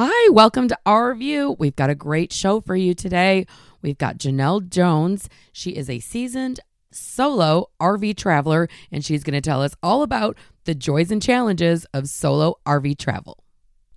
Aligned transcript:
Hi, 0.00 0.30
welcome 0.30 0.68
to 0.68 0.78
our 0.86 1.12
view. 1.12 1.56
We've 1.58 1.74
got 1.74 1.90
a 1.90 1.94
great 1.96 2.32
show 2.32 2.60
for 2.60 2.76
you 2.76 2.94
today. 2.94 3.48
We've 3.82 3.98
got 3.98 4.16
Jenell 4.16 4.68
Jones. 4.68 5.28
She 5.50 5.70
is 5.72 5.90
a 5.90 5.98
seasoned 5.98 6.60
solo 6.92 7.70
RV 7.80 8.16
traveler, 8.16 8.68
and 8.92 9.04
she's 9.04 9.24
going 9.24 9.34
to 9.34 9.40
tell 9.40 9.60
us 9.60 9.74
all 9.82 10.04
about 10.04 10.38
the 10.66 10.76
joys 10.76 11.10
and 11.10 11.20
challenges 11.20 11.84
of 11.92 12.08
solo 12.08 12.60
RV 12.64 12.96
travel. 12.98 13.42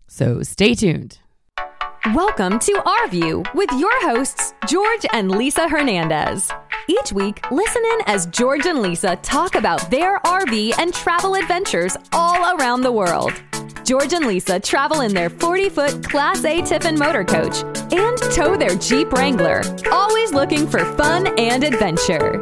So 0.08 0.42
stay 0.42 0.74
tuned. 0.74 1.20
Welcome 2.16 2.58
to 2.58 2.82
Our 2.84 3.08
View 3.10 3.44
with 3.54 3.70
your 3.74 3.94
hosts, 4.02 4.56
George 4.68 5.06
and 5.14 5.30
Lisa 5.30 5.70
Hernandez. 5.70 6.50
Each 6.88 7.14
week, 7.14 7.46
listen 7.52 7.84
in 7.86 8.00
as 8.08 8.26
George 8.26 8.66
and 8.66 8.82
Lisa 8.82 9.18
talk 9.18 9.54
about 9.54 9.92
their 9.92 10.18
RV 10.22 10.80
and 10.80 10.96
travel 10.96 11.36
adventures 11.36 11.96
all 12.12 12.58
around 12.58 12.82
the 12.82 12.92
world. 12.92 13.34
George 13.84 14.14
and 14.14 14.26
Lisa 14.26 14.60
travel 14.60 15.02
in 15.02 15.14
their 15.14 15.30
40 15.30 15.70
foot 15.70 16.04
Class 16.08 16.46
A 16.46 16.62
Tiffin 16.62 16.98
motor 16.98 17.24
coach 17.24 17.64
and 17.92 18.18
tow 18.34 18.56
their 18.56 18.76
Jeep 18.76 19.12
Wrangler, 19.12 19.64
always 19.92 20.32
looking 20.34 20.68
for 20.68 20.80
fun 20.96 21.28
and 21.40 21.64
adventure. 21.64 22.42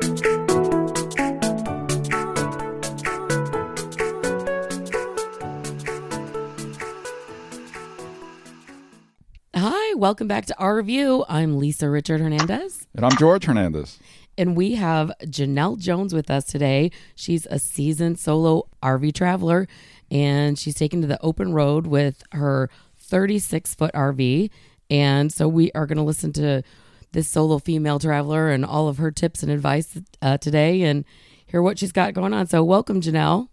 Hi, 9.56 9.94
welcome 9.96 10.28
back 10.28 10.46
to 10.48 10.58
our 10.58 10.82
view. 10.82 11.26
I'm 11.28 11.58
Lisa 11.58 11.90
Richard 11.90 12.22
Hernandez. 12.22 12.86
And 12.96 13.06
I'm 13.06 13.18
George 13.18 13.46
Hernandez. 13.46 14.00
And 14.38 14.56
we 14.56 14.76
have 14.76 15.12
Jenell 15.24 15.78
Jones 15.78 16.14
with 16.14 16.30
us 16.30 16.46
today. 16.46 16.92
She's 17.16 17.46
a 17.48 17.60
seasoned 17.60 18.20
solo 18.20 18.68
RV 18.84 19.14
traveler 19.14 19.68
and 20.12 20.58
she's 20.58 20.76
taken 20.76 21.02
to 21.02 21.08
the 21.08 21.22
open 21.22 21.54
road 21.54 21.88
with 21.88 22.24
her 22.32 22.70
36 22.98 23.76
foot 23.76 23.94
RV. 23.94 24.50
And 24.90 25.32
so 25.32 25.48
we 25.48 25.72
are 25.74 25.86
going 25.86 25.98
to 25.98 26.04
listen 26.04 26.34
to 26.34 26.64
this 27.12 27.30
solo 27.30 27.60
female 27.60 28.00
traveler 28.00 28.50
and 28.50 28.66
all 28.66 28.88
of 28.88 28.98
her 28.98 29.12
tips 29.12 29.44
and 29.44 29.52
advice 29.52 30.00
uh, 30.22 30.38
today 30.38 30.84
and 30.84 31.06
hear 31.46 31.62
what 31.62 31.80
she's 31.80 31.92
got 31.92 32.14
going 32.14 32.34
on. 32.34 32.48
So, 32.48 32.64
welcome, 32.64 33.02
Jenell. 33.02 33.50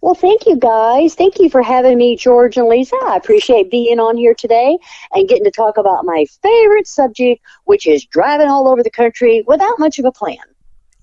Well, 0.00 0.14
thank 0.14 0.46
you 0.46 0.56
guys. 0.56 1.14
Thank 1.14 1.38
you 1.38 1.50
for 1.50 1.62
having 1.62 1.98
me, 1.98 2.16
George 2.16 2.56
and 2.56 2.68
Lisa. 2.68 2.96
I 3.04 3.16
appreciate 3.16 3.70
being 3.70 3.98
on 3.98 4.16
here 4.16 4.34
today 4.34 4.78
and 5.12 5.28
getting 5.28 5.44
to 5.44 5.50
talk 5.50 5.76
about 5.76 6.04
my 6.04 6.24
favorite 6.42 6.86
subject, 6.86 7.42
which 7.64 7.86
is 7.86 8.04
driving 8.04 8.48
all 8.48 8.68
over 8.68 8.82
the 8.82 8.90
country 8.90 9.44
without 9.46 9.78
much 9.78 9.98
of 9.98 10.04
a 10.04 10.12
plan. 10.12 10.38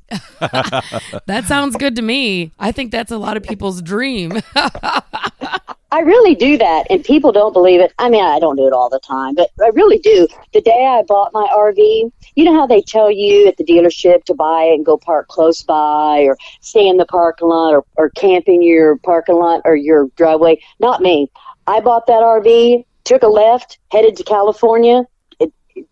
that 1.25 1.43
sounds 1.45 1.75
good 1.75 1.95
to 1.95 2.01
me. 2.01 2.51
I 2.59 2.71
think 2.71 2.91
that's 2.91 3.11
a 3.11 3.17
lot 3.17 3.37
of 3.37 3.43
people's 3.43 3.81
dream. 3.81 4.41
I 5.93 5.99
really 5.99 6.33
do 6.33 6.57
that, 6.57 6.87
and 6.89 7.03
people 7.03 7.31
don't 7.31 7.53
believe 7.53 7.79
it. 7.79 7.93
I 7.99 8.09
mean, 8.09 8.25
I 8.25 8.39
don't 8.39 8.55
do 8.55 8.65
it 8.65 8.73
all 8.73 8.89
the 8.89 8.99
time, 8.99 9.35
but 9.35 9.51
I 9.61 9.67
really 9.75 9.99
do. 9.99 10.27
The 10.51 10.61
day 10.61 10.87
I 10.87 11.03
bought 11.03 11.31
my 11.33 11.47
RV, 11.55 12.11
you 12.33 12.43
know 12.43 12.55
how 12.55 12.65
they 12.65 12.81
tell 12.81 13.11
you 13.11 13.47
at 13.47 13.57
the 13.57 13.63
dealership 13.63 14.23
to 14.23 14.33
buy 14.33 14.63
and 14.63 14.83
go 14.83 14.97
park 14.97 15.27
close 15.27 15.61
by, 15.61 16.21
or 16.21 16.35
stay 16.61 16.87
in 16.87 16.97
the 16.97 17.05
parking 17.05 17.47
lot, 17.47 17.75
or, 17.75 17.85
or 17.95 18.09
camp 18.09 18.45
in 18.47 18.63
your 18.63 18.97
parking 19.03 19.35
lot 19.35 19.61
or 19.65 19.75
your 19.75 20.07
driveway? 20.15 20.59
Not 20.79 21.01
me. 21.01 21.29
I 21.67 21.79
bought 21.79 22.07
that 22.07 22.23
RV, 22.23 22.83
took 23.03 23.21
a 23.21 23.27
left, 23.27 23.77
headed 23.91 24.15
to 24.17 24.23
California, 24.23 25.03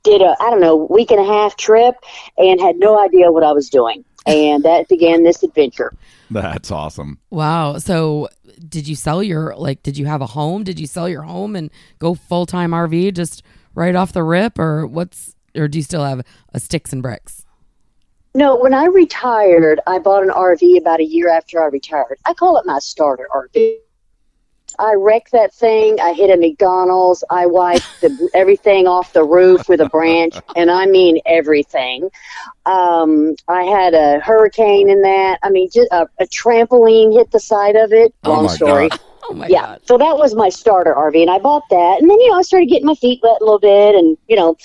did 0.03 0.21
a 0.21 0.35
I 0.39 0.49
don't 0.49 0.61
know 0.61 0.87
week 0.89 1.11
and 1.11 1.19
a 1.19 1.25
half 1.25 1.57
trip, 1.57 1.95
and 2.37 2.59
had 2.59 2.77
no 2.77 3.03
idea 3.03 3.31
what 3.31 3.43
I 3.43 3.51
was 3.51 3.69
doing 3.69 4.03
and 4.25 4.63
that 4.63 4.87
began 4.87 5.23
this 5.23 5.43
adventure. 5.43 5.93
That's 6.29 6.71
awesome. 6.71 7.19
Wow. 7.29 7.77
So, 7.77 8.29
did 8.67 8.87
you 8.87 8.95
sell 8.95 9.23
your 9.23 9.55
like 9.55 9.83
did 9.83 9.97
you 9.97 10.05
have 10.05 10.21
a 10.21 10.27
home? 10.27 10.63
Did 10.63 10.79
you 10.79 10.87
sell 10.87 11.09
your 11.09 11.23
home 11.23 11.55
and 11.55 11.71
go 11.99 12.13
full-time 12.13 12.71
RV 12.71 13.13
just 13.13 13.43
right 13.73 13.95
off 13.95 14.13
the 14.13 14.23
rip 14.23 14.59
or 14.59 14.85
what's 14.85 15.35
or 15.55 15.67
do 15.67 15.79
you 15.79 15.83
still 15.83 16.03
have 16.03 16.21
a 16.53 16.59
sticks 16.59 16.93
and 16.93 17.01
bricks? 17.01 17.45
No, 18.33 18.55
when 18.55 18.73
I 18.73 18.85
retired, 18.85 19.81
I 19.87 19.99
bought 19.99 20.23
an 20.23 20.29
RV 20.29 20.79
about 20.79 21.01
a 21.01 21.05
year 21.05 21.27
after 21.29 21.61
I 21.61 21.65
retired. 21.65 22.17
I 22.25 22.33
call 22.33 22.57
it 22.57 22.65
my 22.65 22.79
starter 22.79 23.27
RV 23.35 23.75
I 24.79 24.93
wrecked 24.95 25.31
that 25.31 25.53
thing. 25.53 25.99
I 25.99 26.13
hit 26.13 26.29
a 26.29 26.37
McDonald's. 26.37 27.23
I 27.29 27.45
wiped 27.45 28.01
the, 28.01 28.29
everything 28.33 28.87
off 28.87 29.13
the 29.13 29.23
roof 29.23 29.67
with 29.69 29.81
a 29.81 29.89
branch, 29.89 30.35
and 30.55 30.71
I 30.71 30.85
mean 30.85 31.19
everything. 31.25 32.09
Um, 32.65 33.35
I 33.47 33.63
had 33.63 33.93
a 33.93 34.19
hurricane 34.19 34.89
in 34.89 35.01
that. 35.01 35.39
I 35.43 35.49
mean, 35.49 35.69
just 35.71 35.91
a, 35.91 36.07
a 36.19 36.25
trampoline 36.25 37.13
hit 37.13 37.31
the 37.31 37.39
side 37.39 37.75
of 37.75 37.91
it. 37.91 38.13
Oh 38.23 38.31
Long 38.31 38.49
story. 38.49 38.89
God. 38.89 38.99
Oh 39.29 39.33
my 39.33 39.47
yeah. 39.47 39.61
God. 39.61 39.81
So 39.85 39.97
that 39.97 40.17
was 40.17 40.35
my 40.35 40.49
starter 40.49 40.93
RV, 40.93 41.21
and 41.21 41.31
I 41.31 41.39
bought 41.39 41.63
that, 41.69 41.97
and 42.01 42.09
then 42.09 42.19
you 42.19 42.29
know 42.29 42.37
I 42.37 42.41
started 42.41 42.67
getting 42.67 42.87
my 42.87 42.95
feet 42.95 43.19
wet 43.23 43.41
a 43.41 43.43
little 43.43 43.59
bit, 43.59 43.95
and 43.95 44.17
you 44.27 44.35
know, 44.35 44.57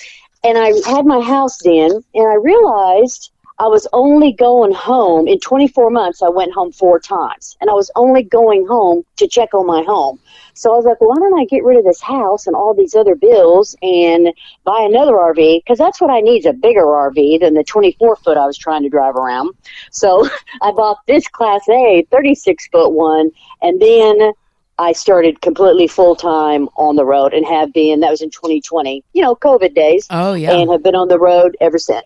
and 0.43 0.57
I 0.57 0.73
had 0.89 1.05
my 1.05 1.21
house 1.21 1.57
then, 1.63 1.91
and 2.13 2.27
I 2.27 2.35
realized 2.35 3.31
I 3.59 3.65
was 3.65 3.87
only 3.91 4.33
going 4.33 4.71
home 4.71 5.27
in 5.27 5.39
24 5.39 5.89
months. 5.89 6.21
I 6.21 6.29
went 6.29 6.53
home 6.53 6.71
four 6.71 6.99
times, 6.99 7.57
and 7.59 7.69
I 7.69 7.73
was 7.73 7.89
only 7.95 8.21
going 8.21 8.67
home 8.67 9.03
to 9.15 9.27
check 9.27 9.53
on 9.55 9.65
my 9.65 9.81
home. 9.81 10.19
So 10.53 10.71
I 10.71 10.75
was 10.75 10.85
like, 10.85 11.01
why 11.01 11.15
don't 11.15 11.39
I 11.39 11.45
get 11.45 11.63
rid 11.63 11.77
of 11.77 11.83
this 11.83 12.01
house 12.01 12.45
and 12.45 12.55
all 12.55 12.75
these 12.75 12.93
other 12.93 13.15
bills 13.15 13.75
and 13.81 14.31
buy 14.63 14.85
another 14.87 15.13
RV? 15.13 15.63
Because 15.63 15.79
that's 15.79 15.99
what 15.99 16.11
I 16.11 16.19
need 16.19 16.39
is 16.39 16.45
a 16.45 16.53
bigger 16.53 16.85
RV 16.85 17.39
than 17.39 17.55
the 17.55 17.63
24 17.63 18.17
foot 18.17 18.37
I 18.37 18.45
was 18.45 18.57
trying 18.57 18.83
to 18.83 18.89
drive 18.89 19.15
around. 19.15 19.55
So 19.91 20.27
I 20.61 20.71
bought 20.71 20.99
this 21.07 21.27
Class 21.27 21.67
A 21.69 22.05
36 22.11 22.67
foot 22.67 22.91
one, 22.91 23.31
and 23.63 23.81
then 23.81 24.33
I 24.79 24.91
started 24.91 25.41
completely 25.41 25.87
full 25.87 26.15
time 26.15 26.69
on 26.77 26.95
the 26.95 27.05
road 27.05 27.33
and 27.33 27.43
have 27.47 27.73
been. 27.73 28.01
That 28.01 28.11
was 28.11 28.21
in 28.21 28.29
2020, 28.29 29.03
you 29.13 29.21
know, 29.23 29.35
COVID 29.35 29.73
days. 29.73 30.05
Oh 30.11 30.35
yeah. 30.35 30.53
And 30.53 30.69
have 30.69 30.83
been 30.83 30.95
on 30.95 31.07
the 31.07 31.17
road 31.17 31.57
ever 31.59 31.79
since. 31.79 32.05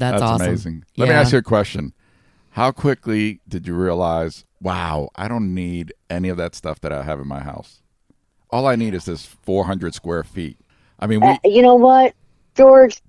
That's, 0.00 0.14
That's 0.14 0.22
awesome. 0.22 0.46
amazing. 0.46 0.84
Let 0.96 1.10
me 1.10 1.14
ask 1.14 1.30
you 1.32 1.38
a 1.38 1.42
question. 1.42 1.92
How 2.52 2.72
quickly 2.72 3.40
did 3.46 3.66
you 3.66 3.74
realize, 3.74 4.46
wow, 4.62 5.10
I 5.14 5.28
don't 5.28 5.54
need 5.54 5.92
any 6.08 6.30
of 6.30 6.38
that 6.38 6.54
stuff 6.54 6.80
that 6.80 6.90
I 6.90 7.02
have 7.02 7.20
in 7.20 7.28
my 7.28 7.40
house? 7.40 7.82
All 8.48 8.66
I 8.66 8.76
need 8.76 8.94
is 8.94 9.04
this 9.04 9.26
400 9.26 9.94
square 9.94 10.24
feet. 10.24 10.56
I 10.98 11.06
mean, 11.06 11.20
we. 11.20 11.28
Uh, 11.28 11.36
you 11.44 11.60
know 11.60 11.74
what, 11.74 12.14
George? 12.56 13.02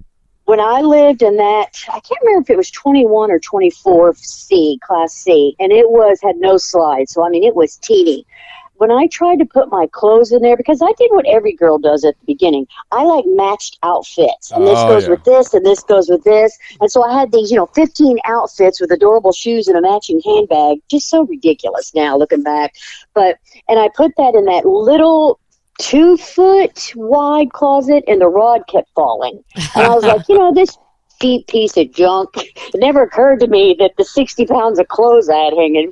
When 0.45 0.59
I 0.59 0.81
lived 0.81 1.21
in 1.21 1.37
that, 1.37 1.69
I 1.87 2.01
can't 2.01 2.21
remember 2.23 2.41
if 2.41 2.49
it 2.49 2.57
was 2.57 2.69
21 2.71 3.31
or 3.31 3.39
24 3.39 4.15
C, 4.15 4.77
Class 4.83 5.13
C, 5.13 5.55
and 5.59 5.71
it 5.71 5.89
was 5.89 6.19
had 6.21 6.35
no 6.37 6.57
slides. 6.57 7.13
So 7.13 7.25
I 7.25 7.29
mean, 7.29 7.45
it 7.45 7.55
was 7.55 7.77
teeny. 7.77 8.25
When 8.81 8.89
I 8.89 9.05
tried 9.05 9.37
to 9.37 9.45
put 9.45 9.69
my 9.69 9.85
clothes 9.91 10.31
in 10.31 10.41
there, 10.41 10.57
because 10.57 10.81
I 10.81 10.91
did 10.97 11.11
what 11.11 11.27
every 11.27 11.53
girl 11.53 11.77
does 11.77 12.03
at 12.03 12.19
the 12.19 12.25
beginning, 12.25 12.65
I 12.91 13.03
like 13.03 13.25
matched 13.27 13.77
outfits, 13.83 14.49
and 14.49 14.65
this 14.65 14.79
Oh, 14.79 14.87
goes 14.87 15.03
yeah. 15.03 15.09
with 15.11 15.23
this, 15.23 15.53
and 15.53 15.63
this 15.63 15.83
goes 15.83 16.09
with 16.09 16.23
this, 16.23 16.57
and 16.79 16.91
so 16.91 17.03
I 17.03 17.13
had 17.13 17.31
these, 17.31 17.51
you 17.51 17.57
know, 17.57 17.67
15 17.75 18.17
outfits 18.25 18.81
with 18.81 18.89
adorable 18.91 19.33
shoes 19.33 19.67
and 19.67 19.77
a 19.77 19.81
matching 19.81 20.19
handbag. 20.25 20.79
Just 20.89 21.09
so 21.09 21.25
ridiculous 21.27 21.93
now 21.93 22.17
looking 22.17 22.41
back, 22.41 22.73
but 23.13 23.37
and 23.69 23.79
I 23.79 23.87
put 23.95 24.13
that 24.17 24.33
in 24.33 24.45
that 24.45 24.65
little 24.65 25.39
two 25.77 26.17
foot 26.17 26.91
wide 26.95 27.51
closet 27.53 28.03
and 28.07 28.19
the 28.19 28.29
rod 28.29 28.63
kept 28.67 28.89
falling. 28.95 29.43
And 29.75 29.85
I 29.85 29.89
was 29.93 30.03
like, 30.03 30.27
you 30.27 30.39
know, 30.39 30.51
this 30.55 30.75
cheap 31.21 31.45
piece 31.45 31.77
of 31.77 31.91
junk. 31.91 32.29
It 32.73 32.79
never 32.79 33.03
occurred 33.03 33.41
to 33.41 33.47
me 33.47 33.75
that 33.79 33.91
the 33.97 34.05
60 34.05 34.47
pounds 34.47 34.79
of 34.79 34.87
clothes 34.87 35.29
I 35.29 35.35
had 35.37 35.53
hanging. 35.53 35.91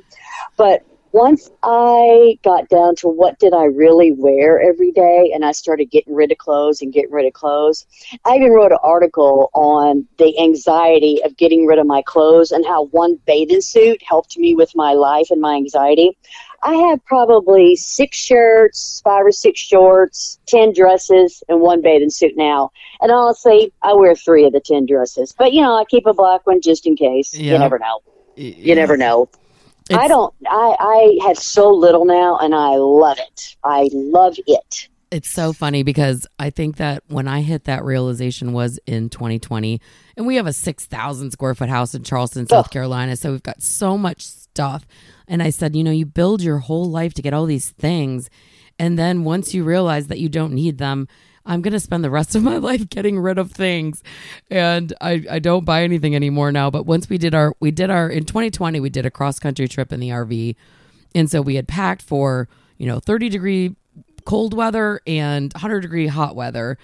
But 0.56 0.82
once 1.12 1.50
I 1.62 2.38
got 2.44 2.68
down 2.68 2.94
to 2.96 3.08
what 3.08 3.38
did 3.38 3.52
I 3.52 3.64
really 3.64 4.12
wear 4.12 4.60
every 4.60 4.92
day, 4.92 5.32
and 5.34 5.44
I 5.44 5.52
started 5.52 5.90
getting 5.90 6.14
rid 6.14 6.30
of 6.30 6.38
clothes 6.38 6.82
and 6.82 6.92
getting 6.92 7.10
rid 7.10 7.26
of 7.26 7.32
clothes, 7.32 7.86
I 8.24 8.36
even 8.36 8.52
wrote 8.52 8.72
an 8.72 8.78
article 8.82 9.50
on 9.54 10.06
the 10.18 10.38
anxiety 10.40 11.20
of 11.24 11.36
getting 11.36 11.66
rid 11.66 11.78
of 11.78 11.86
my 11.86 12.02
clothes 12.02 12.52
and 12.52 12.64
how 12.64 12.86
one 12.86 13.18
bathing 13.26 13.60
suit 13.60 14.02
helped 14.02 14.38
me 14.38 14.54
with 14.54 14.72
my 14.74 14.92
life 14.92 15.28
and 15.30 15.40
my 15.40 15.54
anxiety. 15.54 16.16
I 16.62 16.74
have 16.74 17.04
probably 17.06 17.74
six 17.74 18.16
shirts, 18.16 19.00
five 19.02 19.24
or 19.24 19.32
six 19.32 19.58
shorts, 19.60 20.38
ten 20.46 20.72
dresses, 20.72 21.42
and 21.48 21.60
one 21.60 21.80
bathing 21.80 22.10
suit 22.10 22.36
now. 22.36 22.70
And 23.00 23.10
honestly, 23.10 23.72
I 23.82 23.94
wear 23.94 24.14
three 24.14 24.44
of 24.44 24.52
the 24.52 24.60
ten 24.60 24.86
dresses. 24.86 25.34
But 25.36 25.52
you 25.54 25.62
know, 25.62 25.74
I 25.74 25.84
keep 25.86 26.06
a 26.06 26.14
black 26.14 26.46
one 26.46 26.60
just 26.60 26.86
in 26.86 26.96
case. 26.96 27.34
Yeah. 27.34 27.54
You 27.54 27.58
never 27.58 27.78
know. 27.78 28.00
You 28.36 28.74
never 28.74 28.96
know. 28.96 29.28
I 29.98 30.08
don't. 30.08 30.34
I 30.48 30.76
I 30.78 31.18
have 31.26 31.38
so 31.38 31.70
little 31.70 32.04
now, 32.04 32.38
and 32.38 32.54
I 32.54 32.76
love 32.76 33.18
it. 33.18 33.56
I 33.64 33.88
love 33.92 34.36
it. 34.46 34.88
It's 35.10 35.28
so 35.28 35.52
funny 35.52 35.82
because 35.82 36.24
I 36.38 36.50
think 36.50 36.76
that 36.76 37.02
when 37.08 37.26
I 37.26 37.40
hit 37.40 37.64
that 37.64 37.84
realization 37.84 38.52
was 38.52 38.78
in 38.86 39.08
2020, 39.08 39.80
and 40.16 40.24
we 40.24 40.36
have 40.36 40.46
a 40.46 40.52
6,000 40.52 41.32
square 41.32 41.54
foot 41.56 41.68
house 41.68 41.94
in 41.94 42.04
Charleston, 42.04 42.46
South 42.46 42.66
Ugh. 42.66 42.70
Carolina. 42.70 43.16
So 43.16 43.32
we've 43.32 43.42
got 43.42 43.60
so 43.60 43.98
much 43.98 44.22
stuff. 44.22 44.86
And 45.26 45.42
I 45.42 45.50
said, 45.50 45.74
you 45.74 45.82
know, 45.82 45.90
you 45.90 46.06
build 46.06 46.42
your 46.42 46.58
whole 46.58 46.88
life 46.88 47.12
to 47.14 47.22
get 47.22 47.34
all 47.34 47.46
these 47.46 47.70
things. 47.70 48.30
And 48.78 48.96
then 48.96 49.24
once 49.24 49.52
you 49.52 49.64
realize 49.64 50.06
that 50.06 50.20
you 50.20 50.28
don't 50.28 50.52
need 50.52 50.78
them, 50.78 51.08
I'm 51.46 51.62
going 51.62 51.72
to 51.72 51.80
spend 51.80 52.04
the 52.04 52.10
rest 52.10 52.34
of 52.34 52.42
my 52.42 52.56
life 52.58 52.88
getting 52.88 53.18
rid 53.18 53.38
of 53.38 53.50
things. 53.52 54.02
And 54.50 54.92
I, 55.00 55.24
I 55.30 55.38
don't 55.38 55.64
buy 55.64 55.82
anything 55.82 56.14
anymore 56.14 56.52
now. 56.52 56.70
But 56.70 56.86
once 56.86 57.08
we 57.08 57.18
did 57.18 57.34
our, 57.34 57.54
we 57.60 57.70
did 57.70 57.90
our, 57.90 58.08
in 58.08 58.24
2020, 58.24 58.80
we 58.80 58.90
did 58.90 59.06
a 59.06 59.10
cross 59.10 59.38
country 59.38 59.68
trip 59.68 59.92
in 59.92 60.00
the 60.00 60.10
RV. 60.10 60.54
And 61.14 61.30
so 61.30 61.40
we 61.42 61.56
had 61.56 61.66
packed 61.66 62.02
for, 62.02 62.48
you 62.78 62.86
know, 62.86 63.00
30 63.00 63.28
degree 63.28 63.74
cold 64.24 64.54
weather 64.54 65.00
and 65.06 65.52
100 65.54 65.80
degree 65.80 66.06
hot 66.06 66.36
weather. 66.36 66.78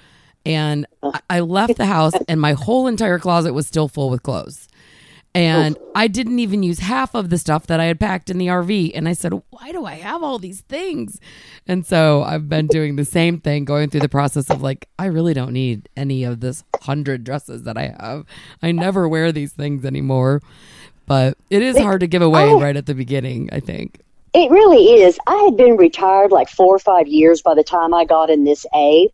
And 0.45 0.87
I- 1.03 1.21
I 1.29 1.41
left 1.41 1.77
the 1.77 1.87
house 1.87 2.15
and 2.29 2.41
my 2.41 2.53
whole 2.55 2.87
entire 2.87 3.19
closet 3.19 3.53
was 3.53 3.67
still 3.67 3.89
full 3.89 4.11
with 4.11 4.23
clothes. 4.23 4.69
And 5.37 5.77
oh. 5.79 5.93
I 5.95 6.09
didn't 6.09 6.39
even 6.39 6.63
use 6.63 6.79
half 6.79 7.15
of 7.15 7.29
the 7.29 7.37
stuff 7.37 7.67
that 7.67 7.79
I 7.79 7.85
had 7.85 8.01
packed 8.01 8.31
in 8.31 8.39
the 8.39 8.47
RV. 8.47 8.93
And 8.95 9.07
I 9.07 9.13
said, 9.13 9.35
Why 9.51 9.71
do 9.71 9.85
I 9.85 9.95
have 9.95 10.23
all 10.23 10.39
these 10.39 10.63
things? 10.63 11.21
And 11.67 11.85
so 11.85 12.23
I've 12.23 12.49
been 12.49 12.67
doing 12.69 12.97
the 12.97 13.05
same 13.05 13.41
thing, 13.41 13.67
going 13.67 13.91
through 13.91 14.01
the 14.01 14.09
process 14.09 14.49
of 14.49 14.63
like, 14.63 14.89
I 14.99 15.07
really 15.07 15.35
don't 15.35 15.53
need 15.53 15.91
any 15.95 16.25
of 16.25 16.41
this 16.41 16.65
hundred 16.81 17.23
dresses 17.25 17.65
that 17.65 17.77
I 17.77 17.95
have. 18.01 18.25
I 18.63 18.73
never 18.73 19.07
wear 19.07 19.31
these 19.31 19.53
things 19.53 19.85
anymore. 19.85 20.41
But 21.05 21.37
it 21.51 21.63
is 21.63 21.79
hard 21.79 22.01
to 22.01 22.07
give 22.07 22.23
away 22.23 22.45
oh. 22.45 22.61
right 22.61 22.77
at 22.77 22.87
the 22.87 22.95
beginning, 22.95 23.51
I 23.53 23.61
think. 23.61 24.01
It 24.37 24.51
really 24.51 25.01
is. 25.01 25.19
I 25.27 25.35
had 25.47 25.57
been 25.57 25.79
retired 25.79 26.31
like 26.31 26.51
four 26.51 26.75
or 26.75 26.79
five 26.79 27.09
years 27.09 27.41
by 27.41 27.55
the 27.55 27.65
time 27.65 27.95
I 27.95 28.05
got 28.05 28.29
in 28.29 28.45
this 28.45 28.67
A. 28.75 29.09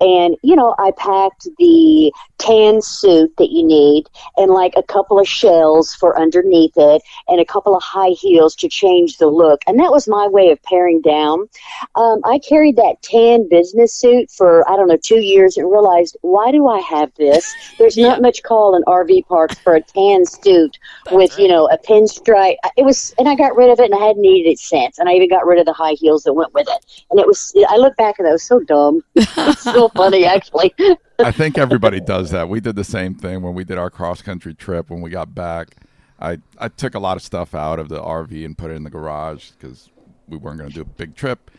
And, 0.00 0.36
you 0.44 0.54
know, 0.54 0.76
I 0.78 0.92
packed 0.96 1.48
the 1.58 2.12
tan 2.38 2.80
suit 2.80 3.36
that 3.38 3.50
you 3.50 3.66
need 3.66 4.04
and 4.36 4.52
like 4.52 4.74
a 4.76 4.82
couple 4.84 5.18
of 5.18 5.26
shells 5.26 5.94
for 5.94 6.16
underneath 6.16 6.74
it 6.76 7.02
and 7.26 7.40
a 7.40 7.44
couple 7.44 7.76
of 7.76 7.82
high 7.82 8.10
heels 8.10 8.54
to 8.54 8.68
change 8.68 9.16
the 9.16 9.26
look. 9.26 9.62
And 9.66 9.80
that 9.80 9.90
was 9.90 10.06
my 10.06 10.28
way 10.28 10.50
of 10.52 10.62
paring 10.62 11.00
down. 11.00 11.48
Um, 11.96 12.20
I 12.24 12.38
carried 12.38 12.76
that 12.76 13.02
tan 13.02 13.48
business 13.48 13.92
suit 13.92 14.30
for, 14.30 14.68
I 14.70 14.76
don't 14.76 14.86
know, 14.86 14.96
two 14.96 15.20
years 15.20 15.56
and 15.56 15.68
realized, 15.68 16.16
why 16.20 16.52
do 16.52 16.68
I 16.68 16.78
have 16.82 17.12
this? 17.16 17.52
There's 17.78 17.96
not 17.96 18.22
much 18.22 18.44
call 18.44 18.76
in 18.76 18.84
RV 18.84 19.26
parks 19.26 19.58
for 19.58 19.74
a 19.74 19.82
tan 19.82 20.24
suit 20.24 20.78
with, 21.10 21.36
you 21.36 21.48
know, 21.48 21.68
a 21.68 21.78
pinstripe. 21.78 22.58
It 22.76 22.84
was, 22.84 23.12
and 23.18 23.28
I 23.28 23.34
got 23.34 23.56
rid 23.56 23.70
of 23.70 23.80
it 23.80 23.90
and 23.90 24.00
I 24.00 24.06
hadn't 24.06 24.22
needed 24.22 24.50
it 24.50 24.67
since. 24.68 24.98
And 24.98 25.08
I 25.08 25.14
even 25.14 25.28
got 25.28 25.46
rid 25.46 25.58
of 25.58 25.66
the 25.66 25.72
high 25.72 25.92
heels 25.92 26.22
that 26.24 26.34
went 26.34 26.52
with 26.54 26.68
it. 26.68 27.04
And 27.10 27.18
it 27.18 27.26
was, 27.26 27.52
I 27.68 27.76
look 27.76 27.96
back 27.96 28.18
and 28.18 28.28
I 28.28 28.32
was 28.32 28.42
so 28.42 28.60
dumb. 28.60 29.02
it's 29.14 29.62
so 29.62 29.88
funny, 29.96 30.24
actually. 30.24 30.74
I 31.18 31.32
think 31.32 31.58
everybody 31.58 32.00
does 32.00 32.30
that. 32.30 32.48
We 32.48 32.60
did 32.60 32.76
the 32.76 32.84
same 32.84 33.14
thing 33.14 33.42
when 33.42 33.54
we 33.54 33.64
did 33.64 33.78
our 33.78 33.90
cross 33.90 34.22
country 34.22 34.54
trip. 34.54 34.88
When 34.90 35.00
we 35.00 35.10
got 35.10 35.34
back, 35.34 35.76
I 36.20 36.38
I 36.58 36.68
took 36.68 36.94
a 36.94 36.98
lot 36.98 37.16
of 37.16 37.22
stuff 37.22 37.54
out 37.54 37.78
of 37.78 37.88
the 37.88 38.00
RV 38.00 38.44
and 38.44 38.56
put 38.56 38.70
it 38.70 38.74
in 38.74 38.84
the 38.84 38.90
garage 38.90 39.50
because 39.50 39.90
we 40.28 40.36
weren't 40.36 40.58
going 40.58 40.70
to 40.70 40.74
do 40.74 40.82
a 40.82 40.84
big 40.84 41.14
trip. 41.16 41.50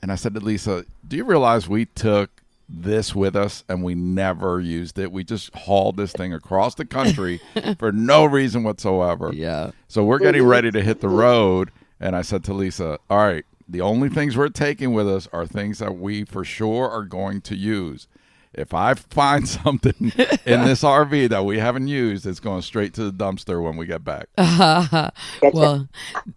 And 0.00 0.10
I 0.10 0.16
said 0.16 0.34
to 0.34 0.40
Lisa, 0.40 0.84
"Do 1.06 1.16
you 1.16 1.24
realize 1.24 1.68
we 1.68 1.86
took 1.86 2.42
this 2.68 3.14
with 3.14 3.36
us 3.36 3.64
and 3.68 3.82
we 3.82 3.94
never 3.94 4.60
used 4.60 4.98
it? 4.98 5.12
We 5.12 5.24
just 5.24 5.54
hauled 5.54 5.96
this 5.96 6.12
thing 6.12 6.32
across 6.32 6.74
the 6.74 6.84
country 6.84 7.40
for 7.78 7.92
no 7.92 8.24
reason 8.24 8.64
whatsoever." 8.64 9.32
Yeah. 9.32 9.70
So 9.88 10.04
we're 10.04 10.18
getting 10.18 10.44
ready 10.44 10.70
to 10.70 10.82
hit 10.82 11.00
the 11.00 11.08
road, 11.08 11.70
and 12.02 12.16
I 12.16 12.22
said 12.22 12.44
to 12.44 12.52
Lisa, 12.52 12.98
"All 13.08 13.18
right, 13.18 13.44
the 13.68 13.80
only 13.80 14.08
things 14.08 14.36
we're 14.36 14.48
taking 14.48 14.92
with 14.92 15.08
us 15.08 15.28
are 15.32 15.46
things 15.46 15.78
that 15.78 15.96
we 15.96 16.24
for 16.24 16.44
sure 16.44 16.90
are 16.90 17.04
going 17.04 17.40
to 17.42 17.56
use. 17.56 18.08
If 18.52 18.74
I 18.74 18.94
find 18.94 19.48
something 19.64 20.12
in 20.44 20.64
this 20.64 20.82
RV 20.82 21.30
that 21.30 21.44
we 21.44 21.58
haven't 21.58 21.88
used, 21.88 22.26
it's 22.26 22.40
going 22.40 22.62
straight 22.62 22.92
to 22.94 23.10
the 23.10 23.12
dumpster 23.12 23.62
when 23.62 23.76
we 23.76 23.86
get 23.86 24.04
back." 24.04 24.26
well, 25.42 25.88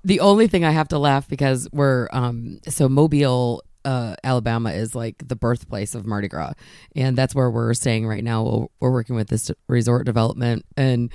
the 0.03 0.19
only 0.19 0.47
thing 0.47 0.63
I 0.63 0.71
have 0.71 0.87
to 0.89 0.99
laugh 0.99 1.27
because 1.27 1.67
we're 1.73 2.07
um 2.13 2.59
so 2.69 2.87
Mobile, 2.87 3.63
uh, 3.83 4.15
Alabama 4.23 4.71
is 4.71 4.95
like 4.95 5.27
the 5.27 5.35
birthplace 5.35 5.95
of 5.95 6.05
Mardi 6.05 6.27
Gras, 6.27 6.53
and 6.95 7.17
that's 7.17 7.33
where 7.33 7.49
we're 7.49 7.73
staying 7.73 8.07
right 8.07 8.23
now. 8.23 8.43
We're, 8.43 8.67
we're 8.79 8.91
working 8.91 9.15
with 9.15 9.29
this 9.29 9.51
resort 9.67 10.05
development, 10.05 10.63
and 10.77 11.11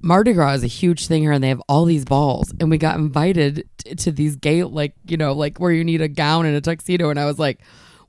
Mardi 0.00 0.32
Gras 0.32 0.54
is 0.54 0.64
a 0.64 0.68
huge 0.68 1.06
thing 1.06 1.22
here, 1.22 1.32
and 1.32 1.42
they 1.42 1.48
have 1.48 1.62
all 1.68 1.84
these 1.84 2.04
balls, 2.04 2.52
and 2.60 2.70
we 2.70 2.78
got 2.78 2.96
invited 2.96 3.68
t- 3.78 3.94
to 3.94 4.12
these 4.12 4.36
gay 4.36 4.62
like 4.64 4.94
you 5.06 5.16
know 5.16 5.32
like 5.32 5.58
where 5.58 5.72
you 5.72 5.84
need 5.84 6.00
a 6.00 6.08
gown 6.08 6.46
and 6.46 6.56
a 6.56 6.60
tuxedo, 6.60 7.10
and 7.10 7.18
I 7.18 7.26
was 7.26 7.38
like. 7.38 7.60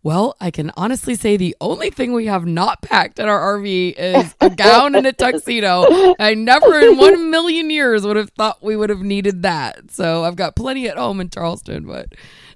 Well, 0.08 0.38
I 0.40 0.52
can 0.52 0.72
honestly 0.78 1.16
say 1.16 1.36
the 1.36 1.54
only 1.60 1.90
thing 1.90 2.14
we 2.14 2.28
have 2.28 2.46
not 2.46 2.82
packed 2.82 3.20
in 3.20 3.28
our 3.28 3.60
RV 3.60 3.96
is 3.98 4.36
a 4.40 4.50
gown 4.50 4.96
and 4.96 5.06
a 5.06 5.12
tuxedo. 5.12 5.86
I 6.18 6.34
never 6.34 6.80
in 6.80 6.96
one 6.96 7.30
million 7.30 7.70
years 7.70 8.06
would 8.06 8.16
have 8.16 8.30
thought 8.30 8.64
we 8.64 8.78
would 8.78 8.90
have 8.90 9.02
needed 9.02 9.42
that. 9.42 9.92
So 9.92 10.24
I've 10.24 10.38
got 10.38 10.56
plenty 10.56 10.88
at 10.88 10.98
home 10.98 11.20
in 11.20 11.30
Charleston, 11.30 11.86
but 11.86 12.14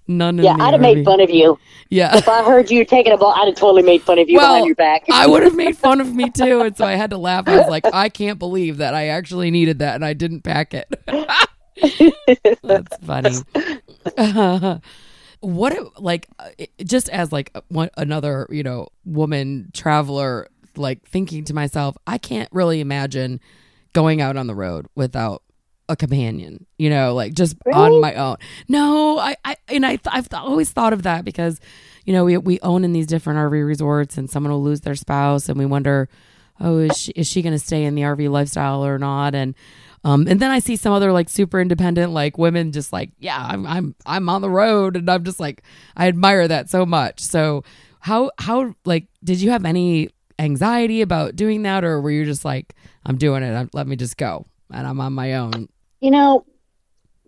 none 0.07 0.39
in 0.39 0.45
Yeah, 0.45 0.55
I'd 0.61 0.71
have 0.71 0.79
RV. 0.79 0.95
made 0.95 1.03
fun 1.03 1.19
of 1.19 1.29
you. 1.29 1.59
Yeah. 1.89 2.15
If 2.15 2.29
I 2.29 2.41
heard 2.41 2.71
you 2.71 2.85
taking 2.85 3.11
a 3.11 3.17
ball, 3.17 3.33
I'd 3.35 3.47
have 3.47 3.57
totally 3.57 3.83
made 3.83 4.01
fun 4.01 4.17
of 4.17 4.29
you 4.29 4.37
well, 4.37 4.53
behind 4.53 4.67
your 4.67 4.75
back. 4.75 5.03
I 5.11 5.27
would 5.27 5.43
have 5.43 5.53
made 5.53 5.77
fun 5.77 5.99
of 5.99 6.15
me 6.15 6.29
too, 6.29 6.61
and 6.61 6.77
so 6.77 6.85
I 6.85 6.93
had 6.93 7.09
to 7.09 7.17
laugh. 7.17 7.49
I 7.49 7.57
was 7.57 7.67
like, 7.67 7.83
I 7.93 8.07
can't 8.07 8.39
believe 8.39 8.77
that 8.77 8.93
I 8.93 9.07
actually 9.09 9.51
needed 9.51 9.79
that 9.79 9.95
and 9.95 10.05
I 10.05 10.13
didn't 10.13 10.43
pack 10.43 10.73
it. 10.73 10.87
That's 12.63 12.95
funny. 13.05 13.35
what 15.41 16.01
like 16.01 16.27
uh, 16.39 16.49
just 16.83 17.09
as 17.09 17.31
like 17.31 17.51
uh, 17.55 17.61
one 17.67 17.89
another 17.97 18.47
you 18.49 18.63
know 18.63 18.87
woman 19.05 19.69
traveler 19.73 20.47
like 20.75 21.03
thinking 21.07 21.43
to 21.43 21.53
myself 21.53 21.97
i 22.07 22.17
can't 22.17 22.49
really 22.51 22.79
imagine 22.79 23.39
going 23.93 24.21
out 24.21 24.37
on 24.37 24.47
the 24.47 24.55
road 24.55 24.85
without 24.95 25.43
a 25.89 25.95
companion 25.95 26.65
you 26.77 26.89
know 26.89 27.13
like 27.13 27.33
just 27.33 27.57
on 27.73 27.99
my 27.99 28.13
own. 28.13 28.37
No 28.67 29.17
i 29.17 29.35
i 29.43 29.57
and 29.67 29.85
i 29.85 29.97
th- 29.97 30.07
i've 30.11 30.29
th- 30.29 30.41
always 30.41 30.71
thought 30.71 30.93
of 30.93 31.03
that 31.03 31.25
because 31.25 31.59
you 32.05 32.13
know 32.13 32.23
we 32.23 32.37
we 32.37 32.59
own 32.61 32.85
in 32.85 32.93
these 32.93 33.07
different 33.07 33.37
rv 33.37 33.65
resorts 33.65 34.17
and 34.17 34.29
someone 34.29 34.53
will 34.53 34.63
lose 34.63 34.81
their 34.81 34.95
spouse 34.95 35.49
and 35.49 35.57
we 35.57 35.65
wonder 35.65 36.07
oh 36.61 36.77
is 36.77 36.95
she 36.97 37.11
is 37.13 37.27
she 37.27 37.41
going 37.41 37.51
to 37.51 37.59
stay 37.59 37.83
in 37.83 37.95
the 37.95 38.03
rv 38.03 38.29
lifestyle 38.29 38.85
or 38.85 38.97
not? 38.99 39.35
And 39.35 39.55
um, 40.03 40.27
and 40.27 40.39
then 40.39 40.49
I 40.51 40.59
see 40.59 40.75
some 40.75 40.93
other 40.93 41.11
like 41.11 41.29
super 41.29 41.61
independent 41.61 42.11
like 42.11 42.37
women 42.37 42.71
just 42.71 42.91
like 42.91 43.11
yeah 43.19 43.37
I'm 43.39 43.67
I'm 43.67 43.95
I'm 44.05 44.29
on 44.29 44.41
the 44.41 44.49
road 44.49 44.95
and 44.97 45.09
I'm 45.09 45.23
just 45.23 45.39
like 45.39 45.63
I 45.95 46.07
admire 46.07 46.47
that 46.47 46.69
so 46.69 46.85
much. 46.85 47.19
So 47.19 47.63
how 47.99 48.31
how 48.39 48.73
like 48.85 49.07
did 49.23 49.41
you 49.41 49.51
have 49.51 49.65
any 49.65 50.09
anxiety 50.39 51.01
about 51.01 51.35
doing 51.35 51.63
that 51.63 51.83
or 51.83 52.01
were 52.01 52.11
you 52.11 52.25
just 52.25 52.43
like 52.43 52.73
I'm 53.05 53.17
doing 53.17 53.43
it 53.43 53.53
I'm, 53.53 53.69
let 53.73 53.87
me 53.87 53.95
just 53.95 54.17
go 54.17 54.47
and 54.71 54.87
I'm 54.87 54.99
on 54.99 55.13
my 55.13 55.35
own? 55.35 55.69
You 55.99 56.11
know, 56.11 56.45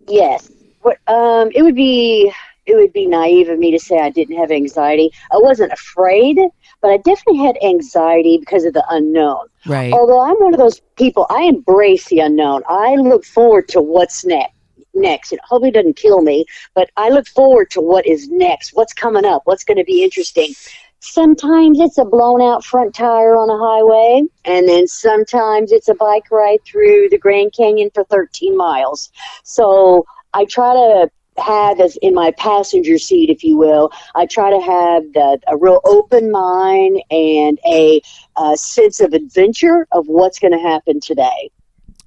yes. 0.08 0.50
What 0.82 0.98
um 1.06 1.50
it 1.54 1.62
would 1.62 1.76
be 1.76 2.32
it 2.66 2.76
would 2.76 2.92
be 2.92 3.06
naive 3.06 3.48
of 3.48 3.58
me 3.58 3.70
to 3.70 3.78
say 3.78 3.98
I 3.98 4.10
didn't 4.10 4.36
have 4.36 4.50
anxiety. 4.50 5.10
I 5.32 5.38
wasn't 5.38 5.72
afraid, 5.72 6.38
but 6.80 6.90
I 6.90 6.96
definitely 6.98 7.44
had 7.44 7.56
anxiety 7.62 8.38
because 8.38 8.64
of 8.64 8.72
the 8.72 8.84
unknown. 8.90 9.46
Right. 9.66 9.92
Although 9.92 10.20
I'm 10.20 10.36
one 10.36 10.54
of 10.54 10.60
those 10.60 10.80
people, 10.96 11.26
I 11.30 11.42
embrace 11.42 12.06
the 12.08 12.20
unknown. 12.20 12.62
I 12.68 12.94
look 12.96 13.24
forward 13.24 13.68
to 13.70 13.82
what's 13.82 14.24
next. 14.24 14.52
Next, 14.96 15.32
it 15.32 15.40
hopefully 15.42 15.72
doesn't 15.72 15.96
kill 15.96 16.22
me, 16.22 16.44
but 16.72 16.88
I 16.96 17.08
look 17.08 17.26
forward 17.26 17.68
to 17.70 17.80
what 17.80 18.06
is 18.06 18.28
next. 18.28 18.74
What's 18.74 18.92
coming 18.92 19.24
up? 19.24 19.42
What's 19.44 19.64
going 19.64 19.78
to 19.78 19.84
be 19.84 20.04
interesting? 20.04 20.54
Sometimes 21.00 21.80
it's 21.80 21.98
a 21.98 22.04
blown 22.04 22.40
out 22.40 22.64
front 22.64 22.94
tire 22.94 23.34
on 23.36 23.50
a 23.50 23.58
highway, 23.58 24.22
and 24.44 24.68
then 24.68 24.86
sometimes 24.86 25.72
it's 25.72 25.88
a 25.88 25.94
bike 25.94 26.30
ride 26.30 26.60
through 26.64 27.08
the 27.10 27.18
Grand 27.18 27.52
Canyon 27.52 27.90
for 27.92 28.04
13 28.04 28.56
miles. 28.56 29.10
So 29.42 30.06
I 30.32 30.44
try 30.44 30.72
to 30.72 31.10
have 31.36 31.80
as 31.80 31.96
in 32.02 32.14
my 32.14 32.30
passenger 32.32 32.98
seat, 32.98 33.30
if 33.30 33.42
you 33.42 33.56
will, 33.56 33.90
I 34.14 34.26
try 34.26 34.50
to 34.50 34.60
have 34.60 35.02
the, 35.12 35.38
a 35.48 35.56
real 35.56 35.80
open 35.84 36.30
mind 36.30 37.02
and 37.10 37.58
a, 37.66 38.00
uh 38.36 38.56
sense 38.56 39.00
of 39.00 39.12
adventure 39.12 39.86
of 39.92 40.06
what's 40.08 40.38
going 40.38 40.52
to 40.52 40.58
happen 40.58 41.00
today. 41.00 41.50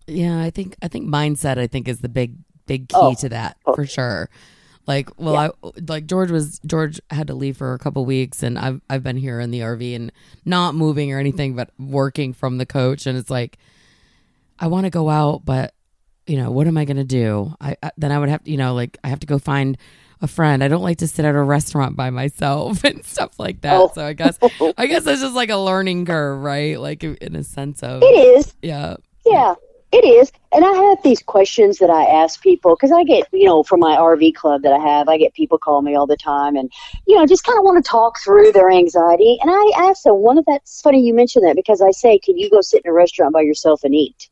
Yeah, 0.08 0.42
I 0.42 0.50
think 0.50 0.76
I 0.82 0.88
think 0.88 1.08
mindset 1.08 1.58
I 1.58 1.68
think 1.68 1.88
is 1.88 2.00
the 2.00 2.10
big 2.10 2.36
big 2.66 2.90
key 2.90 2.96
Oh. 2.98 3.14
to 3.16 3.30
that 3.30 3.58
for 3.76 3.86
sure. 3.86 4.30
Like, 4.86 5.10
well, 5.18 5.36
I 5.36 5.50
like 5.88 6.06
George 6.06 6.32
was 6.32 6.60
George 6.66 7.02
had 7.10 7.28
to 7.28 7.34
leave 7.34 7.58
for 7.58 7.74
a 7.74 7.80
couple 7.80 8.06
weeks, 8.06 8.42
and 8.42 8.58
I've 8.58 8.82
I've 8.90 9.04
been 9.04 9.18
here 9.18 9.40
in 9.42 9.52
the 9.52 9.60
RV 9.60 9.96
and 9.96 10.12
not 10.46 10.76
moving 10.76 11.12
or 11.12 11.20
anything, 11.20 11.56
but 11.56 11.72
working 11.78 12.32
from 12.34 12.58
the 12.58 12.66
coach, 12.66 13.06
and 13.06 13.18
it's 13.18 13.30
like 13.30 13.58
I 14.60 14.68
want 14.68 14.86
to 14.86 14.90
go 14.90 15.10
out, 15.10 15.44
but 15.44 15.74
you 16.28 16.38
know 16.38 16.52
what 16.52 16.68
am 16.68 16.78
I 16.78 16.86
going 16.86 16.98
to 16.98 17.04
do? 17.04 17.54
I, 17.60 17.76
I 17.82 17.92
then 17.98 18.12
I 18.12 18.20
would 18.20 18.30
have 18.30 18.44
to, 18.44 18.52
you 18.52 18.58
know 18.58 18.74
like 18.74 18.98
I 19.04 19.10
have 19.10 19.20
to 19.22 19.28
go 19.28 19.40
find 19.40 19.78
a 20.22 20.28
friend. 20.28 20.64
I 20.64 20.68
don't 20.68 20.82
like 20.82 20.98
to 21.00 21.08
sit 21.08 21.26
at 21.26 21.36
a 21.36 21.42
restaurant 21.42 21.96
by 21.96 22.10
myself 22.10 22.84
and 22.84 23.06
stuff 23.06 23.40
like 23.40 23.62
that. 23.62 23.74
Oh. 23.74 23.92
So 23.94 24.06
I 24.06 24.14
guess 24.14 24.38
oh. 24.42 24.74
I 24.78 24.88
guess 24.88 25.06
it's 25.06 25.22
just 25.22 25.36
like 25.36 25.50
a 25.50 25.58
learning 25.58 26.06
curve, 26.06 26.42
right? 26.42 26.80
Like 26.80 27.04
in 27.04 27.36
a 27.36 27.44
sense 27.44 27.84
of 27.84 28.02
It 28.04 28.38
is. 28.38 28.54
yeah. 28.62 28.96
Yeah, 29.26 29.56
it 29.92 30.06
is. 30.06 30.32
And 30.54 30.64
I 30.64 30.72
have 30.72 31.04
these 31.04 31.22
questions 31.22 31.80
that 31.80 31.90
I 31.90 32.04
ask 32.04 32.42
people 32.42 32.76
because 32.76 32.94
I 32.94 33.04
get, 33.04 33.28
you 33.34 33.46
know, 33.46 33.64
from 33.64 33.82
my 33.82 33.98
RV 33.98 34.36
club 34.36 34.62
that 34.62 34.72
I 34.72 34.80
have, 34.80 35.10
I 35.10 35.18
get 35.18 35.34
people 35.34 35.58
call 35.58 35.82
me 35.82 35.96
all 35.96 36.08
the 36.08 36.16
time 36.16 36.56
and, 36.56 36.72
you 37.06 37.16
know, 37.16 37.26
just 37.26 37.44
kind 37.44 37.58
of 37.58 37.66
want 37.66 37.84
to 37.84 37.90
talk 37.90 38.20
through 38.20 38.54
their 38.54 38.72
anxiety. 38.72 39.38
And 39.42 39.52
I 39.52 39.90
ask 39.90 40.04
them, 40.04 40.16
one 40.16 40.38
of 40.38 40.46
that's 40.46 40.82
funny 40.82 41.02
you 41.02 41.14
mentioned 41.14 41.46
that 41.46 41.58
because 41.58 41.82
I 41.82 41.92
say, 41.92 42.20
can 42.20 42.38
you 42.38 42.50
go 42.50 42.62
sit 42.62 42.82
in 42.86 42.90
a 42.90 42.94
restaurant 42.94 43.34
by 43.34 43.42
yourself 43.42 43.84
and 43.84 43.94
eat? 43.94 44.30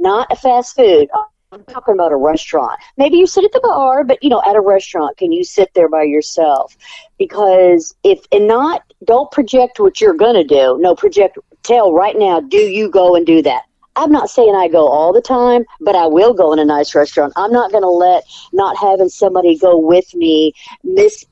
Not 0.00 0.32
a 0.32 0.36
fast 0.36 0.74
food. 0.74 1.08
I'm 1.50 1.64
talking 1.64 1.94
about 1.94 2.12
a 2.12 2.16
restaurant. 2.16 2.78
Maybe 2.98 3.16
you 3.16 3.26
sit 3.26 3.42
at 3.42 3.52
the 3.52 3.60
bar, 3.60 4.04
but 4.04 4.22
you 4.22 4.28
know, 4.28 4.42
at 4.46 4.54
a 4.54 4.60
restaurant, 4.60 5.16
can 5.16 5.32
you 5.32 5.44
sit 5.44 5.72
there 5.74 5.88
by 5.88 6.02
yourself? 6.02 6.76
Because 7.18 7.94
if 8.04 8.20
and 8.32 8.46
not, 8.46 8.82
don't 9.04 9.30
project 9.30 9.80
what 9.80 9.98
you're 9.98 10.12
gonna 10.12 10.44
do. 10.44 10.76
No, 10.78 10.94
project. 10.94 11.38
Tell 11.62 11.92
right 11.92 12.16
now. 12.16 12.40
Do 12.40 12.58
you 12.58 12.90
go 12.90 13.16
and 13.16 13.24
do 13.26 13.40
that? 13.42 13.62
I'm 13.96 14.12
not 14.12 14.30
saying 14.30 14.54
I 14.54 14.68
go 14.68 14.86
all 14.86 15.12
the 15.12 15.20
time, 15.22 15.64
but 15.80 15.96
I 15.96 16.06
will 16.06 16.32
go 16.32 16.52
in 16.52 16.58
a 16.58 16.64
nice 16.64 16.94
restaurant. 16.94 17.32
I'm 17.34 17.50
not 17.50 17.72
going 17.72 17.82
to 17.82 17.88
let 17.88 18.22
not 18.52 18.76
having 18.78 19.08
somebody 19.08 19.58
go 19.58 19.76
with 19.76 20.14
me 20.14 20.52
miss 20.84 21.24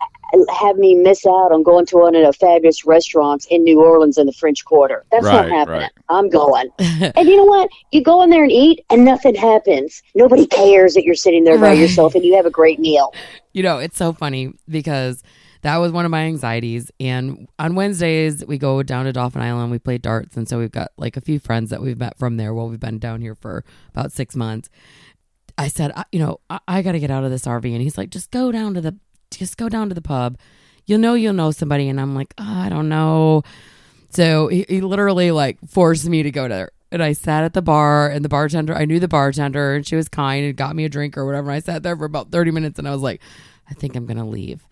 have 0.60 0.76
me 0.76 0.94
miss 0.94 1.24
out 1.26 1.52
on 1.52 1.62
going 1.62 1.86
to 1.86 1.96
one 1.96 2.14
of 2.14 2.24
the 2.26 2.32
fabulous 2.32 2.84
restaurants 2.84 3.46
in 3.50 3.62
New 3.64 3.80
Orleans 3.80 4.18
in 4.18 4.26
the 4.26 4.32
French 4.32 4.64
Quarter. 4.64 5.04
That's 5.10 5.24
Right, 5.24 5.48
not 5.48 5.50
happening. 5.50 5.80
right. 5.80 5.90
I'm 6.08 6.28
going. 6.28 6.68
and 6.78 7.28
you 7.28 7.36
know 7.36 7.44
what? 7.44 7.68
You 7.92 8.02
go 8.02 8.22
in 8.22 8.30
there 8.30 8.42
and 8.42 8.52
eat, 8.52 8.84
and 8.90 9.04
nothing 9.04 9.34
happens. 9.34 10.02
Nobody 10.14 10.46
cares 10.46 10.94
that 10.94 11.04
you're 11.04 11.14
sitting 11.14 11.44
there 11.44 11.58
by 11.58 11.72
yourself 11.72 12.14
and 12.14 12.24
you 12.24 12.34
have 12.36 12.46
a 12.46 12.50
great 12.50 12.78
meal. 12.78 13.12
You 13.52 13.62
know, 13.62 13.78
it's 13.78 13.96
so 13.96 14.12
funny 14.12 14.52
because 14.68 15.22
that 15.62 15.78
was 15.78 15.90
one 15.92 16.04
of 16.04 16.10
my 16.10 16.22
anxieties. 16.22 16.90
And 17.00 17.48
on 17.58 17.74
Wednesdays, 17.74 18.44
we 18.46 18.58
go 18.58 18.82
down 18.82 19.06
to 19.06 19.12
Dauphin 19.12 19.42
Island. 19.42 19.70
We 19.70 19.78
play 19.78 19.98
darts. 19.98 20.36
And 20.36 20.48
so 20.48 20.58
we've 20.58 20.70
got 20.70 20.92
like 20.96 21.16
a 21.16 21.20
few 21.20 21.38
friends 21.38 21.70
that 21.70 21.80
we've 21.80 21.98
met 21.98 22.18
from 22.18 22.36
there 22.36 22.52
while 22.54 22.68
we've 22.68 22.78
been 22.78 22.98
down 22.98 23.20
here 23.20 23.34
for 23.34 23.64
about 23.92 24.12
six 24.12 24.36
months. 24.36 24.68
I 25.58 25.68
said, 25.68 25.90
I, 25.96 26.04
you 26.12 26.18
know, 26.18 26.40
I, 26.50 26.60
I 26.68 26.82
got 26.82 26.92
to 26.92 27.00
get 27.00 27.10
out 27.10 27.24
of 27.24 27.30
this 27.30 27.46
RV. 27.46 27.64
And 27.72 27.80
he's 27.80 27.96
like, 27.96 28.10
just 28.10 28.30
go 28.30 28.52
down 28.52 28.74
to 28.74 28.80
the, 28.80 28.96
just 29.38 29.56
go 29.56 29.68
down 29.68 29.88
to 29.88 29.94
the 29.94 30.02
pub. 30.02 30.38
You'll 30.86 31.00
know 31.00 31.14
you'll 31.14 31.32
know 31.32 31.50
somebody. 31.50 31.88
And 31.88 32.00
I'm 32.00 32.14
like, 32.14 32.34
oh, 32.38 32.44
I 32.44 32.68
don't 32.68 32.88
know. 32.88 33.42
So 34.10 34.48
he, 34.48 34.64
he 34.68 34.80
literally 34.80 35.30
like 35.30 35.58
forced 35.68 36.08
me 36.08 36.22
to 36.22 36.30
go 36.30 36.48
there. 36.48 36.70
And 36.92 37.02
I 37.02 37.12
sat 37.12 37.44
at 37.44 37.52
the 37.52 37.62
bar 37.62 38.08
and 38.08 38.24
the 38.24 38.28
bartender, 38.28 38.72
I 38.74 38.84
knew 38.84 39.00
the 39.00 39.08
bartender 39.08 39.74
and 39.74 39.86
she 39.86 39.96
was 39.96 40.08
kind 40.08 40.46
and 40.46 40.56
got 40.56 40.76
me 40.76 40.84
a 40.84 40.88
drink 40.88 41.18
or 41.18 41.26
whatever. 41.26 41.50
I 41.50 41.58
sat 41.58 41.82
there 41.82 41.96
for 41.96 42.04
about 42.04 42.30
30 42.30 42.52
minutes 42.52 42.78
and 42.78 42.86
I 42.86 42.92
was 42.92 43.02
like, 43.02 43.20
I 43.68 43.74
think 43.74 43.96
I'm 43.96 44.06
going 44.06 44.18
to 44.18 44.24
leave. 44.24 44.66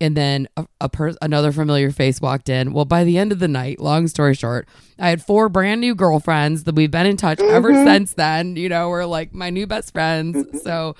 And 0.00 0.16
then 0.16 0.46
a, 0.56 0.66
a 0.80 0.88
per- 0.88 1.16
another 1.22 1.52
familiar 1.52 1.90
face 1.90 2.20
walked 2.20 2.48
in. 2.48 2.72
Well, 2.72 2.84
by 2.84 3.02
the 3.02 3.18
end 3.18 3.32
of 3.32 3.38
the 3.38 3.48
night, 3.48 3.80
long 3.80 4.08
story 4.08 4.34
short, 4.34 4.68
I 4.98 5.08
had 5.08 5.22
four 5.22 5.48
brand 5.48 5.80
new 5.80 5.94
girlfriends 5.94 6.64
that 6.64 6.74
we've 6.74 6.90
been 6.90 7.06
in 7.06 7.16
touch 7.16 7.40
ever 7.40 7.72
mm-hmm. 7.72 7.86
since 7.86 8.12
then. 8.12 8.56
You 8.56 8.68
know, 8.68 8.90
we're 8.90 9.06
like 9.06 9.34
my 9.34 9.50
new 9.50 9.66
best 9.66 9.92
friends. 9.92 10.62
So 10.62 10.96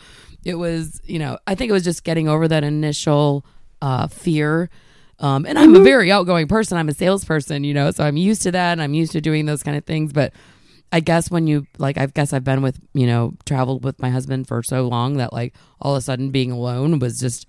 it 0.46 0.54
was, 0.54 1.00
you 1.04 1.18
know, 1.18 1.38
I 1.48 1.56
think 1.56 1.70
it 1.70 1.72
was 1.72 1.82
just 1.82 2.04
getting 2.04 2.28
over 2.28 2.46
that 2.46 2.62
initial 2.62 3.44
uh, 3.82 4.06
fear. 4.06 4.70
Um, 5.18 5.44
and 5.44 5.58
I'm 5.58 5.74
a 5.74 5.80
very 5.80 6.12
outgoing 6.12 6.46
person. 6.46 6.78
I'm 6.78 6.88
a 6.88 6.94
salesperson, 6.94 7.64
you 7.64 7.74
know, 7.74 7.90
so 7.90 8.04
I'm 8.04 8.16
used 8.16 8.42
to 8.42 8.52
that 8.52 8.72
and 8.72 8.80
I'm 8.80 8.94
used 8.94 9.10
to 9.12 9.20
doing 9.20 9.46
those 9.46 9.64
kind 9.64 9.76
of 9.76 9.84
things. 9.84 10.12
But 10.12 10.32
I 10.92 11.00
guess 11.00 11.32
when 11.32 11.48
you 11.48 11.66
like, 11.78 11.98
I 11.98 12.06
guess 12.06 12.32
I've 12.32 12.44
been 12.44 12.62
with, 12.62 12.78
you 12.94 13.08
know, 13.08 13.34
traveled 13.44 13.82
with 13.82 14.00
my 14.00 14.08
husband 14.08 14.46
for 14.46 14.62
so 14.62 14.86
long 14.86 15.16
that 15.16 15.32
like 15.32 15.52
all 15.80 15.96
of 15.96 15.98
a 15.98 16.02
sudden 16.02 16.30
being 16.30 16.52
alone 16.52 17.00
was 17.00 17.18
just 17.18 17.48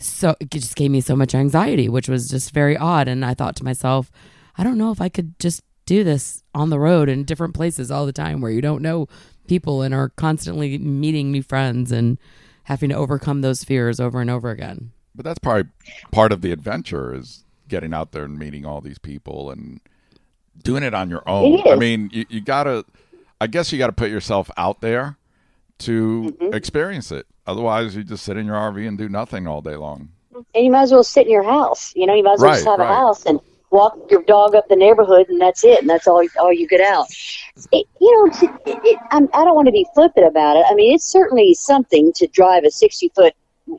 so 0.00 0.34
it 0.40 0.50
just 0.50 0.74
gave 0.74 0.90
me 0.90 1.00
so 1.00 1.14
much 1.14 1.32
anxiety, 1.32 1.88
which 1.88 2.08
was 2.08 2.28
just 2.28 2.50
very 2.50 2.76
odd. 2.76 3.06
And 3.06 3.24
I 3.24 3.34
thought 3.34 3.54
to 3.56 3.64
myself, 3.64 4.10
I 4.58 4.64
don't 4.64 4.78
know 4.78 4.90
if 4.90 5.00
I 5.00 5.08
could 5.08 5.38
just 5.38 5.62
do 5.86 6.02
this 6.02 6.42
on 6.52 6.70
the 6.70 6.80
road 6.80 7.08
in 7.08 7.22
different 7.22 7.54
places 7.54 7.92
all 7.92 8.04
the 8.04 8.12
time 8.12 8.40
where 8.40 8.50
you 8.50 8.60
don't 8.60 8.82
know 8.82 9.06
people 9.46 9.82
and 9.82 9.94
are 9.94 10.10
constantly 10.10 10.78
meeting 10.78 11.30
new 11.30 11.42
friends 11.42 11.92
and 11.92 12.18
having 12.64 12.88
to 12.90 12.96
overcome 12.96 13.40
those 13.40 13.64
fears 13.64 14.00
over 14.00 14.20
and 14.20 14.30
over 14.30 14.50
again. 14.50 14.90
But 15.14 15.24
that's 15.24 15.38
probably 15.38 15.70
part 16.10 16.32
of 16.32 16.42
the 16.42 16.52
adventure 16.52 17.14
is 17.14 17.44
getting 17.68 17.94
out 17.94 18.12
there 18.12 18.24
and 18.24 18.38
meeting 18.38 18.66
all 18.66 18.80
these 18.80 18.98
people 18.98 19.50
and 19.50 19.80
doing 20.62 20.82
it 20.82 20.94
on 20.94 21.10
your 21.10 21.22
own. 21.28 21.62
I 21.66 21.76
mean, 21.76 22.10
you, 22.12 22.26
you 22.28 22.40
gotta. 22.40 22.84
I 23.40 23.46
guess 23.46 23.70
you 23.72 23.78
got 23.78 23.88
to 23.88 23.92
put 23.92 24.10
yourself 24.10 24.50
out 24.56 24.80
there 24.80 25.16
to 25.78 26.34
Mm-hmm. 26.40 26.54
experience 26.54 27.12
it. 27.12 27.26
Otherwise, 27.46 27.94
you 27.94 28.02
just 28.02 28.24
sit 28.24 28.36
in 28.36 28.46
your 28.46 28.56
RV 28.56 28.88
and 28.88 28.96
do 28.96 29.08
nothing 29.08 29.46
all 29.46 29.60
day 29.60 29.76
long. 29.76 30.08
And 30.54 30.64
you 30.64 30.70
might 30.70 30.82
as 30.82 30.92
well 30.92 31.04
sit 31.04 31.26
in 31.26 31.32
your 31.32 31.42
house. 31.44 31.92
You 31.94 32.06
know, 32.06 32.14
you 32.14 32.22
might 32.22 32.34
as 32.34 32.40
well 32.40 32.52
just 32.54 32.66
have 32.66 32.78
right. 32.78 32.90
a 32.90 32.94
house 32.94 33.24
and 33.26 33.40
walk 33.70 33.98
your 34.10 34.22
dog 34.22 34.54
up 34.54 34.68
the 34.68 34.76
neighborhood, 34.76 35.28
and 35.28 35.40
that's 35.40 35.64
it. 35.64 35.80
And 35.80 35.90
that's 35.90 36.06
all 36.06 36.24
all 36.38 36.52
you 36.52 36.66
get 36.66 36.80
out. 36.80 37.06
It, 37.72 37.86
you 38.00 38.12
know, 38.16 38.50
it, 38.66 38.80
it, 38.84 38.98
I'm, 39.10 39.28
I 39.34 39.44
don't 39.44 39.54
want 39.54 39.66
to 39.66 39.72
be 39.72 39.86
flippant 39.94 40.26
about 40.26 40.56
it. 40.56 40.64
I 40.68 40.74
mean, 40.74 40.94
it's 40.94 41.04
certainly 41.04 41.54
something 41.54 42.12
to 42.14 42.26
drive 42.28 42.64
a 42.64 42.70
60 42.70 43.10
foot. 43.14 43.34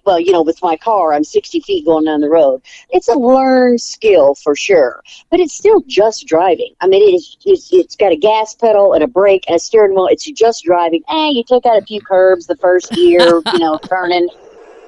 Well, 0.05 0.19
you 0.19 0.33
know, 0.33 0.41
with 0.43 0.61
my 0.61 0.75
car, 0.75 1.13
I'm 1.13 1.23
60 1.23 1.61
feet 1.61 1.85
going 1.85 2.03
down 2.03 2.19
the 2.19 2.29
road. 2.29 2.61
It's 2.89 3.07
a 3.07 3.13
learned 3.13 3.79
skill 3.79 4.35
for 4.35 4.53
sure, 4.53 5.01
but 5.31 5.39
it's 5.39 5.55
still 5.55 5.81
just 5.87 6.27
driving. 6.27 6.73
I 6.81 6.87
mean, 6.87 7.01
it 7.03 7.15
is, 7.15 7.37
it's, 7.45 7.71
it's 7.71 7.95
got 7.95 8.11
a 8.11 8.17
gas 8.17 8.53
pedal 8.53 8.91
and 8.93 9.01
a 9.01 9.07
brake 9.07 9.45
and 9.47 9.55
a 9.55 9.59
steering 9.59 9.95
wheel. 9.95 10.07
It's 10.11 10.25
just 10.25 10.65
driving. 10.65 11.03
Eh, 11.07 11.29
you 11.29 11.43
take 11.47 11.65
out 11.65 11.81
a 11.81 11.85
few 11.85 12.01
curbs 12.01 12.47
the 12.47 12.57
first 12.57 12.97
year, 12.97 13.41
you 13.53 13.59
know, 13.59 13.77
turning. 13.77 14.27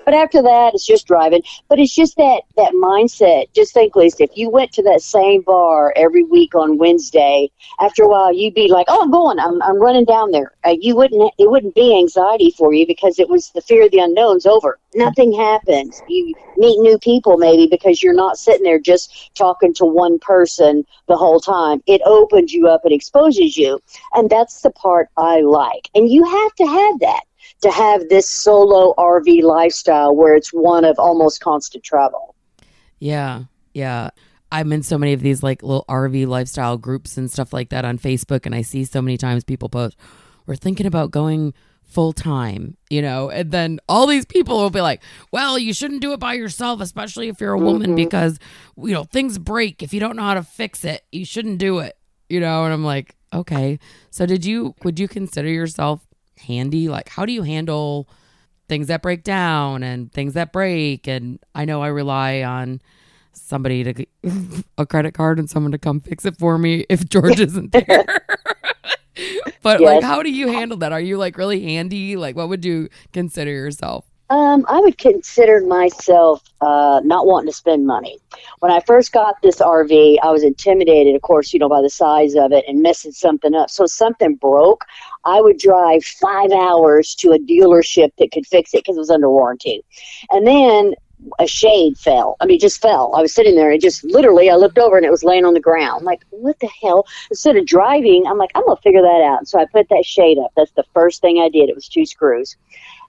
But 0.10 0.18
after 0.18 0.42
that, 0.42 0.74
it's 0.74 0.88
just 0.88 1.06
driving. 1.06 1.44
But 1.68 1.78
it's 1.78 1.94
just 1.94 2.18
that 2.18 2.42
that 2.58 2.72
mindset. 2.74 3.54
Just 3.54 3.76
think, 3.76 3.96
Lisa, 3.96 4.24
if 4.24 4.32
you 4.34 4.50
went 4.50 4.72
to 4.72 4.82
that 4.82 5.04
same 5.04 5.44
bar 5.44 5.94
every 5.96 6.24
week 6.24 6.56
on 6.56 6.80
Wednesday, 6.80 7.52
after 7.80 8.02
a 8.02 8.08
while, 8.08 8.34
you'd 8.34 8.56
be 8.56 8.70
like, 8.70 8.88
"Oh, 8.90 9.04
I'm 9.04 9.12
going. 9.12 9.38
I'm 9.38 9.62
I'm 9.62 9.80
running 9.80 10.06
down 10.06 10.32
there." 10.32 10.54
Uh, 10.66 10.74
you 10.80 10.96
wouldn't. 10.96 11.32
It 11.38 11.52
wouldn't 11.52 11.76
be 11.76 11.96
anxiety 11.96 12.50
for 12.58 12.74
you 12.74 12.88
because 12.88 13.20
it 13.20 13.30
was 13.30 13.52
the 13.52 13.62
fear 13.62 13.86
of 13.86 13.92
the 13.92 14.00
unknown's 14.00 14.48
over. 14.48 14.80
Nothing 14.96 15.32
happens. 15.32 16.02
You 16.08 16.34
meet 16.58 16.80
new 16.80 16.98
people 16.98 17.38
maybe 17.38 17.68
because 17.68 18.02
you're 18.02 18.16
not 18.16 18.40
sitting 18.40 18.64
there 18.64 18.80
just 18.80 19.36
talking 19.36 19.76
to 19.76 19.86
one 19.86 20.18
person 20.18 20.88
the 21.08 21.18
whole 21.18 21.40
time. 21.40 21.84
It 21.86 22.02
opens 22.04 22.52
you 22.52 22.68
up 22.68 22.84
and 22.84 22.94
exposes 22.94 23.58
you, 23.58 23.80
and 24.16 24.28
that's 24.28 24.62
the 24.62 24.72
part 24.72 25.10
I 25.18 25.42
like. 25.42 25.92
And 25.94 26.10
you 26.10 26.24
have 26.24 26.56
to 26.56 26.66
have 26.66 27.00
that 27.02 27.29
to 27.62 27.72
have 27.72 28.08
this 28.10 28.28
solo 28.28 28.94
RV 28.98 29.44
lifestyle 29.44 30.16
where 30.16 30.34
it's 30.34 30.50
one 30.50 30.86
of 30.86 30.98
almost 30.98 31.42
constant 31.42 31.84
travel. 31.84 32.36
Yeah. 33.00 33.44
Yeah. 33.74 34.12
I'm 34.52 34.72
in 34.72 34.82
so 34.82 34.98
many 34.98 35.14
of 35.14 35.22
these 35.22 35.44
like 35.44 35.62
little 35.62 35.86
RV 35.88 36.28
lifestyle 36.28 36.78
groups 36.78 37.18
and 37.18 37.30
stuff 37.30 37.54
like 37.54 37.70
that 37.70 37.86
on 37.86 38.00
Facebook. 38.00 38.46
And 38.46 38.56
I 38.56 38.62
see 38.62 38.84
so 38.84 39.02
many 39.02 39.18
times 39.18 39.44
people 39.44 39.70
post, 39.70 39.98
we're 40.46 40.56
thinking 40.56 40.86
about 40.86 41.12
going 41.12 41.54
full 41.84 42.14
time, 42.14 42.78
you 42.90 43.02
know, 43.02 43.30
and 43.30 43.52
then 43.52 43.80
all 43.90 44.06
these 44.06 44.26
people 44.26 44.58
will 44.58 44.70
be 44.70 44.82
like, 44.82 45.02
well, 45.32 45.58
you 45.58 45.74
shouldn't 45.74 46.02
do 46.02 46.14
it 46.14 46.20
by 46.20 46.34
yourself, 46.34 46.82
especially 46.82 47.30
if 47.30 47.42
you're 47.42 47.54
a 47.54 47.60
woman, 47.60 47.88
mm-hmm. 47.88 47.96
because, 47.96 48.40
you 48.78 48.94
know, 48.94 49.04
things 49.04 49.38
break. 49.38 49.82
If 49.82 49.94
you 49.94 50.00
don't 50.00 50.16
know 50.16 50.24
how 50.24 50.36
to 50.36 50.44
fix 50.44 50.86
it, 50.86 51.04
you 51.12 51.26
shouldn't 51.26 51.58
do 51.58 51.80
it, 51.80 51.98
you 52.30 52.40
know? 52.40 52.64
And 52.64 52.74
I'm 52.74 52.84
like, 52.84 53.16
okay. 53.34 53.80
So 54.12 54.26
did 54.26 54.46
you, 54.46 54.76
would 54.84 55.00
you 55.00 55.08
consider 55.08 55.50
yourself 55.50 56.02
handy? 56.40 56.90
Like, 56.90 57.10
how 57.10 57.26
do 57.26 57.32
you 57.32 57.44
handle 57.44 58.10
things 58.68 58.88
that 58.88 59.02
break 59.02 59.24
down 59.24 59.84
and 59.84 60.12
things 60.12 60.34
that 60.34 60.52
break? 60.54 61.08
And 61.08 61.40
I 61.56 61.66
know 61.66 61.82
I 61.82 61.88
rely 61.88 62.44
on, 62.44 62.82
somebody 63.34 63.84
to 63.84 64.06
a 64.78 64.86
credit 64.86 65.14
card 65.14 65.40
and 65.40 65.50
someone 65.50 65.72
to 65.72 65.78
come 65.78 66.00
fix 66.00 66.26
it 66.26 66.38
for 66.38 66.58
me 66.58 66.86
if 66.90 67.08
George 67.10 67.40
isn't 67.40 67.72
there. 67.74 67.86
but 69.62 69.82
like 69.82 70.04
how 70.04 70.24
do 70.24 70.32
you 70.32 70.48
handle 70.48 70.78
that? 70.78 70.92
Are 70.92 71.02
you 71.02 71.18
like 71.18 71.38
really 71.38 71.62
handy? 71.64 72.16
Like 72.16 72.36
what 72.36 72.50
would 72.50 72.64
you 72.64 72.90
consider 73.12 73.52
yourself? 73.52 74.06
Um, 74.32 74.64
I 74.70 74.80
would 74.80 75.00
consider 75.00 75.60
myself 75.66 76.44
uh, 76.62 77.02
not 77.04 77.26
wanting 77.26 77.48
to 77.48 77.56
spend 77.56 77.88
money. 77.88 78.20
When 78.60 78.72
I 78.72 78.80
first 78.82 79.12
got 79.12 79.42
this 79.42 79.58
RV, 79.58 80.18
I 80.22 80.30
was 80.30 80.44
intimidated, 80.44 81.16
of 81.16 81.24
course, 81.24 81.52
you 81.52 81.58
know, 81.58 81.68
by 81.68 81.82
the 81.82 81.90
size 81.90 82.36
of 82.36 82.52
it 82.52 82.64
and 82.68 82.84
messing 82.84 83.12
something 83.12 83.56
up. 83.56 83.72
So 83.72 83.88
something 83.88 84.36
broke, 84.36 84.86
I 85.26 85.42
would 85.42 85.58
drive 85.58 86.04
five 86.04 86.52
hours 86.52 87.16
to 87.16 87.32
a 87.32 87.40
dealership 87.40 88.12
that 88.18 88.32
could 88.32 88.48
fix 88.48 88.74
it 88.74 88.84
because 88.84 88.98
it 88.98 89.00
was 89.00 89.10
under 89.10 89.30
warranty. 89.30 89.84
And 90.30 90.48
then 90.48 90.94
a 91.40 91.48
shade 91.48 91.98
fell. 91.98 92.38
I 92.40 92.46
mean, 92.46 92.60
just 92.60 92.82
fell. 92.82 93.14
I 93.16 93.22
was 93.22 93.34
sitting 93.34 93.56
there 93.56 93.72
and 93.72 93.82
just 93.82 94.04
literally, 94.06 94.50
I 94.50 94.56
looked 94.56 94.78
over 94.78 94.96
and 94.96 95.06
it 95.06 95.12
was 95.12 95.24
laying 95.24 95.46
on 95.46 95.54
the 95.54 95.60
ground. 95.60 96.00
I'm 96.00 96.06
like, 96.06 96.22
what 96.30 96.60
the 96.60 96.70
hell? 96.82 97.06
Instead 97.30 97.58
of 97.58 97.66
driving, 97.66 98.26
I'm 98.26 98.38
like, 98.38 98.52
I'm 98.56 98.64
going 98.66 98.78
to 98.78 98.82
figure 98.82 99.02
that 99.02 99.22
out. 99.22 99.48
So 99.48 99.60
I 99.60 99.66
put 99.66 99.90
that 99.90 100.06
shade 100.06 100.38
up. 100.38 100.52
That's 100.56 100.72
the 100.72 100.86
first 100.94 101.22
thing 101.22 101.40
I 101.40 101.50
did. 101.50 101.70
It 101.70 101.76
was 101.76 101.88
two 101.88 102.06
screws. 102.06 102.56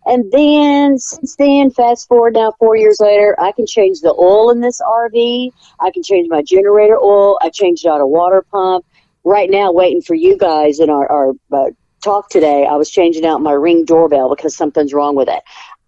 And 0.07 0.31
then, 0.33 0.99
since 0.99 1.37
then, 1.37 1.71
fast 1.71 2.09
forward 2.09 2.35
now, 2.35 2.53
four 2.59 2.75
years 2.75 2.99
later, 3.01 3.37
I 3.39 3.53
can 3.53 3.67
change 3.67 4.01
the 4.01 4.15
oil 4.19 4.51
in 4.51 4.61
this 4.61 4.81
RV. 4.81 5.53
I 5.79 5.91
can 5.91 6.03
change 6.03 6.29
my 6.29 6.43
generator 6.43 6.99
oil. 6.99 7.39
I 7.43 7.51
changed 7.51 7.87
out 7.87 8.01
a 8.01 8.07
water 8.07 8.45
pump. 8.51 8.85
Right 9.23 9.51
now, 9.51 9.71
waiting 9.71 10.01
for 10.01 10.15
you 10.15 10.39
guys 10.39 10.81
in 10.81 10.89
our, 10.89 11.07
our 11.13 11.33
uh, 11.53 11.71
talk 12.01 12.29
today, 12.29 12.67
I 12.67 12.77
was 12.77 12.91
changing 12.91 13.25
out 13.25 13.41
my 13.41 13.53
ring 13.53 13.85
doorbell 13.85 14.35
because 14.35 14.57
something's 14.57 14.93
wrong 14.93 15.15
with 15.15 15.29
it. 15.29 15.43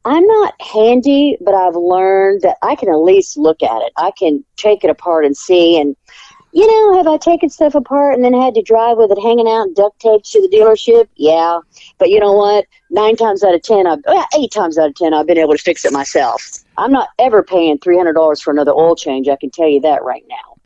I'm 0.05 0.27
not 0.27 0.61
handy, 0.61 1.37
but 1.41 1.55
I've 1.55 1.77
learned 1.77 2.43
that 2.43 2.57
I 2.63 2.75
can 2.75 2.89
at 2.89 2.97
least 2.97 3.37
look 3.37 3.63
at 3.63 3.83
it. 3.83 3.93
I 3.97 4.11
can 4.19 4.45
take 4.57 4.83
it 4.83 4.91
apart 4.91 5.25
and 5.25 5.37
see. 5.37 5.81
And, 5.81 5.95
you 6.53 6.67
know, 6.67 6.97
have 6.97 7.07
I 7.07 7.17
taken 7.19 7.49
stuff 7.49 7.77
apart 7.77 8.15
and 8.15 8.25
then 8.25 8.35
had 8.35 8.55
to 8.55 8.63
drive 8.63 8.97
with 8.97 9.13
it 9.13 9.23
hanging 9.23 9.47
out 9.47 9.63
and 9.63 9.77
duct 9.77 10.01
taped 10.01 10.31
to 10.33 10.41
the 10.41 10.55
dealership? 10.55 11.09
Yeah. 11.15 11.61
But 11.99 12.11
you 12.11 12.19
know 12.19 12.33
what? 12.33 12.67
Nine 12.91 13.15
times 13.15 13.45
out 13.45 13.55
of 13.55 13.63
ten, 13.63 13.87
I've, 13.87 14.01
well, 14.05 14.27
eight 14.37 14.51
times 14.51 14.77
out 14.77 14.89
of 14.89 14.95
ten, 14.97 15.15
I've 15.15 15.27
been 15.27 15.39
able 15.39 15.57
to 15.57 15.63
fix 15.63 15.85
it 15.85 15.93
myself. 15.93 16.65
I'm 16.77 16.91
not 16.91 17.11
ever 17.21 17.45
paying 17.45 17.79
$300 17.79 18.43
for 18.43 18.51
another 18.51 18.73
oil 18.73 18.97
change. 18.97 19.29
I 19.29 19.37
can 19.37 19.51
tell 19.51 19.69
you 19.69 19.81
that 19.83 20.03
right 20.03 20.25
now. 20.29 20.57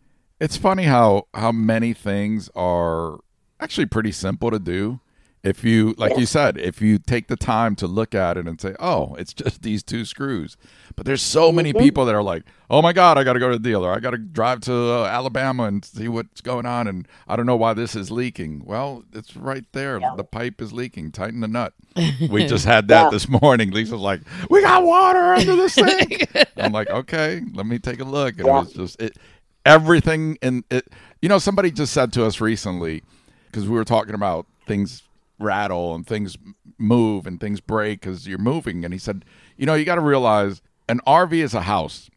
It's 0.40 0.56
funny 0.56 0.84
how 0.84 1.28
how 1.32 1.52
many 1.52 1.94
things 1.94 2.50
are 2.54 3.20
actually 3.58 3.86
pretty 3.86 4.12
simple 4.12 4.50
to 4.50 4.58
do 4.58 5.00
If 5.46 5.62
you, 5.62 5.94
like 5.96 6.18
you 6.18 6.26
said, 6.26 6.58
if 6.58 6.82
you 6.82 6.98
take 6.98 7.28
the 7.28 7.36
time 7.36 7.76
to 7.76 7.86
look 7.86 8.14
at 8.16 8.36
it 8.36 8.48
and 8.48 8.60
say, 8.60 8.74
"Oh, 8.80 9.14
it's 9.14 9.32
just 9.32 9.62
these 9.68 9.82
two 9.84 10.04
screws," 10.04 10.56
but 10.96 11.06
there's 11.06 11.22
so 11.22 11.52
many 11.52 11.72
Mm-hmm. 11.72 11.82
people 11.84 12.04
that 12.06 12.14
are 12.16 12.22
like, 12.22 12.42
"Oh 12.68 12.82
my 12.82 12.92
God, 12.92 13.16
I 13.16 13.22
got 13.22 13.34
to 13.34 13.38
go 13.38 13.48
to 13.50 13.56
the 13.58 13.62
dealer. 13.62 13.92
I 13.92 14.00
got 14.00 14.10
to 14.10 14.18
drive 14.18 14.60
to 14.62 14.74
uh, 14.74 15.04
Alabama 15.04 15.64
and 15.64 15.84
see 15.84 16.08
what's 16.08 16.40
going 16.40 16.66
on, 16.66 16.88
and 16.88 17.06
I 17.28 17.36
don't 17.36 17.46
know 17.46 17.54
why 17.56 17.74
this 17.74 17.94
is 17.94 18.10
leaking." 18.10 18.64
Well, 18.64 19.04
it's 19.12 19.36
right 19.36 19.64
there. 19.72 20.00
The 20.16 20.24
pipe 20.24 20.60
is 20.60 20.72
leaking. 20.72 21.12
Tighten 21.12 21.40
the 21.40 21.48
nut. 21.48 21.74
We 22.28 22.46
just 22.46 22.64
had 22.64 22.88
that 22.88 23.04
Yeah. 23.04 23.10
this 23.10 23.28
morning. 23.28 23.70
Lisa's 23.70 24.00
like, 24.00 24.22
"We 24.50 24.62
got 24.62 24.82
water 24.82 25.34
under 25.34 25.54
the 25.54 25.68
sink." 25.78 26.26
I'm 26.56 26.72
like, 26.72 26.90
"Okay, 26.90 27.42
let 27.54 27.66
me 27.66 27.78
take 27.78 28.00
a 28.00 28.04
look." 28.04 28.36
And 28.38 28.46
Yeah. 28.46 28.58
it 28.58 28.64
was 28.64 28.72
just 28.72 29.00
it. 29.00 29.16
Everything 29.64 30.38
in 30.42 30.64
it. 30.70 30.88
You 31.22 31.28
know, 31.28 31.38
somebody 31.38 31.70
just 31.70 31.92
said 31.92 32.12
to 32.14 32.24
us 32.24 32.40
recently 32.40 33.02
because 33.46 33.68
we 33.68 33.74
were 33.76 33.84
talking 33.84 34.14
about 34.14 34.46
things 34.66 35.02
rattle 35.38 35.94
and 35.94 36.06
things 36.06 36.36
move 36.78 37.26
and 37.26 37.40
things 37.40 37.60
break 37.60 38.00
because 38.00 38.26
you're 38.26 38.38
moving. 38.38 38.84
And 38.84 38.92
he 38.92 38.98
said, 38.98 39.24
you 39.56 39.66
know, 39.66 39.74
you 39.74 39.84
got 39.84 39.96
to 39.96 40.00
realize 40.00 40.62
an 40.88 41.00
RV 41.06 41.32
is 41.32 41.54
a 41.54 41.62
house, 41.62 42.10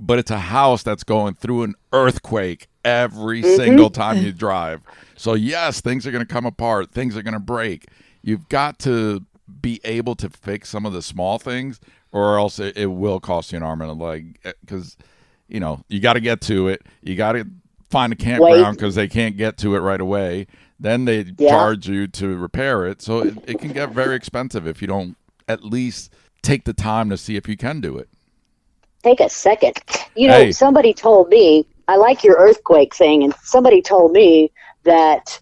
but 0.00 0.18
it's 0.18 0.30
a 0.30 0.38
house 0.38 0.82
that's 0.82 1.04
going 1.04 1.34
through 1.34 1.62
an 1.62 1.74
earthquake 1.92 2.68
every 2.84 3.42
mm-hmm. 3.42 3.56
single 3.56 3.90
time 3.90 4.18
you 4.18 4.32
drive. 4.32 4.80
So, 5.16 5.34
yes, 5.34 5.80
things 5.80 6.06
are 6.06 6.10
going 6.10 6.24
to 6.26 6.32
come 6.32 6.46
apart, 6.46 6.90
things 6.90 7.16
are 7.16 7.22
going 7.22 7.34
to 7.34 7.40
break. 7.40 7.86
You've 8.22 8.48
got 8.48 8.78
to 8.80 9.24
be 9.60 9.80
able 9.84 10.14
to 10.16 10.30
fix 10.30 10.68
some 10.68 10.86
of 10.86 10.92
the 10.92 11.02
small 11.02 11.38
things, 11.38 11.80
or 12.12 12.38
else 12.38 12.58
it, 12.58 12.76
it 12.76 12.86
will 12.86 13.20
cost 13.20 13.52
you 13.52 13.56
an 13.56 13.62
arm 13.62 13.80
and 13.80 13.90
a 13.90 13.94
leg 13.94 14.38
eh, 14.44 14.52
because, 14.60 14.96
you 15.48 15.60
know, 15.60 15.82
you 15.88 16.00
got 16.00 16.14
to 16.14 16.20
get 16.20 16.40
to 16.42 16.68
it. 16.68 16.82
You 17.02 17.16
got 17.16 17.32
to 17.32 17.46
find 17.90 18.12
a 18.12 18.16
campground 18.16 18.76
because 18.76 18.94
they 18.94 19.08
can't 19.08 19.36
get 19.36 19.56
to 19.58 19.76
it 19.76 19.80
right 19.80 20.00
away. 20.00 20.46
Then 20.84 21.06
they 21.06 21.24
Yeah. 21.38 21.48
charge 21.48 21.88
you 21.88 22.06
to 22.08 22.36
repair 22.36 22.84
it. 22.84 23.00
So 23.00 23.20
it, 23.20 23.34
it 23.46 23.58
can 23.58 23.72
get 23.72 23.88
very 23.88 24.14
expensive 24.14 24.66
if 24.66 24.82
you 24.82 24.86
don't 24.86 25.16
at 25.48 25.64
least 25.64 26.12
take 26.42 26.64
the 26.64 26.74
time 26.74 27.08
to 27.08 27.16
see 27.16 27.36
if 27.36 27.48
you 27.48 27.56
can 27.56 27.80
do 27.80 27.96
it. 27.96 28.06
Take 29.02 29.20
a 29.20 29.30
second. 29.30 29.78
You 30.14 30.28
know, 30.28 30.34
Hey. 30.34 30.52
somebody 30.52 30.92
told 30.92 31.30
me, 31.30 31.66
I 31.88 31.96
like 31.96 32.22
your 32.22 32.36
earthquake 32.36 32.94
thing, 32.94 33.24
and 33.24 33.34
somebody 33.42 33.80
told 33.80 34.12
me 34.12 34.52
that 34.82 35.40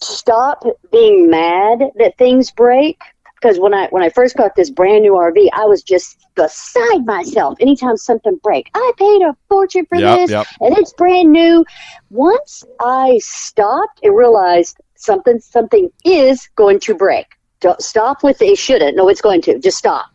stop 0.00 0.64
being 0.90 1.30
mad 1.30 1.78
that 1.94 2.18
things 2.18 2.50
break. 2.50 3.00
Because 3.40 3.58
when 3.58 3.74
I 3.74 3.88
when 3.88 4.02
I 4.02 4.08
first 4.08 4.36
got 4.36 4.54
this 4.56 4.70
brand 4.70 5.02
new 5.02 5.12
RV, 5.12 5.48
I 5.52 5.64
was 5.66 5.82
just 5.82 6.26
beside 6.34 7.04
myself. 7.04 7.56
Anytime 7.60 7.96
something 7.96 8.38
break, 8.42 8.70
I 8.74 8.92
paid 8.96 9.22
a 9.22 9.36
fortune 9.48 9.86
for 9.86 9.98
Yep, 9.98 10.18
this, 10.18 10.30
yep. 10.30 10.46
and 10.60 10.76
it's 10.78 10.92
brand 10.94 11.30
new. 11.30 11.64
Once 12.10 12.64
I 12.80 13.18
stopped 13.22 14.00
and 14.02 14.16
realized 14.16 14.78
something 14.96 15.40
something 15.40 15.90
is 16.04 16.48
going 16.56 16.80
to 16.80 16.94
break. 16.94 17.26
Don't 17.60 17.80
stop 17.80 18.22
with 18.22 18.42
it 18.42 18.58
shouldn't. 18.58 18.96
No, 18.96 19.08
it's 19.08 19.22
going 19.22 19.40
to. 19.42 19.58
Just 19.58 19.78
stop. 19.78 20.06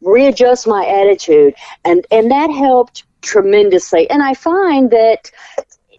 Readjust 0.00 0.66
my 0.66 0.86
attitude, 0.86 1.54
and 1.84 2.06
and 2.10 2.30
that 2.30 2.50
helped 2.50 3.04
tremendously. 3.22 4.08
And 4.10 4.22
I 4.22 4.34
find 4.34 4.90
that 4.90 5.30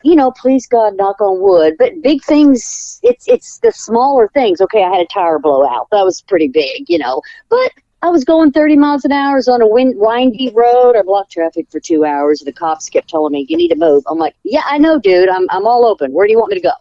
you 0.04 0.16
know, 0.16 0.32
please 0.32 0.68
God, 0.68 0.96
knock 0.96 1.22
on 1.22 1.40
wood. 1.40 1.76
But 1.78 2.02
big 2.02 2.24
things, 2.24 3.00
it's 3.04 3.28
it's 3.28 3.60
the 3.60 3.72
smaller 3.72 4.30
things. 4.34 4.62
Okay, 4.62 4.84
I 4.84 4.90
had 4.90 5.02
a 5.02 5.08
tire 5.08 5.40
blowout. 5.40 5.88
That 5.92 6.06
was 6.06 6.22
pretty 6.22 6.48
big, 6.48 6.86
you 6.88 6.98
know. 6.98 7.22
But 7.50 7.72
I 8.02 8.10
was 8.10 8.24
going 8.24 8.52
30 8.52 8.78
miles 8.78 9.06
an 9.06 9.12
hour 9.12 9.38
on 9.48 9.62
a 9.62 9.68
wind, 9.68 9.96
windy 9.98 10.52
road. 10.54 10.96
I 10.96 11.02
blocked 11.02 11.32
traffic 11.32 11.68
for 11.72 11.80
two 11.80 12.06
hours. 12.06 12.40
The 12.40 12.54
cops 12.54 12.90
kept 12.90 13.10
telling 13.10 13.34
me, 13.34 13.46
"You 13.50 13.58
need 13.58 13.70
to 13.70 13.76
move." 13.76 14.04
I'm 14.08 14.20
like, 14.20 14.36
"Yeah, 14.44 14.62
I 14.66 14.78
know, 14.78 15.00
dude. 15.00 15.30
I'm 15.30 15.48
I'm 15.50 15.66
all 15.66 15.86
open. 15.86 16.14
Where 16.14 16.28
do 16.28 16.32
you 16.32 16.40
want 16.40 16.52
me 16.52 16.58
to 16.58 16.62
go?" 16.62 16.72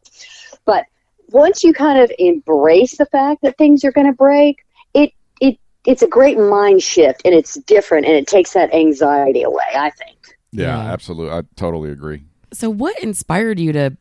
But 0.65 0.85
once 1.31 1.65
you 1.65 1.73
kind 1.73 1.99
of 2.01 2.13
embrace 2.19 2.97
the 2.99 3.07
fact 3.07 3.43
that 3.43 3.57
things 3.57 3.85
are 3.85 3.93
going 3.93 4.07
to 4.07 4.13
break, 4.13 4.59
it 4.95 5.11
it 5.41 5.59
it's 5.87 6.03
a 6.03 6.09
great 6.09 6.39
mind 6.39 6.83
shift, 6.83 7.23
and 7.25 7.35
it's 7.35 7.55
different, 7.55 8.07
and 8.07 8.15
it 8.15 8.27
takes 8.27 8.53
that 8.53 8.75
anxiety 8.75 9.43
away. 9.43 9.65
I 9.75 9.91
think. 9.91 10.19
Yeah, 10.53 10.83
Yeah. 10.83 10.93
absolutely. 10.93 11.37
I 11.37 11.43
totally 11.57 11.91
agree. 11.91 12.25
So 12.57 12.71
what 12.71 12.99
inspired 13.01 13.61
you 13.61 13.73
to 13.73 13.97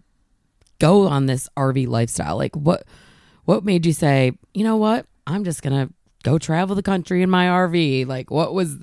go 0.79 1.07
on 1.07 1.25
this 1.25 1.49
RV 1.57 1.87
lifestyle? 1.87 2.37
Like 2.37 2.55
what 2.55 2.85
what 3.43 3.65
made 3.65 3.85
you 3.85 3.91
say, 3.91 4.31
"You 4.53 4.63
know 4.63 4.77
what? 4.77 5.05
I'm 5.27 5.43
just 5.43 5.61
going 5.61 5.87
to 5.87 5.93
go 6.23 6.39
travel 6.39 6.75
the 6.75 6.81
country 6.81 7.21
in 7.21 7.29
my 7.29 7.47
RV." 7.47 8.07
Like 8.07 8.31
what 8.31 8.53
was 8.53 8.77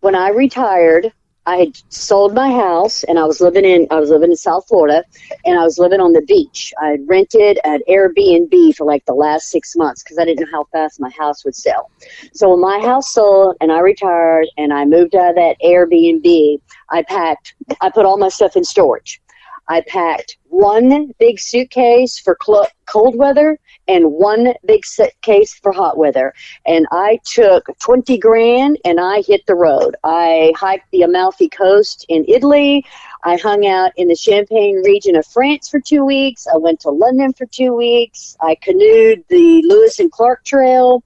when 0.00 0.14
I 0.14 0.30
retired, 0.30 1.12
I 1.46 1.56
had 1.56 1.76
sold 1.88 2.34
my 2.34 2.50
house 2.52 3.02
and 3.04 3.18
I 3.18 3.24
was 3.24 3.40
living 3.40 3.64
in 3.64 3.86
I 3.90 3.98
was 3.98 4.10
living 4.10 4.30
in 4.30 4.36
South 4.36 4.66
Florida 4.68 5.04
and 5.44 5.58
I 5.58 5.64
was 5.64 5.78
living 5.78 6.00
on 6.00 6.12
the 6.12 6.22
beach. 6.22 6.72
I 6.80 6.88
had 6.88 7.08
rented 7.08 7.58
an 7.64 7.80
Airbnb 7.88 8.76
for 8.76 8.84
like 8.84 9.04
the 9.06 9.14
last 9.14 9.50
six 9.50 9.74
months 9.76 10.02
because 10.02 10.18
I 10.18 10.24
didn't 10.24 10.40
know 10.40 10.58
how 10.58 10.64
fast 10.72 11.00
my 11.00 11.10
house 11.10 11.44
would 11.44 11.56
sell. 11.56 11.90
So 12.34 12.50
when 12.50 12.60
my 12.60 12.80
house 12.80 13.12
sold 13.12 13.56
and 13.60 13.72
I 13.72 13.80
retired 13.80 14.46
and 14.56 14.72
I 14.72 14.84
moved 14.84 15.14
out 15.14 15.30
of 15.30 15.36
that 15.36 15.56
Airbnb, 15.64 16.60
I 16.90 17.02
packed 17.02 17.54
I 17.80 17.90
put 17.90 18.04
all 18.06 18.18
my 18.18 18.28
stuff 18.28 18.56
in 18.56 18.64
storage. 18.64 19.21
I 19.68 19.80
packed 19.82 20.38
one 20.48 21.12
big 21.18 21.40
suitcase 21.40 22.18
for 22.18 22.36
cl- 22.44 22.66
cold 22.86 23.16
weather 23.16 23.58
and 23.88 24.12
one 24.12 24.52
big 24.66 24.84
suitcase 24.84 25.54
for 25.54 25.72
hot 25.72 25.96
weather 25.96 26.34
and 26.66 26.86
I 26.92 27.18
took 27.24 27.66
20 27.78 28.18
grand 28.18 28.78
and 28.84 29.00
I 29.00 29.22
hit 29.22 29.46
the 29.46 29.54
road. 29.54 29.96
I 30.04 30.52
hiked 30.56 30.90
the 30.90 31.02
Amalfi 31.02 31.48
Coast 31.48 32.04
in 32.08 32.24
Italy. 32.28 32.84
I 33.24 33.36
hung 33.36 33.66
out 33.66 33.92
in 33.96 34.08
the 34.08 34.16
Champagne 34.16 34.82
region 34.84 35.16
of 35.16 35.26
France 35.26 35.68
for 35.68 35.80
two 35.80 36.04
weeks. 36.04 36.46
I 36.52 36.56
went 36.56 36.80
to 36.80 36.90
London 36.90 37.32
for 37.32 37.46
two 37.46 37.74
weeks. 37.74 38.36
I 38.40 38.56
canoed 38.56 39.24
the 39.28 39.62
Lewis 39.66 40.00
and 40.00 40.10
Clark 40.10 40.44
Trail. 40.44 41.02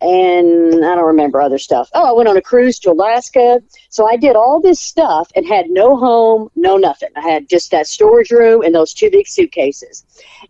And 0.00 0.84
I 0.84 0.94
don't 0.94 1.06
remember 1.06 1.40
other 1.40 1.58
stuff. 1.58 1.88
Oh, 1.94 2.04
I 2.04 2.12
went 2.12 2.28
on 2.28 2.36
a 2.36 2.42
cruise 2.42 2.78
to 2.80 2.90
Alaska. 2.90 3.60
So 3.88 4.06
I 4.06 4.16
did 4.16 4.36
all 4.36 4.60
this 4.60 4.78
stuff 4.80 5.30
and 5.34 5.46
had 5.46 5.70
no 5.70 5.96
home, 5.96 6.50
no 6.54 6.76
nothing. 6.76 7.08
I 7.16 7.22
had 7.22 7.48
just 7.48 7.70
that 7.70 7.86
storage 7.86 8.30
room 8.30 8.62
and 8.62 8.74
those 8.74 8.92
two 8.92 9.10
big 9.10 9.26
suitcases. 9.26 10.04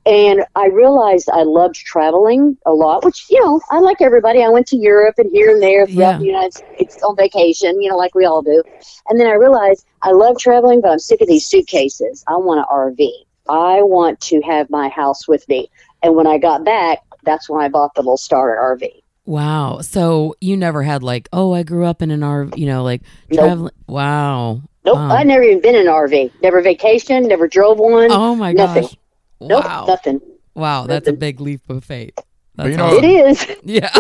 And 0.05 0.45
I 0.57 0.67
realized 0.67 1.29
I 1.33 1.45
loved 1.45 1.77
traveling 1.77 2.57
a 2.67 2.73
lot, 2.73 3.05
which, 3.05 3.25
you 3.31 3.41
know, 3.41 3.61
I 3.71 3.79
like 3.79 4.01
everybody. 4.01 4.43
I 4.43 4.49
went 4.49 4.67
to 4.69 4.77
Europe 4.77 5.15
and 5.19 5.31
here 5.31 5.51
and 5.51 5.63
there 5.63 5.87
throughout 5.87 6.13
Yeah. 6.15 6.19
the 6.19 6.25
United 6.25 6.55
States 6.55 7.01
on 7.05 7.15
vacation, 7.17 7.81
you 7.81 7.89
know, 7.89 7.97
like 7.97 8.17
we 8.17 8.25
all 8.25 8.43
do. 8.43 8.65
And 9.09 9.21
then 9.21 9.29
I 9.29 9.35
realized 9.35 9.87
I 10.03 10.11
love 10.11 10.39
traveling, 10.39 10.81
but 10.81 10.91
I'm 10.91 10.99
sick 10.99 11.21
of 11.21 11.29
these 11.29 11.47
suitcases. 11.47 12.25
I 12.27 12.37
want 12.37 12.59
an 12.61 12.67
RV. 12.69 13.11
I 13.49 13.83
want 13.83 14.21
to 14.23 14.41
have 14.41 14.71
my 14.71 14.89
house 14.89 15.29
with 15.29 15.49
me. 15.49 15.71
And 16.03 16.17
when 16.17 16.27
I 16.27 16.39
got 16.39 16.65
back, 16.65 16.99
that's 17.23 17.49
when 17.49 17.63
I 17.63 17.69
bought 17.69 17.95
the 17.95 18.01
little 18.03 18.17
starter 18.17 18.57
RV. 18.61 19.03
Wow. 19.27 19.81
So 19.83 20.35
you 20.41 20.57
never 20.57 20.83
had 20.83 21.03
like, 21.03 21.29
"Oh, 21.33 21.53
I 21.53 21.62
grew 21.62 21.85
up 21.85 22.01
in 22.03 22.11
an 22.11 22.21
RV," 22.21 22.57
you 22.57 22.67
know, 22.67 22.83
like 22.83 23.03
Nope. 23.31 23.41
traveling. 23.41 23.73
Wow. 23.87 24.62
Nope, 24.85 24.95
Wow. 24.97 25.11
I've 25.17 25.27
never 25.27 25.43
even 25.43 25.61
been 25.61 25.75
in 25.75 25.83
an 25.89 25.93
RV. 25.93 26.31
Never 26.43 26.62
vacation, 26.62 27.27
never 27.27 27.49
drove 27.49 27.79
one. 27.79 28.09
Oh 28.11 28.35
my 28.37 28.53
nothing. 28.53 28.85
gosh. 28.85 28.97
Nope, 29.41 29.65
Wow. 29.65 29.85
nothing. 29.89 30.21
Wow, 30.55 30.87
that's 30.87 31.09
a 31.09 31.12
big 31.12 31.41
leap 31.41 31.69
of 31.69 31.85
faith. 31.85 32.15
That's 32.55 32.71
you 32.71 32.77
know- 32.77 32.87
awesome. 32.87 33.05
It 33.05 33.27
is. 33.27 33.47
Yeah. 33.65 33.91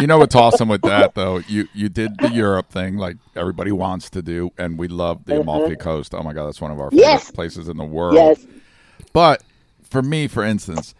You 0.00 0.08
know 0.08 0.18
what's 0.18 0.34
awesome 0.34 0.68
with 0.68 0.82
that 0.82 1.14
though? 1.14 1.38
You 1.46 1.68
you 1.74 1.88
did 1.88 2.18
the 2.18 2.30
Europe 2.30 2.70
thing 2.70 2.96
like 2.96 3.16
everybody 3.36 3.70
wants 3.70 4.10
to 4.10 4.22
do, 4.22 4.50
and 4.58 4.76
we 4.78 4.88
love 4.88 5.24
the 5.26 5.34
uh-huh. 5.34 5.42
Amalfi 5.42 5.76
Coast. 5.76 6.14
Oh 6.14 6.22
my 6.22 6.32
god, 6.32 6.46
that's 6.46 6.60
one 6.60 6.72
of 6.72 6.80
our 6.80 6.90
favorite 6.90 7.04
Yes. 7.06 7.30
places 7.30 7.68
in 7.68 7.76
the 7.76 7.84
world. 7.84 8.14
yes. 8.14 8.44
But 9.12 9.42
for 9.88 10.02
me, 10.02 10.26
for 10.26 10.42
instance, 10.42 10.94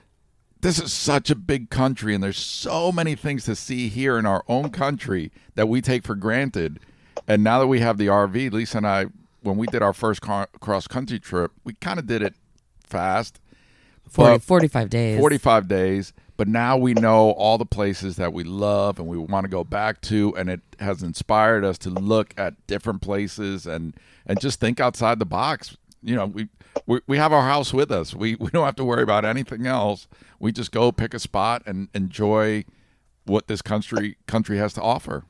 this 0.64 0.80
is 0.80 0.94
such 0.94 1.28
a 1.28 1.34
big 1.34 1.68
country, 1.68 2.14
and 2.14 2.24
there's 2.24 2.38
so 2.38 2.90
many 2.90 3.14
things 3.14 3.44
to 3.44 3.54
see 3.54 3.90
here 3.90 4.18
in 4.18 4.24
our 4.24 4.42
own 4.48 4.70
country 4.70 5.30
that 5.56 5.68
we 5.68 5.82
take 5.82 6.04
for 6.04 6.14
granted. 6.14 6.80
And 7.28 7.44
now 7.44 7.58
that 7.58 7.66
we 7.66 7.80
have 7.80 7.98
the 7.98 8.06
RV, 8.06 8.50
Lisa 8.50 8.78
and 8.78 8.86
I, 8.86 9.06
when 9.42 9.58
we 9.58 9.66
did 9.66 9.82
our 9.82 9.92
first 9.92 10.22
car- 10.22 10.48
cross 10.60 10.86
country 10.86 11.20
trip, 11.20 11.52
we 11.64 11.74
kind 11.74 11.98
of 11.98 12.06
did 12.06 12.22
it 12.22 12.34
fast. 12.82 13.40
40, 14.08 14.38
45 14.38 14.88
days. 14.88 15.18
45 15.18 15.68
days 15.68 16.12
but 16.36 16.48
now 16.48 16.76
we 16.76 16.94
know 16.94 17.30
all 17.32 17.58
the 17.58 17.66
places 17.66 18.16
that 18.16 18.32
we 18.32 18.42
love 18.42 18.98
and 18.98 19.06
we 19.06 19.16
want 19.16 19.44
to 19.44 19.48
go 19.48 19.64
back 19.64 20.00
to 20.02 20.34
and 20.36 20.50
it 20.50 20.60
has 20.80 21.02
inspired 21.02 21.64
us 21.64 21.78
to 21.78 21.90
look 21.90 22.34
at 22.36 22.54
different 22.66 23.00
places 23.00 23.66
and 23.66 23.94
and 24.26 24.40
just 24.40 24.60
think 24.60 24.80
outside 24.80 25.18
the 25.18 25.24
box 25.24 25.76
you 26.02 26.14
know 26.14 26.26
we 26.26 26.48
we, 26.86 27.00
we 27.06 27.16
have 27.16 27.32
our 27.32 27.46
house 27.48 27.72
with 27.72 27.90
us 27.90 28.14
we 28.14 28.34
we 28.40 28.50
don't 28.50 28.64
have 28.64 28.76
to 28.76 28.84
worry 28.84 29.02
about 29.02 29.24
anything 29.24 29.66
else 29.66 30.06
we 30.38 30.52
just 30.52 30.72
go 30.72 30.92
pick 30.92 31.14
a 31.14 31.18
spot 31.18 31.62
and 31.66 31.88
enjoy 31.94 32.64
what 33.24 33.46
this 33.48 33.62
country 33.62 34.16
country 34.26 34.58
has 34.58 34.72
to 34.72 34.82
offer 34.82 35.24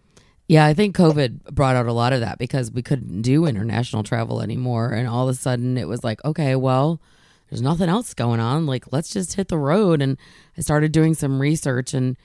Yeah, 0.47 0.67
I 0.67 0.75
think 0.75 0.95
COVID 0.95 1.45
brought 1.53 1.77
out 1.77 1.87
a 1.87 1.93
lot 1.93 2.13
of 2.13 2.21
that 2.21 2.39
because 2.39 2.71
we 2.71 2.83
couldn't 2.83 3.23
do 3.23 3.47
international 3.47 4.03
travel 4.03 4.43
anymore. 4.43 4.91
And 4.91 5.09
all 5.09 5.27
of 5.27 5.35
a 5.35 5.39
sudden 5.39 5.79
it 5.79 5.89
was 5.89 6.05
like, 6.05 6.23
okay, 6.23 6.55
well, 6.55 7.01
there's 7.49 7.63
nothing 7.63 7.89
else 7.89 8.13
going 8.13 8.41
on. 8.41 8.67
Like, 8.67 8.93
let's 8.93 9.11
just 9.11 9.35
hit 9.35 9.49
the 9.49 9.57
road. 9.57 10.03
And 10.03 10.19
I 10.59 10.61
started 10.61 10.93
doing 10.93 11.15
some 11.15 11.41
research. 11.41 11.95
And 11.95 12.17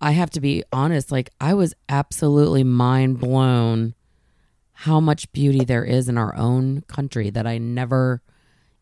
I 0.00 0.12
have 0.12 0.30
to 0.30 0.40
be 0.40 0.62
honest, 0.72 1.10
like, 1.10 1.30
I 1.40 1.54
was 1.54 1.74
absolutely 1.88 2.62
mind 2.62 3.18
blown 3.18 3.94
how 4.78 5.00
much 5.00 5.32
beauty 5.32 5.64
there 5.64 5.84
is 5.84 6.08
in 6.08 6.18
our 6.18 6.36
own 6.36 6.82
country 6.82 7.30
that 7.30 7.46
I 7.46 7.58
never 7.58 8.22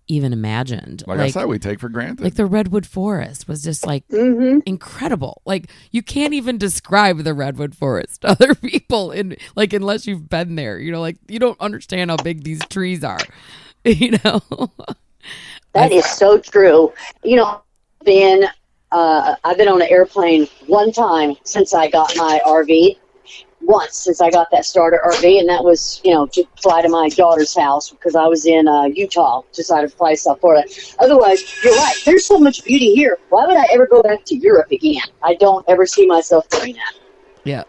even 0.08 0.32
imagined. 0.32 1.04
Like, 1.06 1.20
I 1.20 1.30
said, 1.30 1.46
we 1.46 1.58
take 1.58 1.80
for 1.80 1.88
granted. 1.88 2.22
like 2.22 2.34
the 2.34 2.46
redwood 2.46 2.86
forest 2.86 3.48
was 3.48 3.62
just 3.62 3.86
like 3.86 4.04
hmm 4.10 4.58
incredible. 4.66 5.42
Like 5.44 5.70
you 5.90 6.02
can't 6.02 6.34
even 6.34 6.58
describe 6.58 7.18
the 7.18 7.34
redwood 7.34 7.74
forest 7.74 8.22
to 8.22 8.28
other 8.32 8.54
people 8.54 9.10
in 9.12 9.36
like 9.56 9.72
unless 9.72 10.06
you've 10.06 10.28
been 10.28 10.56
there. 10.56 10.78
You 10.78 10.92
know, 10.92 11.00
like 11.00 11.18
you 11.28 11.38
don't 11.38 11.60
understand 11.60 12.10
how 12.10 12.16
big 12.16 12.44
these 12.44 12.64
trees 12.64 13.04
are. 13.04 13.18
You 13.84 14.16
know. 14.24 14.40
That 15.74 15.90
is 15.90 16.04
so 16.04 16.38
true. 16.38 16.92
You 17.24 17.36
know, 17.36 17.62
been 18.04 18.44
uh, 18.92 19.36
I've 19.42 19.56
been 19.56 19.68
on 19.68 19.80
an 19.80 19.88
airplane 19.90 20.46
one 20.66 20.92
time 20.92 21.34
since 21.44 21.74
I 21.74 21.88
got 21.88 22.14
my 22.16 22.40
RV. 22.46 22.98
Once 23.62 23.96
since 23.96 24.20
I 24.20 24.30
got 24.30 24.50
that 24.50 24.64
starter 24.64 25.00
RV, 25.04 25.38
and 25.38 25.48
that 25.48 25.64
was 25.64 26.00
you 26.04 26.12
know 26.12 26.26
to 26.26 26.44
fly 26.60 26.82
to 26.82 26.88
my 26.88 27.08
daughter's 27.10 27.56
house 27.56 27.90
because 27.90 28.14
I 28.16 28.26
was 28.26 28.46
in 28.46 28.68
uh, 28.68 28.84
Utah, 28.84 29.42
decided 29.52 29.90
to 29.90 29.96
fly 29.96 30.12
to 30.12 30.16
South 30.16 30.40
Florida. 30.40 30.68
Otherwise, 30.98 31.42
you're 31.62 31.74
right. 31.74 31.94
There's 32.04 32.26
so 32.26 32.38
much 32.38 32.64
beauty 32.64 32.94
here. 32.94 33.18
Why 33.28 33.46
would 33.46 33.56
I 33.56 33.66
ever 33.72 33.86
go 33.86 34.02
back 34.02 34.24
to 34.26 34.36
Europe 34.36 34.70
again? 34.70 35.06
I 35.22 35.34
don't 35.34 35.64
ever 35.68 35.86
see 35.86 36.06
myself 36.06 36.48
doing 36.48 36.74
that. 36.74 36.94
yeah. 37.44 37.64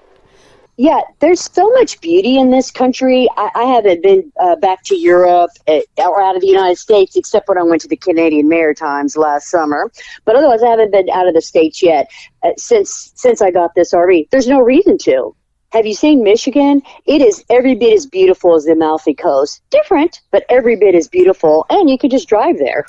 Yeah, 0.75 1.01
there's 1.19 1.41
so 1.41 1.69
much 1.73 2.01
beauty 2.01 2.39
in 2.39 2.49
this 2.49 2.71
country. 2.71 3.29
I, 3.37 3.51
I 3.53 3.63
haven't 3.65 4.01
been 4.01 4.31
uh, 4.39 4.55
back 4.55 4.83
to 4.85 4.95
Europe 4.95 5.51
uh, 5.67 5.81
or 5.99 6.19
out 6.19 6.35
of 6.35 6.41
the 6.41 6.47
United 6.47 6.77
States 6.79 7.15
except 7.15 7.47
when 7.47 7.59
I 7.59 7.63
went 7.63 7.81
to 7.83 7.87
the 7.87 7.95
Canadian 7.95 8.49
Maritimes 8.49 9.15
last 9.15 9.51
summer. 9.51 9.91
But 10.25 10.35
otherwise, 10.35 10.63
I 10.63 10.69
haven't 10.69 10.91
been 10.91 11.09
out 11.11 11.27
of 11.27 11.35
the 11.35 11.41
states 11.41 11.83
yet 11.83 12.09
uh, 12.41 12.53
since 12.57 13.11
since 13.13 13.39
I 13.39 13.51
got 13.51 13.75
this 13.75 13.93
RV. 13.93 14.29
There's 14.31 14.47
no 14.47 14.61
reason 14.61 14.97
to. 14.99 15.35
Have 15.73 15.87
you 15.87 15.95
seen 15.95 16.23
Michigan? 16.23 16.83
It 17.07 17.23
is 17.23 17.43
every 17.49 17.73
bit 17.73 17.93
as 17.93 18.05
beautiful 18.05 18.53
as 18.53 18.65
the 18.65 18.73
Amalfi 18.73 19.15
Coast. 19.15 19.63
Different, 19.71 20.21
but 20.29 20.45
every 20.47 20.75
bit 20.75 20.93
as 20.93 21.07
beautiful, 21.07 21.65
and 21.71 21.89
you 21.89 21.97
can 21.97 22.11
just 22.11 22.29
drive 22.29 22.59
there. 22.59 22.85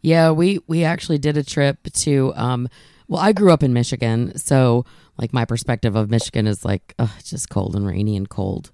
Yeah, 0.00 0.32
we 0.32 0.58
we 0.66 0.82
actually 0.82 1.18
did 1.18 1.36
a 1.36 1.44
trip 1.44 1.78
to 1.92 2.32
um 2.34 2.68
well, 3.06 3.20
I 3.20 3.32
grew 3.32 3.52
up 3.52 3.62
in 3.62 3.72
Michigan, 3.72 4.36
so 4.36 4.84
like 5.16 5.32
my 5.32 5.44
perspective 5.44 5.94
of 5.94 6.10
Michigan 6.10 6.48
is 6.48 6.64
like 6.64 6.94
ugh, 6.98 7.08
it's 7.20 7.30
just 7.30 7.50
cold 7.50 7.76
and 7.76 7.86
rainy 7.86 8.16
and 8.16 8.28
cold. 8.28 8.72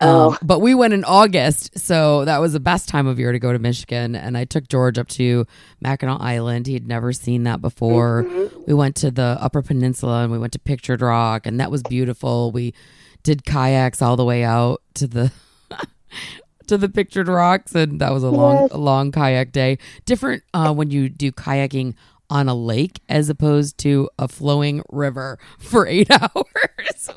Um, 0.00 0.38
but 0.40 0.60
we 0.60 0.74
went 0.74 0.94
in 0.94 1.04
August, 1.04 1.78
so 1.78 2.24
that 2.26 2.38
was 2.38 2.52
the 2.52 2.60
best 2.60 2.88
time 2.88 3.08
of 3.08 3.18
year 3.18 3.32
to 3.32 3.40
go 3.40 3.52
to 3.52 3.58
Michigan. 3.58 4.14
And 4.14 4.38
I 4.38 4.44
took 4.44 4.68
George 4.68 4.98
up 4.98 5.08
to 5.08 5.46
Mackinac 5.80 6.20
Island. 6.20 6.68
He 6.68 6.74
had 6.74 6.86
never 6.86 7.12
seen 7.12 7.42
that 7.42 7.60
before. 7.60 8.24
We 8.66 8.72
went 8.72 8.96
to 8.96 9.10
the 9.10 9.36
Upper 9.40 9.62
Peninsula 9.62 10.22
and 10.22 10.32
we 10.32 10.38
went 10.38 10.52
to 10.54 10.58
Pictured 10.60 11.02
Rock, 11.02 11.44
and 11.44 11.58
that 11.58 11.70
was 11.70 11.82
beautiful. 11.82 12.50
We 12.50 12.72
did 13.22 13.44
kayaks 13.44 14.00
all 14.02 14.16
the 14.16 14.24
way 14.24 14.42
out 14.44 14.82
to 14.94 15.06
the 15.06 15.32
to 16.66 16.78
the 16.78 16.88
pictured 16.88 17.28
rocks 17.28 17.74
and 17.74 18.00
that 18.00 18.12
was 18.12 18.22
a 18.22 18.30
long 18.30 18.62
Yes. 18.62 18.70
a 18.72 18.78
long 18.78 19.10
kayak 19.12 19.52
day 19.52 19.78
different 20.06 20.42
uh, 20.54 20.72
when 20.72 20.90
you 20.90 21.08
do 21.08 21.32
kayaking 21.32 21.94
on 22.28 22.48
a 22.48 22.54
lake 22.54 23.00
as 23.08 23.28
opposed 23.28 23.76
to 23.78 24.08
a 24.18 24.28
flowing 24.28 24.82
river 24.90 25.38
for 25.58 25.86
eight 25.86 26.08
hours 26.22 27.10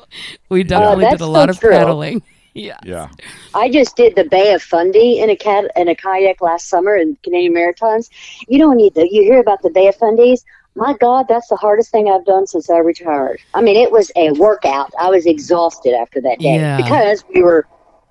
we 0.48 0.62
definitely 0.64 1.06
Oh, 1.06 1.10
did 1.10 1.20
a 1.20 1.26
lot 1.26 1.48
so 1.48 1.50
of 1.50 1.60
true. 1.60 1.70
paddling 1.70 2.22
yeah 2.54 2.78
yeah. 2.84 3.08
I 3.54 3.68
just 3.68 3.96
did 3.96 4.14
the 4.14 4.24
Bay 4.24 4.52
of 4.54 4.62
Fundy 4.62 5.18
in 5.18 5.28
a 5.30 5.34
cat 5.36 5.70
in 5.74 5.88
a 5.88 5.94
kayak 5.96 6.40
last 6.40 6.68
summer 6.68 6.94
in 6.96 7.16
Canadian 7.24 7.52
Maritimes. 7.52 8.10
You 8.46 8.58
don't 8.60 8.76
need 8.76 8.94
the 8.94 9.08
you 9.10 9.22
hear 9.24 9.40
about 9.40 9.62
the 9.62 9.70
Bay 9.70 9.88
of 9.88 9.96
Fundies. 9.98 10.44
My 10.76 10.94
God, 11.00 11.26
that's 11.28 11.48
the 11.48 11.56
hardest 11.56 11.90
thing 11.90 12.10
I've 12.10 12.24
done 12.24 12.46
since 12.46 12.68
I 12.68 12.78
retired. 12.78 13.40
I 13.54 13.60
mean, 13.62 13.76
it 13.76 13.92
was 13.92 14.10
a 14.16 14.32
workout. 14.32 14.92
I 15.00 15.08
was 15.10 15.24
exhausted 15.26 15.94
after 15.94 16.20
that 16.22 16.38
day 16.40 16.56
Yeah. 16.56 16.76
because 16.78 17.24
we 17.32 17.42
were 17.42 17.66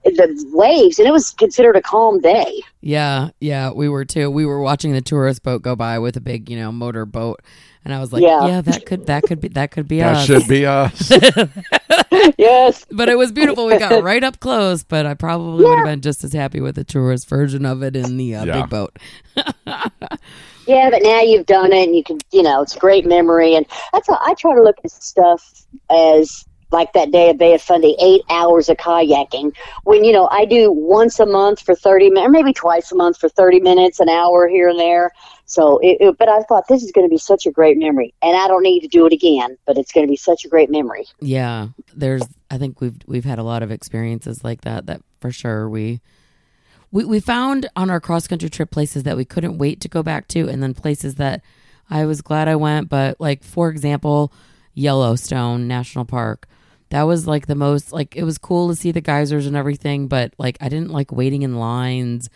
the 0.05 0.49
waves, 0.53 0.99
and 0.99 1.07
it 1.07 1.11
was 1.11 1.31
considered 1.31 1.77
a 1.77 1.81
calm 1.81 2.19
day. 2.19 2.61
yeah 2.81 3.29
yeah 3.39 3.71
we 3.71 3.87
were 3.87 4.03
too 4.03 4.29
we 4.29 4.45
were 4.45 4.59
watching 4.59 4.91
the 4.91 4.99
tourist 5.01 5.41
boat 5.43 5.61
go 5.61 5.77
by 5.77 5.97
with 5.97 6.17
a 6.17 6.19
big 6.19 6.49
you 6.49 6.57
know 6.59 6.73
motor 6.73 7.05
boat 7.05 7.39
and 7.85 7.93
i 7.93 7.99
was 8.01 8.11
like 8.11 8.21
yeah, 8.21 8.45
Yeah. 8.45 8.59
that 8.61 8.85
could 8.85 9.05
that 9.05 9.23
could 9.23 9.39
be 9.39 9.47
that 9.49 9.71
could 9.71 9.87
be 9.87 10.03
us. 10.03 10.27
That 10.27 10.35
us 10.35 10.41
should 10.41 10.49
be 10.49 10.65
us. 10.65 11.09
Yes, 12.37 12.85
but 12.91 13.09
it 13.09 13.17
was 13.17 13.31
beautiful 13.31 13.65
we 13.65 13.77
got 13.77 14.03
right 14.11 14.23
up 14.23 14.39
close 14.39 14.83
but 14.83 15.05
i 15.05 15.13
probably 15.13 15.63
would 15.65 15.77
have 15.77 15.85
been 15.85 16.01
just 16.01 16.23
as 16.23 16.33
happy 16.33 16.59
with 16.59 16.75
the 16.75 16.83
tourist 16.83 17.27
version 17.27 17.65
of 17.65 17.83
it 17.83 17.95
in 17.95 18.17
the 18.17 18.35
uh, 18.35 18.45
Yeah. 18.45 18.61
big 18.61 18.69
boat 18.69 18.97
yeah, 20.67 20.89
but 20.89 21.01
now 21.01 21.21
you've 21.21 21.45
done 21.45 21.73
it, 21.73 21.87
and 21.87 21.95
you 21.95 22.03
can, 22.03 22.19
you 22.31 22.41
know, 22.43 22.61
it's 22.61 22.75
a 22.75 22.79
great 22.79 23.05
memory, 23.05 23.55
and 23.55 23.65
that's 23.91 24.07
all, 24.09 24.19
I 24.21 24.33
try 24.35 24.53
to 24.55 24.61
look 24.61 24.77
at 24.83 24.91
stuff 24.91 25.65
as 25.89 26.45
like 26.71 26.93
that 26.93 27.11
day 27.11 27.29
of 27.29 27.37
Bay 27.37 27.53
of 27.53 27.61
Fundy, 27.61 27.95
eight 28.01 28.21
hours 28.29 28.67
of 28.69 28.77
kayaking. 28.77 29.55
When 29.83 30.03
you 30.03 30.11
know 30.11 30.27
I 30.31 30.45
do 30.45 30.71
once 30.71 31.19
a 31.19 31.25
month 31.25 31.59
for 31.61 31.75
thirty 31.75 32.09
minutes, 32.09 32.27
or 32.27 32.31
maybe 32.31 32.53
twice 32.53 32.91
a 32.91 32.95
month 32.95 33.17
for 33.17 33.29
thirty 33.29 33.59
minutes, 33.59 33.99
an 33.99 34.09
hour 34.09 34.47
here 34.47 34.69
and 34.69 34.79
there. 34.79 35.11
So, 35.45 35.77
it, 35.79 35.97
it, 35.99 36.17
but 36.17 36.29
I 36.29 36.41
thought 36.43 36.67
this 36.67 36.83
is 36.83 36.91
going 36.91 37.05
to 37.05 37.09
be 37.09 37.17
such 37.17 37.45
a 37.45 37.51
great 37.51 37.77
memory, 37.77 38.13
and 38.21 38.35
I 38.35 38.47
don't 38.47 38.63
need 38.63 38.81
to 38.81 38.87
do 38.87 39.05
it 39.05 39.13
again, 39.13 39.57
but 39.65 39.77
it's 39.77 39.91
going 39.91 40.05
to 40.05 40.11
be 40.11 40.15
such 40.15 40.45
a 40.45 40.47
great 40.47 40.69
memory. 40.69 41.05
Yeah, 41.19 41.69
there's. 41.93 42.23
I 42.49 42.57
think 42.57 42.81
we've 42.81 42.97
we've 43.07 43.25
had 43.25 43.39
a 43.39 43.43
lot 43.43 43.63
of 43.63 43.71
experiences 43.71 44.43
like 44.43 44.61
that. 44.61 44.85
That 44.85 45.01
for 45.19 45.31
sure 45.31 45.69
we 45.69 46.01
we 46.91 47.03
we 47.03 47.19
found 47.19 47.69
on 47.75 47.89
our 47.89 47.99
cross 47.99 48.27
country 48.27 48.49
trip 48.49 48.71
places 48.71 49.03
that 49.03 49.17
we 49.17 49.25
couldn't 49.25 49.57
wait 49.57 49.81
to 49.81 49.89
go 49.89 50.01
back 50.01 50.27
to, 50.29 50.47
and 50.47 50.63
then 50.63 50.73
places 50.73 51.15
that 51.15 51.41
I 51.89 52.05
was 52.05 52.21
glad 52.21 52.47
I 52.47 52.55
went. 52.55 52.87
But 52.87 53.19
like 53.19 53.43
for 53.43 53.69
example, 53.69 54.31
Yellowstone 54.73 55.67
National 55.67 56.05
Park. 56.05 56.47
That 56.89 57.03
was 57.03 57.25
like 57.25 57.47
the 57.47 57.55
most 57.55 57.91
like 57.91 58.15
it 58.15 58.23
was 58.23 58.37
cool 58.37 58.69
to 58.69 58.75
see 58.75 58.91
the 58.91 59.01
geysers 59.01 59.47
and 59.47 59.55
everything, 59.55 60.07
but 60.07 60.33
like 60.37 60.57
I 60.61 60.69
didn't 60.69 60.91
like 60.91 61.11
waiting 61.11 61.41
in 61.41 61.57
lines 61.57 62.29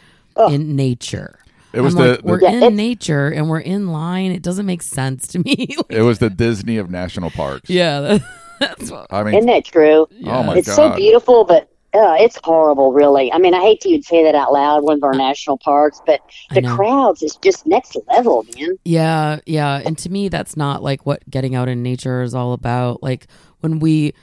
in 0.50 0.76
nature. 0.76 1.40
It 1.78 1.82
was 1.82 1.96
I'm 1.96 2.02
the, 2.02 2.10
like, 2.12 2.22
we're 2.24 2.40
the 2.40 2.48
in 2.48 2.56
it's- 2.56 2.74
nature 2.74 3.28
and 3.30 3.50
we're 3.50 3.60
in 3.60 3.88
line. 3.92 4.32
It 4.32 4.42
doesn't 4.42 4.66
make 4.66 4.82
sense 4.82 5.28
to 5.30 5.40
me. 5.40 5.76
it 5.90 6.02
was 6.02 6.20
the 6.20 6.30
Disney 6.30 6.78
of 6.78 6.90
national 6.90 7.30
parks. 7.32 7.70
yeah, 7.70 8.00
that- 8.02 8.22
that's 8.60 8.90
what. 8.92 9.08
I 9.12 9.24
mean, 9.24 9.36
Isn't 9.36 9.48
that 9.48 9.66
true? 9.66 10.08
oh 10.26 10.44
my 10.44 10.58
it's 10.58 10.68
god. 10.68 10.76
so 10.76 10.96
beautiful, 10.96 11.44
but 11.46 11.70
uh, 11.94 12.16
it's 12.20 12.38
horrible, 12.44 12.92
really. 12.94 13.32
I 13.32 13.38
mean, 13.38 13.54
I 13.54 13.62
hate 13.62 13.82
to 13.82 13.90
even 13.90 14.04
say 14.04 14.24
that 14.24 14.36
out 14.36 14.52
loud, 14.52 14.84
one 14.84 14.98
of 14.98 15.04
our 15.04 15.14
national 15.14 15.58
parks, 15.60 16.02
but 16.06 16.22
the 16.54 16.62
crowds 16.62 17.24
is 17.24 17.36
just 17.38 17.66
next 17.66 17.96
level, 18.10 18.46
man. 18.58 18.78
Yeah, 18.84 19.40
yeah. 19.46 19.82
And 19.86 19.98
to 20.00 20.10
me 20.10 20.28
that's 20.30 20.58
not 20.58 20.84
like 20.84 21.06
what 21.06 21.28
getting 21.30 21.56
out 21.56 21.70
in 21.70 21.82
nature 21.84 22.22
is 22.24 22.36
all 22.36 22.54
about. 22.54 23.02
Like 23.02 23.28
when 23.62 23.80
we 23.80 24.14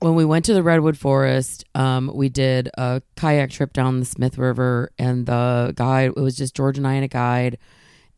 when 0.00 0.14
we 0.14 0.24
went 0.24 0.44
to 0.46 0.54
the 0.54 0.62
redwood 0.62 0.98
forest, 0.98 1.64
um, 1.74 2.10
we 2.14 2.28
did 2.28 2.68
a 2.76 3.02
kayak 3.16 3.50
trip 3.50 3.72
down 3.72 3.98
the 4.00 4.06
Smith 4.06 4.36
River 4.38 4.90
and 4.98 5.26
the 5.26 5.72
guide 5.74 6.12
it 6.16 6.20
was 6.20 6.36
just 6.36 6.54
George 6.54 6.76
and 6.78 6.86
I 6.86 6.94
and 6.94 7.04
a 7.04 7.08
guide. 7.08 7.58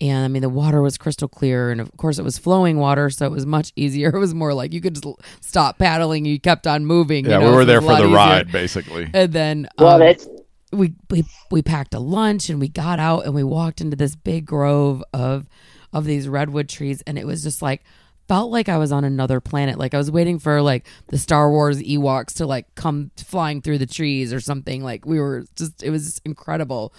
And 0.00 0.24
I 0.24 0.28
mean 0.28 0.42
the 0.42 0.48
water 0.48 0.80
was 0.80 0.96
crystal 0.96 1.26
clear 1.28 1.70
and 1.70 1.80
of 1.80 1.96
course 1.96 2.18
it 2.18 2.22
was 2.22 2.38
flowing 2.38 2.78
water, 2.78 3.10
so 3.10 3.26
it 3.26 3.32
was 3.32 3.46
much 3.46 3.72
easier. 3.76 4.14
It 4.14 4.18
was 4.18 4.34
more 4.34 4.54
like 4.54 4.72
you 4.72 4.80
could 4.80 4.94
just 4.94 5.06
stop 5.40 5.78
paddling, 5.78 6.24
you 6.24 6.40
kept 6.40 6.66
on 6.66 6.84
moving. 6.84 7.24
you 7.24 7.30
yeah, 7.30 7.38
know, 7.38 7.50
we 7.50 7.56
were 7.56 7.64
there 7.64 7.80
for 7.80 7.96
the 7.96 8.04
easier. 8.04 8.14
ride, 8.16 8.52
basically. 8.52 9.10
And 9.12 9.32
then 9.32 9.68
Well, 9.78 9.94
um, 9.94 10.00
that's 10.00 10.28
we, 10.72 10.94
we 11.10 11.24
we 11.50 11.62
packed 11.62 11.94
a 11.94 12.00
lunch 12.00 12.50
and 12.50 12.60
we 12.60 12.68
got 12.68 12.98
out 13.00 13.24
and 13.24 13.34
we 13.34 13.42
walked 13.42 13.80
into 13.80 13.96
this 13.96 14.14
big 14.14 14.46
grove 14.46 15.02
of 15.12 15.48
of 15.92 16.04
these 16.04 16.28
redwood 16.28 16.68
trees 16.68 17.02
and 17.06 17.18
it 17.18 17.26
was 17.26 17.42
just 17.42 17.62
like 17.62 17.82
felt 18.28 18.52
like 18.52 18.68
I 18.68 18.76
was 18.76 18.92
on 18.92 19.04
another 19.04 19.40
planet. 19.40 19.78
Like 19.78 19.94
I 19.94 19.98
was 19.98 20.10
waiting 20.10 20.38
for 20.38 20.60
like 20.62 20.86
the 21.08 21.18
Star 21.18 21.50
Wars 21.50 21.80
Ewoks 21.82 22.34
to 22.34 22.46
like 22.46 22.72
come 22.74 23.10
flying 23.16 23.62
through 23.62 23.78
the 23.78 23.86
trees 23.86 24.32
or 24.32 24.40
something. 24.40 24.84
Like 24.84 25.06
we 25.06 25.18
were 25.18 25.46
just 25.56 25.82
it 25.82 25.90
was 25.90 26.04
just 26.04 26.22
incredible. 26.24 26.92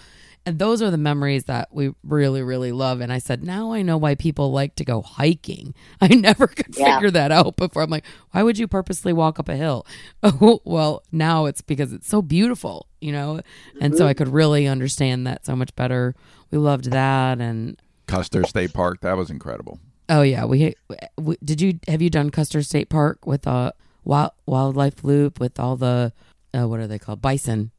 And 0.46 0.58
those 0.58 0.80
are 0.80 0.90
the 0.90 0.96
memories 0.98 1.44
that 1.44 1.68
we 1.70 1.92
really 2.02 2.42
really 2.42 2.72
love. 2.72 3.00
And 3.00 3.12
I 3.12 3.18
said 3.18 3.44
now 3.44 3.72
I 3.72 3.82
know 3.82 3.96
why 3.96 4.16
people 4.16 4.50
like 4.50 4.74
to 4.76 4.84
go 4.84 5.02
hiking. 5.02 5.74
I 6.00 6.08
never 6.08 6.48
could 6.48 6.76
Yeah. 6.76 6.96
figure 6.96 7.12
that 7.12 7.30
out 7.30 7.56
before. 7.56 7.82
I'm 7.82 7.90
like 7.90 8.04
why 8.32 8.42
would 8.42 8.58
you 8.58 8.66
purposely 8.66 9.12
walk 9.12 9.38
up 9.38 9.48
a 9.48 9.56
hill? 9.56 9.86
Oh 10.22 10.60
well 10.64 11.02
now 11.12 11.46
it's 11.46 11.62
because 11.62 11.92
it's 11.92 12.08
so 12.08 12.20
beautiful 12.20 12.86
you 13.00 13.12
know? 13.12 13.40
And 13.80 13.94
so 13.94 14.00
mm-hmm. 14.02 14.10
I 14.10 14.14
could 14.14 14.28
really 14.28 14.66
understand 14.66 15.26
that 15.26 15.46
so 15.46 15.56
much 15.56 15.74
better. 15.74 16.14
We 16.50 16.58
loved 16.58 16.90
that 16.90 17.40
and 17.40 17.80
Custer 18.06 18.42
State 18.44 18.74
Park, 18.74 19.00
that 19.02 19.16
was 19.16 19.30
incredible. 19.30 19.78
Oh 20.10 20.20
yeah 20.22 20.44
we, 20.44 20.74
we 21.16 21.36
did 21.42 21.60
you 21.62 21.78
have 21.88 22.02
you 22.02 22.10
done 22.10 22.28
Custer 22.30 22.62
State 22.62 22.90
Park 22.90 23.26
with 23.26 23.46
a 23.46 23.72
wild, 24.04 24.32
wildlife 24.46 25.02
loop 25.02 25.40
with 25.40 25.58
all 25.58 25.76
the 25.76 26.12
uh, 26.52 26.68
what 26.68 26.80
are 26.80 26.86
they 26.86 26.98
called 26.98 27.22
bison 27.22 27.70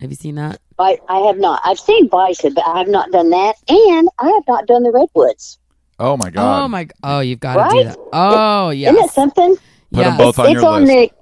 have 0.00 0.10
you 0.10 0.16
seen 0.16 0.36
that 0.36 0.60
I, 0.78 0.98
I 1.10 1.18
have 1.26 1.36
not. 1.36 1.60
I've 1.62 1.78
seen 1.78 2.08
bison, 2.08 2.54
but 2.54 2.66
I 2.66 2.78
have 2.78 2.88
not 2.88 3.10
done 3.10 3.28
that, 3.28 3.54
and 3.68 4.08
I 4.18 4.28
have 4.30 4.44
not 4.48 4.66
done 4.66 4.82
the 4.82 4.90
redwoods. 4.90 5.58
Oh 5.98 6.16
my 6.16 6.30
god. 6.30 6.62
oh 6.64 6.68
my 6.68 6.84
g- 6.84 6.90
oh 7.04 7.20
you've 7.20 7.40
got 7.40 7.68
to 7.68 7.70
do 7.74 7.76
Right? 7.76 7.86
that 7.88 7.98
oh 8.14 8.70
yeah, 8.70 8.88
Isn't 8.88 8.96
that 8.96 9.02
yes 9.02 9.14
something? 9.14 9.56
Put 9.92 10.06
'em 10.06 10.12
yes. 10.12 10.18
both 10.18 10.38
on 10.38 10.46
it's 10.46 10.54
your 10.54 10.64
on 10.66 10.86
list. 10.86 11.12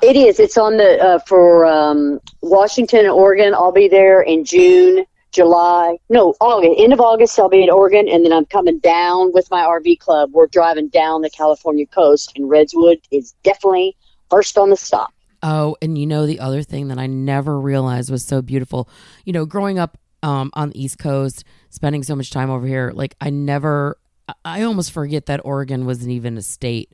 the. 0.00 0.06
It 0.08 0.16
is. 0.16 0.40
It's 0.40 0.56
on 0.56 0.78
the 0.78 0.98
uh, 1.02 1.18
for 1.20 1.66
um, 1.66 2.20
Washington 2.40 3.00
and 3.00 3.10
Oregon. 3.10 3.52
I'll 3.52 3.70
be 3.72 3.86
there 3.88 4.22
in 4.22 4.46
June, 4.46 5.04
July. 5.36 5.98
No, 6.08 6.34
August. 6.40 6.80
End 6.80 6.92
of 6.92 7.00
August, 7.00 7.38
I'll 7.38 7.48
be 7.50 7.62
in 7.62 7.70
Oregon, 7.70 8.08
and 8.08 8.24
then 8.24 8.32
I'm 8.32 8.46
coming 8.46 8.78
down 8.78 9.32
with 9.32 9.48
my 9.50 9.60
RV 9.60 10.00
club. 10.00 10.30
We're 10.32 10.46
driving 10.46 10.88
down 10.88 11.20
the 11.20 11.30
California 11.30 11.86
coast, 11.86 12.32
and 12.34 12.48
Redwood 12.48 12.98
is 13.12 13.34
definitely 13.44 13.96
first 14.30 14.56
on 14.56 14.70
the 14.70 14.76
stop. 14.76 15.12
Oh, 15.42 15.76
and 15.82 15.98
you 15.98 16.06
know 16.06 16.26
the 16.26 16.40
other 16.40 16.62
thing 16.62 16.88
that 16.88 16.98
I 16.98 17.06
never 17.06 17.60
realized 17.60 18.10
was 18.10 18.24
so 18.24 18.40
beautiful. 18.40 18.88
You 19.26 19.34
know, 19.34 19.44
growing 19.44 19.78
up 19.78 19.98
um, 20.22 20.50
on 20.54 20.70
the 20.70 20.82
East 20.82 20.98
Coast, 20.98 21.44
spending 21.68 22.02
so 22.02 22.16
much 22.16 22.30
time 22.30 22.50
over 22.50 22.66
here, 22.66 22.90
like 22.94 23.14
I 23.20 23.28
never, 23.28 23.98
I- 24.44 24.62
almost 24.62 24.90
forget 24.90 25.26
that 25.26 25.42
Oregon 25.44 25.84
wasn't 25.84 26.10
even 26.10 26.38
a 26.38 26.42
state. 26.42 26.92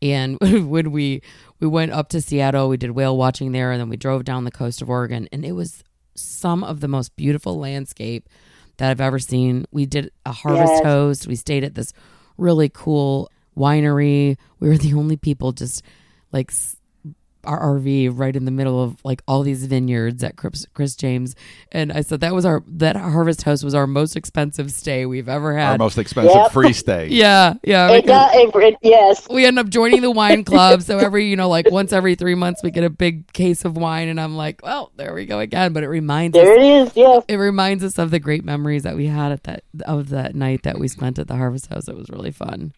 And 0.00 0.38
when 0.40 0.90
we 0.90 1.22
we 1.60 1.68
went 1.68 1.92
up 1.92 2.08
to 2.08 2.22
Seattle, 2.22 2.70
we 2.70 2.78
did 2.78 2.92
whale 2.92 3.16
watching 3.16 3.52
there, 3.52 3.70
and 3.70 3.80
then 3.80 3.90
we 3.90 3.98
drove 3.98 4.24
down 4.24 4.44
the 4.44 4.50
coast 4.50 4.80
of 4.80 4.88
Oregon, 4.88 5.28
and 5.30 5.44
it 5.44 5.52
was 5.52 5.84
some 6.14 6.62
of 6.64 6.80
the 6.80 6.88
most 6.88 7.14
beautiful 7.16 7.58
landscape 7.58 8.28
that 8.78 8.90
I've 8.90 9.00
ever 9.00 9.18
seen. 9.18 9.64
We 9.70 9.86
did 9.86 10.10
a 10.26 10.32
harvest 10.32 10.72
Yes. 10.74 10.82
host. 10.82 11.26
We 11.26 11.36
stayed 11.36 11.64
at 11.64 11.74
this 11.74 11.92
really 12.38 12.68
cool 12.68 13.30
winery. 13.56 14.36
We 14.60 14.68
were 14.68 14.78
the 14.78 14.94
only 14.94 15.16
people 15.16 15.52
just 15.52 15.82
like 16.32 16.50
s- 16.50 16.76
our 17.44 17.78
RV 17.78 18.10
right 18.18 18.34
in 18.34 18.44
the 18.44 18.50
middle 18.50 18.82
of 18.82 18.96
like 19.04 19.22
all 19.26 19.42
these 19.42 19.66
vineyards 19.66 20.22
at 20.22 20.36
Chris, 20.36 20.66
Chris 20.74 20.94
James. 20.96 21.34
And 21.70 21.92
I 21.92 22.00
said 22.02 22.20
that 22.20 22.34
was 22.34 22.44
our 22.44 22.62
that 22.66 22.96
harvest 22.96 23.42
host 23.42 23.64
was 23.64 23.74
our 23.74 23.86
most 23.86 24.16
expensive 24.16 24.70
stay 24.70 25.06
we've 25.06 25.28
ever 25.28 25.56
had. 25.56 25.72
Our 25.72 25.78
most 25.78 25.98
expensive 25.98 26.34
Yep. 26.34 26.52
free 26.52 26.72
stay. 26.72 27.08
yeah, 27.10 27.54
yeah. 27.62 27.90
It 27.90 28.06
got, 28.06 28.34
it, 28.34 28.54
it- 28.54 28.78
yes. 28.82 29.26
we 29.28 29.44
end 29.46 29.58
up 29.58 29.68
joining 29.68 30.02
the 30.02 30.10
wine 30.10 30.44
club. 30.52 30.82
So 30.82 30.98
every, 30.98 31.28
you 31.28 31.36
know, 31.36 31.48
like 31.48 31.70
once 31.70 31.92
every 31.92 32.14
three 32.14 32.34
months, 32.34 32.62
we 32.62 32.70
get 32.70 32.84
a 32.84 32.90
big 32.90 33.32
case 33.32 33.64
of 33.64 33.76
wine, 33.76 34.08
and 34.08 34.20
I'm 34.20 34.36
like, 34.36 34.60
well, 34.62 34.92
there 34.96 35.14
we 35.14 35.26
go 35.26 35.38
again. 35.40 35.72
But 35.72 35.82
it 35.82 35.88
reminds 35.88 36.34
There 36.34 36.52
us, 36.52 36.58
it 36.58 36.62
is. 36.64 36.96
Yeah. 36.96 37.20
it 37.28 37.36
reminds 37.36 37.82
us 37.84 37.98
of 37.98 38.10
the 38.10 38.18
great 38.20 38.44
memories 38.44 38.82
that 38.84 38.96
we 38.96 39.06
had 39.06 39.32
at 39.32 39.44
that 39.44 39.64
of 39.86 40.10
that 40.10 40.34
night 40.34 40.62
that 40.62 40.78
we 40.78 40.88
spent 40.88 41.18
at 41.18 41.28
the 41.28 41.36
Harvest 41.36 41.66
Host. 41.66 41.88
It 41.88 41.96
was 41.96 42.08
really 42.10 42.30
fun. 42.30 42.72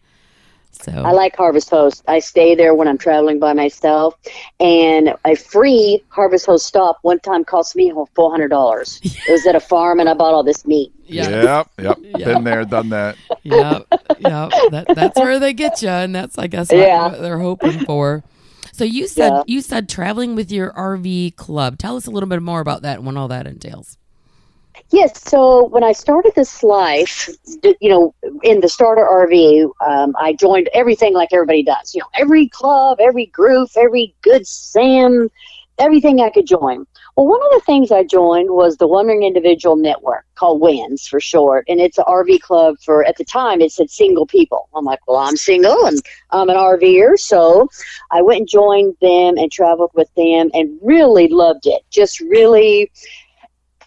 So 0.81 0.91
I 0.91 1.11
like 1.11 1.35
Harvest 1.35 1.69
Host. 1.69 2.03
I 2.07 2.19
stay 2.19 2.53
there 2.55 2.73
when 2.75 2.87
I'm 2.87 2.97
traveling 2.97 3.39
by 3.39 3.53
myself, 3.53 4.15
and 4.59 5.13
a 5.25 5.35
free 5.35 6.03
Harvest 6.09 6.45
Host 6.45 6.65
stop 6.65 6.97
one 7.01 7.19
time 7.19 7.43
cost 7.45 7.75
me 7.75 7.91
four 8.15 8.29
hundred 8.31 8.49
dollars. 8.49 8.99
It 9.03 9.31
was 9.31 9.45
at 9.47 9.55
a 9.55 9.59
farm, 9.59 9.99
and 9.99 10.09
I 10.09 10.13
bought 10.13 10.33
all 10.33 10.43
this 10.43 10.65
meat. 10.65 10.91
yeah, 11.05 11.29
Yep. 11.29 11.67
Yep. 11.81 11.97
Yeah. 12.17 12.25
Been 12.25 12.43
there, 12.43 12.65
done 12.65 12.89
that. 12.89 13.15
yeah, 13.43 13.79
yeah. 14.19 14.49
That, 14.71 14.85
that's 14.95 15.17
where 15.19 15.39
they 15.39 15.53
get 15.53 15.81
you, 15.81 15.89
and 15.89 16.13
that's 16.15 16.37
I 16.37 16.47
guess 16.47 16.71
Yeah. 16.71 17.07
what 17.09 17.21
they're 17.21 17.39
hoping 17.39 17.79
for. 17.85 18.23
So 18.73 18.83
you 18.83 19.07
said 19.07 19.29
Yeah. 19.31 19.43
you 19.47 19.61
said 19.61 19.87
traveling 19.87 20.35
with 20.35 20.51
your 20.51 20.71
RV 20.73 21.35
club. 21.37 21.77
Tell 21.77 21.95
us 21.95 22.07
a 22.07 22.11
little 22.11 22.27
bit 22.29 22.41
more 22.41 22.59
about 22.59 22.81
that 22.81 22.97
and 22.97 23.05
what 23.05 23.15
all 23.17 23.27
that 23.29 23.47
entails. 23.47 23.97
Yes. 24.91 25.21
So 25.23 25.65
when 25.67 25.83
I 25.83 25.91
started 25.91 26.33
this 26.35 26.63
life, 26.63 27.29
you 27.63 27.89
know, 27.89 28.13
in 28.43 28.61
the 28.61 28.69
starter 28.69 29.05
RV, 29.05 29.69
um, 29.85 30.13
I 30.19 30.33
joined 30.33 30.69
everything 30.73 31.13
like 31.13 31.29
everybody 31.33 31.63
does. 31.63 31.93
You 31.93 32.01
know, 32.01 32.07
every 32.15 32.47
club, 32.49 32.99
every 33.01 33.27
group, 33.27 33.69
every 33.75 34.15
good 34.21 34.45
Sam, 34.47 35.29
everything 35.79 36.21
I 36.21 36.29
could 36.29 36.47
join. 36.47 36.85
Well, 37.15 37.27
one 37.27 37.41
of 37.41 37.51
the 37.51 37.61
things 37.65 37.91
I 37.91 38.03
joined 38.03 38.49
was 38.51 38.77
the 38.77 38.87
Wandering 38.87 39.23
Individual 39.23 39.75
Network, 39.75 40.25
called 40.35 40.61
WINS 40.61 41.07
for 41.07 41.19
short, 41.19 41.65
and 41.67 41.79
it's 41.79 41.97
an 41.97 42.05
RV 42.07 42.41
club 42.41 42.75
for. 42.83 43.05
At 43.05 43.17
the 43.17 43.25
time, 43.25 43.61
it 43.61 43.71
said 43.71 43.89
single 43.89 44.25
people. 44.25 44.69
I'm 44.75 44.85
like, 44.85 44.99
well, 45.07 45.17
I'm 45.17 45.37
single 45.37 45.85
and 45.85 45.99
I'm 46.31 46.49
an 46.49 46.57
RVer, 46.57 47.17
so 47.17 47.69
I 48.11 48.21
went 48.21 48.39
and 48.39 48.47
joined 48.49 48.95
them 49.01 49.37
and 49.37 49.51
traveled 49.51 49.91
with 49.93 50.13
them, 50.15 50.51
and 50.53 50.77
really 50.81 51.27
loved 51.29 51.67
it. 51.67 51.83
Just 51.89 52.19
really 52.19 52.91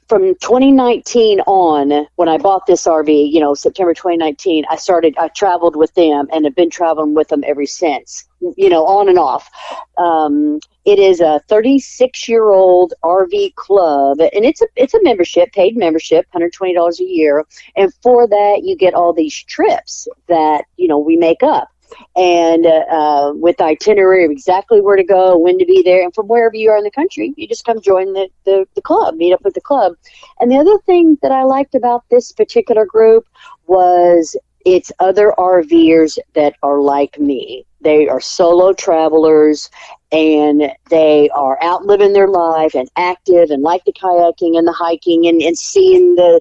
from 0.09 0.35
2019 0.37 1.41
on, 1.41 2.07
when 2.17 2.29
I 2.29 2.39
bought 2.39 2.67
this 2.67 2.87
RV, 2.87 3.31
you 3.31 3.41
know, 3.41 3.55
September 3.55 3.93
2019, 3.93 4.65
I 4.71 4.77
started, 4.77 5.15
I 5.19 5.29
traveled 5.29 5.77
with 5.77 5.93
them 5.95 6.29
and 6.33 6.45
have 6.47 6.55
been 6.55 6.71
traveling 6.71 7.15
with 7.15 7.29
them 7.29 7.45
ever 7.47 7.67
since, 7.67 8.27
you 8.57 8.71
know, 8.71 8.87
on 8.87 9.09
and 9.09 9.19
off. 9.19 9.51
Um, 9.99 10.61
it 10.87 10.99
is 10.99 11.21
a 11.21 11.41
36 11.49 12.29
year 12.29 12.51
old 12.51 12.95
RV 13.05 13.55
club 13.57 14.21
and 14.21 14.45
it's 14.45 14.63
a, 14.63 14.67
it's 14.77 14.95
a 14.95 15.03
membership, 15.03 15.53
paid 15.53 15.77
membership, 15.77 16.27
$120 16.35 17.01
a 17.01 17.05
year. 17.05 17.45
And 17.77 17.93
for 18.03 18.27
that, 18.27 18.63
you 18.65 18.77
get 18.77 18.95
all 18.95 19.13
these 19.13 19.43
trips 19.45 20.09
that, 20.29 20.65
you 20.77 20.89
know, 20.89 20.99
we 20.99 21.17
make 21.17 21.43
up 21.43 21.69
and 22.17 22.67
uh, 22.67 22.85
uh, 22.91 23.33
with 23.35 23.61
itinerary 23.61 24.25
of 24.25 24.31
exactly 24.31 24.81
where 24.81 24.97
to 24.97 25.05
go, 25.05 25.39
when 25.39 25.59
to 25.59 25.65
be 25.65 25.83
there, 25.83 26.03
and 26.03 26.15
from 26.15 26.27
wherever 26.29 26.57
you 26.57 26.71
are 26.71 26.79
in 26.79 26.85
the 26.85 26.91
country, 26.91 27.33
you 27.37 27.49
just 27.49 27.65
come 27.65 27.81
join 27.81 28.13
the, 28.13 28.29
the, 28.45 28.67
the 28.75 28.83
club, 28.83 29.15
meet 29.17 29.33
up 29.33 29.43
with 29.45 29.55
the 29.55 29.61
club. 29.61 29.95
And 30.41 30.51
the 30.51 30.57
other 30.57 30.79
thing 30.87 31.19
that 31.23 31.33
I 31.33 31.45
liked 31.45 31.75
about 31.75 32.05
this 32.11 32.33
particular 32.33 32.87
group 32.87 33.27
was 33.67 34.37
it's 34.65 34.93
other 34.99 35.33
RVers 35.39 36.19
that 36.35 36.55
are 36.63 36.81
like 36.81 37.19
me. 37.19 37.65
They 37.81 38.09
are 38.09 38.21
solo 38.21 38.73
travelers 38.73 39.71
and 40.11 40.71
they 40.91 41.29
are 41.31 41.59
out 41.63 41.87
living 41.87 42.13
their 42.13 42.29
life 42.29 42.75
and 42.75 42.89
active 42.97 43.51
and 43.51 43.63
like 43.63 43.85
the 43.85 43.93
kayaking 43.93 44.59
and 44.59 44.67
the 44.67 44.73
hiking 44.73 45.27
and, 45.27 45.41
and 45.41 45.57
seeing 45.57 46.17
the 46.17 46.41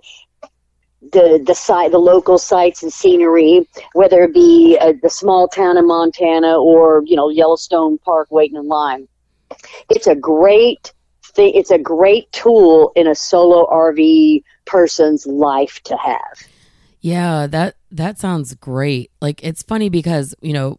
the 1.01 1.41
the 1.45 1.53
site 1.53 1.91
the 1.91 1.99
local 1.99 2.39
sites 2.39 2.81
and 2.81 2.91
scenery 2.91 3.67
whether 3.93 4.23
it 4.23 4.33
be 4.33 4.77
uh, 4.81 4.93
the 5.03 5.09
small 5.09 5.47
town 5.47 5.77
in 5.77 5.87
Montana 5.87 6.59
or 6.59 7.03
you 7.05 7.15
know 7.15 7.29
Yellowstone 7.29 7.97
Park 7.99 8.29
waiting 8.31 8.57
in 8.57 8.67
line. 8.67 9.07
It's 9.89 10.07
a 10.07 10.15
great 10.15 10.91
thing. 11.37 11.53
It's 11.53 11.71
a 11.71 11.77
great 11.77 12.29
tool 12.33 12.91
in 12.95 13.07
a 13.07 13.15
solo 13.15 13.65
RV 13.67 14.43
person's 14.65 15.25
life 15.25 15.81
to 15.83 15.95
have. 15.95 16.47
Yeah, 16.99 17.47
that 17.47 17.75
that 17.91 18.19
sounds 18.19 18.53
great. 18.55 19.11
Like 19.21 19.41
it's 19.43 19.63
funny 19.63 19.87
because, 19.87 20.35
you 20.41 20.53
know, 20.53 20.77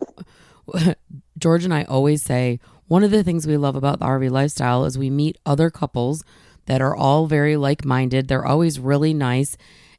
George 1.39 1.65
and 1.65 1.73
I 1.73 1.85
always 1.85 2.23
say 2.23 2.61
one 2.89 3.05
of 3.05 3.11
the 3.11 3.25
things 3.25 3.47
we 3.47 3.57
love 3.57 3.77
about 3.77 4.01
the 4.01 4.07
RV 4.07 4.31
lifestyle 4.31 4.85
is 4.85 4.99
we 4.99 5.11
meet 5.11 5.39
other 5.47 5.71
couples 5.71 6.25
that 6.67 6.83
are 6.83 6.95
all 6.95 7.27
very 7.27 7.57
like-minded. 7.57 8.29
They're 8.29 8.45
always 8.45 8.79
really 8.79 9.15
nice 9.15 9.57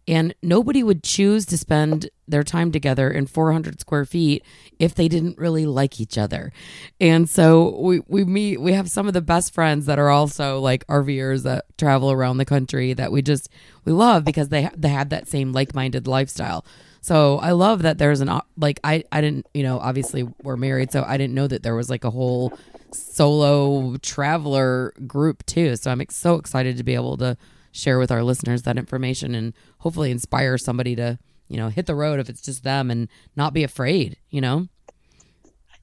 and 0.09 0.33
nobody 0.41 0.81
would 0.81 1.03
choose 1.03 1.45
to 1.45 1.55
spend 1.55 2.09
their 2.27 2.41
time 2.41 2.71
together 2.71 3.11
in 3.11 3.27
400 3.27 3.79
square 3.79 4.05
feet 4.05 4.43
if 4.79 4.95
they 4.95 5.07
didn't 5.07 5.37
really 5.37 5.67
like 5.67 6.01
each 6.01 6.17
other. 6.17 6.51
And 6.99 7.29
so 7.29 7.79
we, 7.79 8.01
we 8.07 8.25
meet, 8.25 8.59
we 8.59 8.73
have 8.73 8.89
some 8.89 9.07
of 9.07 9.13
the 9.13 9.21
best 9.21 9.53
friends 9.53 9.85
that 9.85 9.99
are 9.99 10.09
also 10.09 10.59
like 10.59 10.85
RVers 10.87 11.43
that 11.43 11.65
travel 11.77 12.11
around 12.11 12.37
the 12.37 12.45
country 12.45 12.93
that 12.93 13.11
we 13.11 13.21
just, 13.21 13.49
we 13.85 13.91
love 13.91 14.25
because 14.25 14.49
they, 14.49 14.67
they 14.75 14.89
have 14.89 15.09
that 15.09 15.27
same 15.27 15.53
like 15.53 15.75
minded 15.75 16.07
lifestyle. 16.07 16.65
So 17.01 17.37
I 17.37 17.51
love 17.51 17.83
that 17.83 17.99
there's 17.99 18.19
an, 18.19 18.31
like, 18.57 18.79
I, 18.83 19.03
I 19.11 19.21
didn't, 19.21 19.45
you 19.53 19.61
know, 19.61 19.77
obviously 19.77 20.27
we're 20.41 20.57
married, 20.57 20.91
so 20.91 21.03
I 21.07 21.17
didn't 21.17 21.35
know 21.35 21.47
that 21.47 21.61
there 21.61 21.75
was 21.75 21.89
like 21.89 22.03
a 22.03 22.09
whole 22.09 22.57
solo 22.91 23.95
traveler 23.97 24.91
group 25.05 25.45
too. 25.45 25.75
So 25.75 25.91
I'm 25.91 26.03
so 26.09 26.35
excited 26.35 26.77
to 26.77 26.83
be 26.83 26.95
able 26.95 27.15
to 27.17 27.37
share 27.79 27.99
with 27.99 28.11
our 28.11 28.23
listeners 28.23 28.63
that 28.63 28.77
information 28.77 29.33
and 29.33 29.53
hopefully 29.79 30.11
inspire 30.11 30.57
somebody 30.57 30.95
to, 30.95 31.17
you 31.47 31.57
know, 31.57 31.69
hit 31.69 31.85
the 31.85 31.95
road 31.95 32.19
if 32.19 32.29
it's 32.29 32.41
just 32.41 32.63
them 32.63 32.91
and 32.91 33.07
not 33.35 33.53
be 33.53 33.63
afraid, 33.63 34.17
you 34.29 34.41
know? 34.41 34.67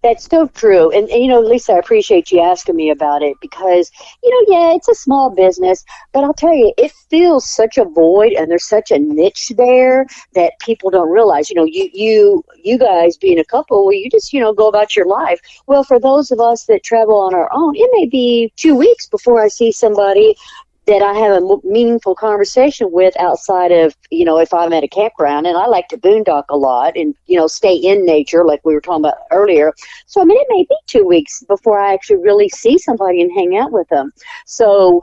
That's 0.03 0.27
so 0.27 0.47
true. 0.49 0.91
And, 0.93 1.09
and, 1.09 1.21
you 1.21 1.27
know, 1.27 1.41
Lisa, 1.41 1.73
I 1.73 1.79
appreciate 1.79 2.31
you 2.31 2.39
asking 2.39 2.77
me 2.77 2.91
about 2.91 3.23
it 3.23 3.37
because, 3.41 3.91
you 4.23 4.31
know, 4.31 4.57
yeah, 4.57 4.77
it's 4.77 4.89
a 4.89 4.95
small 4.95 5.31
business, 5.31 5.85
but 6.13 6.23
I'll 6.23 6.35
tell 6.35 6.55
you, 6.55 6.73
it 6.79 6.93
fills 7.11 7.49
such 7.49 7.77
a 7.77 7.85
void 7.85 8.33
and 8.35 8.49
there's 8.49 8.69
such 8.69 8.93
a 8.93 9.01
niche 9.01 9.53
there 9.57 10.07
that 10.35 10.53
people 10.61 10.91
don't 10.91 11.11
realize. 11.11 11.51
You 11.51 11.57
know, 11.57 11.65
you 11.65 11.91
you 11.93 12.45
you 12.63 12.79
guys 12.79 13.17
being 13.17 13.41
a 13.41 13.45
couple, 13.45 13.85
well, 13.85 13.95
you 13.95 14.09
just, 14.09 14.33
you 14.33 14.39
know, 14.39 14.53
go 14.53 14.69
about 14.69 14.95
your 14.95 15.07
life. 15.07 15.41
Well, 15.67 15.83
for 15.83 15.99
those 15.99 16.31
of 16.31 16.39
us 16.39 16.67
that 16.67 16.85
travel 16.85 17.17
on 17.17 17.35
our 17.35 17.51
own, 17.53 17.75
it 17.75 17.91
may 17.95 18.07
be 18.07 18.53
two 18.55 18.77
weeks 18.77 19.09
before 19.09 19.43
I 19.43 19.49
see 19.49 19.73
somebody 19.73 20.37
that 20.87 21.03
I 21.03 21.15
have 21.15 21.33
a 21.43 21.47
m- 21.47 21.61
meaningful 21.65 22.15
conversation 22.15 22.91
with 22.93 23.19
outside 23.19 23.73
of, 23.73 23.97
you 24.11 24.25
know, 24.25 24.39
if 24.39 24.55
I'm 24.55 24.73
at 24.73 24.85
a 24.85 24.89
campground 24.89 25.47
and 25.47 25.57
I 25.57 25.67
like 25.67 25.89
to 25.89 25.97
boondock 25.99 26.45
a 26.49 26.57
lot 26.57 26.97
and, 26.97 27.15
you 27.27 27.37
know, 27.37 27.47
stay 27.47 27.75
in 27.75 28.05
nature 28.07 28.45
like 28.45 28.61
we 28.65 28.73
were 28.75 28.81
talking 28.81 29.05
about 29.05 29.19
earlier. 29.33 29.73
So, 30.07 30.21
I 30.21 30.25
mean, 30.25 30.39
it 30.41 30.47
may 30.51 30.63
be 30.69 30.77
two 30.87 31.05
weeks 31.05 31.43
before 31.45 31.79
I 31.79 31.93
actually 31.93 32.19
really 32.23 32.49
see 32.49 32.79
somebody 32.79 33.21
and 33.21 33.33
hang 33.33 33.57
out 33.57 33.73
with 33.73 33.89
them. 33.89 34.13
So, 34.47 35.03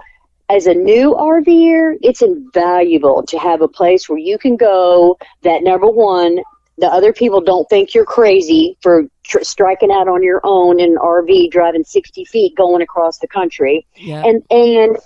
as 0.50 0.68
a 0.68 0.74
new 0.74 1.14
RVer, 1.16 1.98
it's 2.02 2.22
invaluable 2.22 3.24
to 3.24 3.38
have 3.40 3.62
a 3.62 3.68
place 3.68 4.08
where 4.08 4.20
you 4.20 4.38
can 4.38 4.56
go 4.56 5.18
that 5.42 5.64
number 5.64 5.88
one, 5.88 6.40
the 6.78 6.88
other 6.88 7.14
people 7.14 7.40
don't 7.40 7.68
think 7.70 7.94
you're 7.94 8.06
crazy 8.06 8.78
for 8.82 9.04
tr- 9.24 9.44
striking 9.44 9.92
out 9.92 10.08
on 10.08 10.22
your 10.24 10.42
own 10.44 10.80
in 10.80 10.92
an 10.94 10.98
RV 10.98 11.52
driving 11.52 11.84
60 11.84 12.26
feet 12.26 12.56
going 12.56 12.82
across 12.82 13.20
the 13.20 13.28
country 13.28 13.86
Yeah. 13.96 14.24
and 14.26 14.44
and 14.52 14.98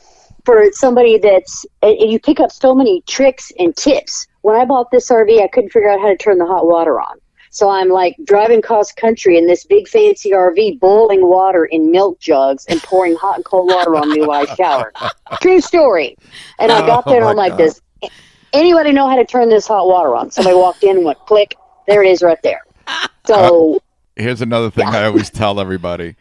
for 0.47 0.63
somebody 0.71 1.17
that's 1.17 1.65
you 1.83 2.17
pick 2.21 2.39
up 2.39 2.53
so 2.53 2.73
many 2.73 3.01
tricks 3.01 3.51
and 3.59 3.75
tips. 3.75 4.25
When 4.43 4.55
I 4.55 4.63
bought 4.63 4.89
this 4.91 5.11
RV, 5.11 5.43
I 5.43 5.49
couldn't 5.49 5.71
figure 5.71 5.89
out 5.89 5.99
how 5.99 6.07
to 6.07 6.15
turn 6.15 6.37
the 6.37 6.45
hot 6.45 6.65
water 6.65 7.01
on. 7.01 7.17
So 7.49 7.69
I'm 7.69 7.89
like 7.89 8.15
driving 8.23 8.61
cross 8.61 8.93
country 8.93 9.37
in 9.37 9.45
this 9.45 9.65
big 9.65 9.89
fancy 9.89 10.31
RV, 10.31 10.79
boiling 10.79 11.27
water 11.27 11.65
in 11.65 11.91
milk 11.91 12.21
jugs 12.21 12.65
and 12.67 12.81
pouring 12.81 13.17
hot 13.17 13.35
and 13.35 13.43
cold 13.43 13.67
water 13.67 13.97
on 13.97 14.09
me 14.09 14.21
while 14.21 14.47
I 14.49 14.55
showered. 14.55 14.95
True 15.41 15.59
story. 15.59 16.15
And 16.59 16.71
I 16.71 16.87
got 16.87 17.05
oh 17.05 17.11
there 17.11 17.17
and 17.17 17.25
Oh, 17.25 17.29
I'm 17.31 17.35
like, 17.35 17.51
God. 17.51 17.57
"Does 17.57 17.81
anybody 18.53 18.93
know 18.93 19.09
how 19.09 19.17
to 19.17 19.25
turn 19.25 19.49
this 19.49 19.67
hot 19.67 19.85
water 19.85 20.15
on?" 20.15 20.31
Somebody 20.31 20.55
walked 20.55 20.81
in 20.85 20.95
and 20.95 21.05
went 21.05 21.19
click. 21.25 21.57
There 21.87 22.01
it 22.01 22.09
is, 22.09 22.23
right 22.23 22.41
there. 22.41 22.61
Uh, 23.29 23.49
so 23.49 23.81
Here's 24.15 24.41
another 24.41 24.71
thing 24.71 24.87
I 24.87 25.03
always 25.03 25.29
tell 25.41 25.59
everybody 25.59 26.15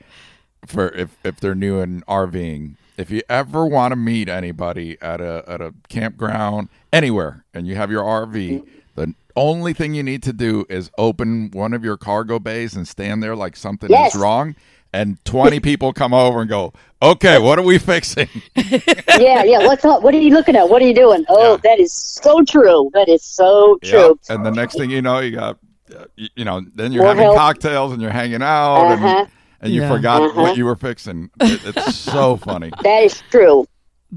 for 0.66 0.88
if 0.88 1.16
if 1.22 1.38
they're 1.38 1.54
new 1.54 1.78
in 1.78 2.02
RVing 2.08 2.74
if 2.96 3.10
you 3.10 3.22
ever 3.28 3.66
want 3.66 3.92
to 3.92 3.96
meet 3.96 4.28
anybody 4.28 4.96
at 5.00 5.20
a 5.20 5.44
at 5.46 5.60
a 5.60 5.74
campground 5.88 6.68
anywhere, 6.92 7.44
and 7.54 7.66
you 7.66 7.74
have 7.76 7.90
your 7.90 8.02
RV, 8.02 8.64
the 8.94 9.14
only 9.36 9.72
thing 9.74 9.94
you 9.94 10.02
need 10.02 10.22
to 10.22 10.32
do 10.32 10.64
is 10.70 10.90
open 10.96 11.50
one 11.52 11.74
of 11.74 11.84
your 11.84 11.96
cargo 11.98 12.38
bays 12.38 12.74
and 12.74 12.88
stand 12.88 13.22
there 13.22 13.36
like 13.36 13.54
something 13.56 13.90
Yes. 13.90 14.14
is 14.14 14.20
wrong. 14.20 14.54
And 14.92 15.22
twenty 15.26 15.60
people 15.60 15.92
come 15.92 16.14
over 16.14 16.40
and 16.40 16.48
go, 16.48 16.72
"Okay, 17.02 17.38
what 17.38 17.58
are 17.58 17.62
we 17.62 17.76
fixing?" 17.76 18.28
yeah, 18.56 19.42
yeah. 19.44 19.58
What's 19.66 19.84
up? 19.84 20.02
What 20.02 20.14
are 20.14 20.18
you 20.20 20.30
looking 20.32 20.56
at? 20.56 20.68
What 20.70 20.80
are 20.80 20.86
you 20.86 20.94
doing? 20.94 21.24
Oh, 21.28 21.52
Yeah. 21.52 21.56
that 21.64 21.80
is 21.80 21.92
so 21.92 22.42
true. 22.44 22.90
That 22.94 23.08
is 23.08 23.22
so 23.22 23.78
true. 23.82 23.98
Yep. 24.08 24.16
And 24.30 24.46
the 24.46 24.50
next 24.52 24.78
thing 24.78 24.88
you 24.90 25.02
know, 25.02 25.18
you 25.18 25.32
got, 25.36 25.58
uh, 25.94 26.04
you, 26.16 26.28
you 26.36 26.44
know, 26.46 26.62
then 26.74 26.92
you're 26.92 27.02
More 27.02 27.08
having 27.12 27.24
help. 27.24 27.36
cocktails 27.36 27.92
and 27.92 28.00
you're 28.00 28.10
hanging 28.10 28.42
out, 28.42 28.92
Uh-huh. 28.92 29.06
and, 29.06 29.28
and 29.60 29.72
you 29.72 29.80
Yeah. 29.82 29.88
forgot 29.88 30.22
Uh-huh. 30.22 30.42
what 30.42 30.56
you 30.56 30.64
were 30.64 30.76
fixing. 30.76 31.30
It, 31.40 31.60
it's 31.64 31.94
so 31.94 32.36
funny. 32.48 32.70
That 32.82 33.02
is 33.04 33.22
true. 33.30 33.66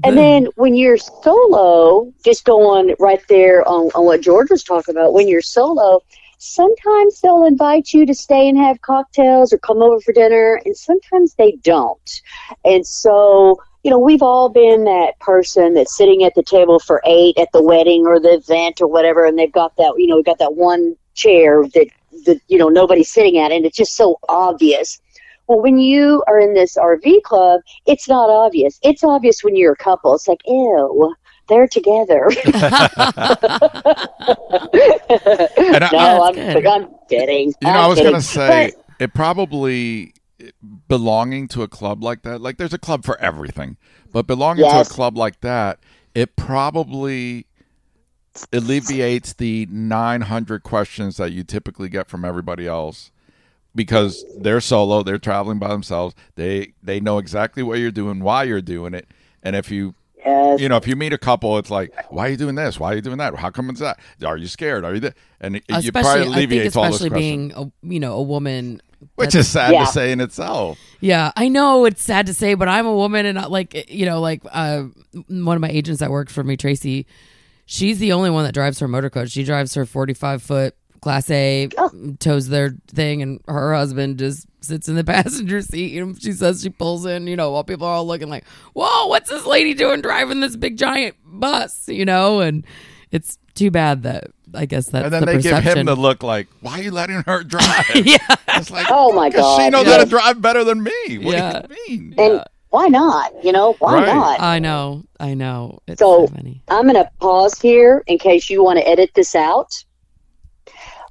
And 0.04 0.16
then 0.16 0.46
when 0.54 0.74
you're 0.76 0.96
solo, 0.96 2.12
just 2.24 2.44
going 2.44 2.94
right 2.98 3.20
there 3.28 3.66
on, 3.68 3.90
on 3.94 4.04
what 4.04 4.20
George 4.20 4.48
was 4.50 4.62
talking 4.62 4.94
about, 4.96 5.12
when 5.12 5.26
you're 5.28 5.42
solo, 5.42 6.00
sometimes 6.38 7.20
they'll 7.20 7.44
invite 7.44 7.92
you 7.92 8.06
to 8.06 8.14
stay 8.14 8.48
and 8.48 8.56
have 8.56 8.80
cocktails 8.82 9.52
or 9.52 9.58
come 9.58 9.82
over 9.82 10.00
for 10.00 10.12
dinner, 10.12 10.60
and 10.64 10.76
sometimes 10.76 11.34
they 11.34 11.52
don't. 11.62 12.22
And 12.64 12.86
so, 12.86 13.60
you 13.82 13.90
know, 13.90 13.98
we've 13.98 14.22
all 14.22 14.48
been 14.48 14.84
that 14.84 15.18
person 15.20 15.74
that's 15.74 15.94
sitting 15.96 16.24
at 16.24 16.34
the 16.34 16.42
table 16.42 16.78
for 16.78 17.02
eight 17.04 17.36
at 17.36 17.50
the 17.52 17.62
wedding 17.62 18.06
or 18.06 18.18
the 18.20 18.34
event 18.34 18.80
or 18.80 18.86
whatever, 18.86 19.24
and 19.26 19.38
they've 19.38 19.52
got 19.52 19.76
that, 19.76 19.92
you 19.98 20.06
know, 20.06 20.16
we've 20.16 20.24
got 20.24 20.38
that 20.38 20.54
one 20.54 20.96
chair 21.14 21.64
that, 21.74 21.86
that 22.26 22.40
you 22.48 22.56
know, 22.58 22.68
nobody's 22.68 23.10
sitting 23.10 23.38
at, 23.38 23.52
and 23.52 23.66
it's 23.66 23.76
just 23.76 23.96
so 23.96 24.18
obvious. 24.28 24.98
Well, 25.50 25.60
when 25.62 25.78
you 25.78 26.22
are 26.28 26.38
in 26.38 26.54
this 26.54 26.76
RV 26.76 27.22
club, 27.22 27.62
it's 27.84 28.08
not 28.08 28.30
obvious. 28.30 28.78
It's 28.84 29.02
obvious 29.02 29.42
when 29.42 29.56
you're 29.56 29.72
a 29.72 29.76
couple. 29.76 30.14
It's 30.14 30.28
like, 30.28 30.38
ew, 30.46 31.12
they're 31.48 31.66
together. 31.66 32.30
And 35.72 35.84
I- 35.84 35.90
no, 35.92 36.22
I'm, 36.24 36.34
That's. 36.36 36.66
I'm 36.66 36.88
kidding. 37.08 37.48
You 37.48 37.54
know, 37.62 37.70
I'm 37.70 37.76
I 37.76 37.86
was 37.88 38.00
gonna 38.00 38.20
say 38.22 38.72
But- 38.76 39.02
it 39.04 39.12
probably 39.14 40.14
belonging 40.88 41.48
to 41.48 41.62
a 41.64 41.68
club 41.68 42.02
like 42.04 42.22
that. 42.22 42.40
Like, 42.40 42.56
there's 42.56 42.72
a 42.72 42.78
club 42.78 43.04
for 43.04 43.18
everything, 43.20 43.76
but 44.12 44.26
belonging 44.28 44.64
Yes. 44.64 44.86
to 44.86 44.92
a 44.92 44.94
club 44.94 45.16
like 45.18 45.40
that, 45.40 45.80
it 46.14 46.36
probably 46.36 47.46
alleviates 48.52 49.32
the 49.32 49.66
900 49.68 50.62
questions 50.62 51.16
that 51.16 51.32
you 51.32 51.42
typically 51.42 51.88
get 51.88 52.08
from 52.08 52.24
everybody 52.24 52.66
else 52.68 53.10
because 53.74 54.24
they're 54.38 54.60
solo, 54.60 55.02
they're 55.02 55.18
traveling 55.18 55.58
by 55.58 55.68
themselves. 55.68 56.14
They 56.34 56.72
they 56.82 57.00
know 57.00 57.18
exactly 57.18 57.62
what 57.62 57.78
you're 57.78 57.90
doing, 57.90 58.20
why 58.20 58.44
you're 58.44 58.60
doing 58.60 58.94
it, 58.94 59.08
and 59.42 59.54
if 59.56 59.70
you 59.70 59.94
yes, 60.24 60.60
you 60.60 60.68
know, 60.68 60.76
if 60.76 60.86
you 60.86 60.96
meet 60.96 61.12
a 61.12 61.18
couple, 61.18 61.56
it's 61.58 61.70
like, 61.70 61.92
why 62.10 62.26
are 62.26 62.30
you 62.30 62.36
doing 62.36 62.54
this? 62.54 62.78
Why 62.80 62.92
are 62.92 62.96
you 62.96 63.00
doing 63.02 63.18
that? 63.18 63.34
How 63.36 63.50
come 63.50 63.70
it's 63.70 63.80
that? 63.80 63.98
Are 64.24 64.36
you 64.36 64.46
scared? 64.48 64.84
Are 64.84 64.94
you? 64.94 65.00
Th-? 65.00 65.14
And 65.40 65.56
it, 65.56 65.64
you 65.68 65.76
especially, 65.76 65.90
probably 66.02 66.20
I 66.20 66.24
think 66.24 66.34
alleviates 66.36 66.76
all 66.76 66.84
those 66.84 66.94
especially 66.94 67.10
questions, 67.10 67.54
being 67.54 67.72
a, 67.84 67.92
you 67.94 68.00
know 68.00 68.14
a 68.14 68.22
woman. 68.22 68.82
which 69.14 69.34
is 69.34 69.48
sad 69.48 69.72
Yeah. 69.72 69.84
to 69.84 69.90
say 69.90 70.12
in 70.12 70.20
itself. 70.20 70.78
Yeah, 71.00 71.32
I 71.36 71.48
know 71.48 71.86
it's 71.86 72.02
sad 72.02 72.26
to 72.26 72.34
say, 72.34 72.52
but 72.54 72.68
I'm 72.68 72.86
a 72.86 72.94
woman, 72.94 73.24
and 73.24 73.36
not 73.36 73.50
like 73.50 73.90
you 73.90 74.04
know, 74.04 74.20
like 74.20 74.42
uh, 74.50 74.84
one 75.28 75.56
of 75.56 75.60
my 75.62 75.70
agents 75.70 76.00
that 76.00 76.10
worked 76.10 76.30
for 76.32 76.44
me, 76.44 76.56
Tracy. 76.56 77.06
She's 77.64 77.98
the 78.00 78.12
only 78.12 78.30
one 78.30 78.44
that 78.44 78.52
drives 78.52 78.80
her 78.80 78.88
motor 78.88 79.08
coach. 79.08 79.30
She 79.30 79.44
drives 79.44 79.74
her 79.74 79.86
45 79.86 80.42
foot 80.42 80.74
Class 81.00 81.30
A, 81.30 81.68
oh. 81.78 81.90
tows 82.20 82.48
their 82.48 82.76
thing, 82.88 83.22
and 83.22 83.40
her 83.48 83.74
husband 83.74 84.18
just 84.18 84.46
sits 84.60 84.88
in 84.88 84.94
the 84.96 85.04
passenger 85.16 85.62
seat. 85.62 85.98
And 85.98 86.20
she 86.20 86.32
says 86.32 86.62
she 86.62 86.70
pulls 86.70 87.06
in, 87.06 87.26
you 87.26 87.36
know, 87.36 87.50
while 87.52 87.64
people 87.64 87.86
are 87.86 87.94
all 87.94 88.06
looking 88.06 88.28
like, 88.28 88.44
"Whoa, 88.74 89.06
what's 89.06 89.30
this 89.30 89.46
lady 89.46 89.74
doing 89.74 90.00
driving 90.02 90.40
this 90.40 90.56
big 90.56 90.76
giant 90.76 91.16
bus?" 91.24 91.88
You 91.88 92.04
know, 92.04 92.40
and 92.40 92.66
it's 93.10 93.38
too 93.54 93.70
bad 93.70 94.02
that 94.04 94.24
I 94.54 94.66
guess 94.66 94.86
that's 94.88 95.04
And 95.04 95.12
then 95.12 95.20
the 95.26 95.32
they 95.36 95.42
give 95.42 95.62
him 95.64 95.86
the 95.86 95.94
look 95.96 96.22
like, 96.22 96.48
why 96.60 96.78
are 96.78 96.82
you 96.82 96.90
letting 96.90 97.22
her 97.26 97.42
drive? 97.44 97.84
yeah, 97.94 98.18
It's 98.48 98.70
like, 98.70 98.86
Oh, 98.90 99.12
my 99.12 99.28
god, 99.30 99.56
She 99.56 99.70
God, 99.70 99.72
knows 99.72 99.86
how 99.86 100.02
to 100.02 100.08
drive 100.08 100.40
better 100.42 100.64
than 100.64 100.82
me. 100.82 101.18
What 101.18 101.32
Yeah. 101.36 101.62
do 101.62 101.74
you 101.88 101.98
mean? 102.00 102.14
and 102.18 102.44
why 102.70 102.86
not? 102.88 103.32
You 103.44 103.52
know, 103.52 103.74
why 103.80 103.94
Right. 103.94 104.06
not? 104.06 104.40
I 104.40 104.58
know, 104.60 105.02
I 105.18 105.34
know. 105.34 105.80
It's 105.88 105.98
So- 105.98 106.26
so 106.26 106.34
funny. 106.34 106.62
I'm 106.68 106.82
going 106.84 106.94
to 106.94 107.10
pause 107.20 107.58
here 107.60 108.02
in 108.06 108.18
case 108.18 108.48
you 108.50 108.62
want 108.62 108.78
to 108.78 108.88
edit 108.88 109.10
this 109.14 109.34
out. 109.34 109.84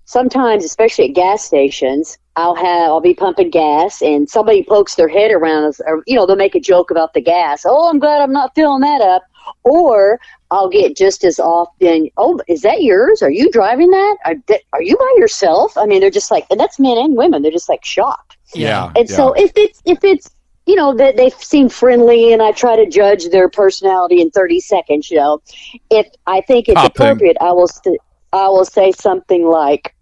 Sometimes, 0.09 0.65
especially 0.65 1.09
at 1.09 1.13
gas 1.13 1.43
stations, 1.43 2.17
I'll 2.35 2.55
have 2.55 2.89
I'll 2.89 2.99
be 2.99 3.13
pumping 3.13 3.51
gas, 3.51 4.01
and 4.01 4.27
somebody 4.27 4.63
pokes 4.63 4.95
their 4.95 5.07
head 5.07 5.29
around 5.29 5.65
us, 5.65 5.79
or 5.85 6.01
you 6.07 6.15
know 6.15 6.25
they'll 6.25 6.35
make 6.35 6.55
a 6.55 6.59
joke 6.59 6.89
about 6.89 7.13
the 7.13 7.21
gas. 7.21 7.61
Oh, 7.63 7.87
I'm 7.87 7.99
glad 7.99 8.19
I'm 8.19 8.31
not 8.31 8.55
filling 8.55 8.81
that 8.81 9.01
up. 9.01 9.21
Or 9.65 10.19
I'll 10.49 10.67
get 10.67 10.97
just 10.97 11.23
as 11.23 11.37
often. 11.39 12.09
Oh, 12.17 12.39
is 12.47 12.63
that 12.63 12.81
yours? 12.81 13.21
Are 13.21 13.29
you 13.29 13.51
driving 13.51 13.91
that? 13.91 14.17
Are, 14.25 14.33
that- 14.47 14.61
are 14.73 14.81
you 14.81 14.97
by 14.97 15.13
yourself? 15.17 15.77
I 15.77 15.85
mean, 15.85 15.99
they're 15.99 16.09
just 16.09 16.31
like, 16.31 16.47
and 16.49 16.59
that's 16.59 16.79
men 16.79 16.97
and 16.97 17.15
women. 17.15 17.43
They're 17.43 17.51
just 17.51 17.69
like 17.69 17.85
shocked. 17.85 18.35
Yeah. 18.55 18.91
And 18.95 19.07
yeah. 19.07 19.15
so 19.15 19.33
if 19.33 19.51
it's 19.55 19.79
if 19.85 20.03
it's 20.03 20.27
you 20.65 20.73
know 20.75 20.95
that 20.95 21.17
they 21.17 21.29
seem 21.29 21.69
friendly 21.69 22.33
and 22.33 22.41
I 22.41 22.51
try 22.53 22.75
to 22.75 22.89
judge 22.89 23.29
their 23.29 23.47
personality 23.47 24.21
in 24.21 24.31
30 24.31 24.59
seconds, 24.59 25.11
you 25.11 25.17
know, 25.17 25.39
if 25.91 26.07
I 26.25 26.41
think 26.41 26.67
it's 26.67 26.81
Topping. 26.81 26.89
appropriate, 26.95 27.37
I 27.39 27.51
will 27.51 27.67
st- 27.67 28.01
I 28.33 28.47
will 28.47 28.65
say 28.65 28.91
something 28.91 29.45
like 29.45 29.93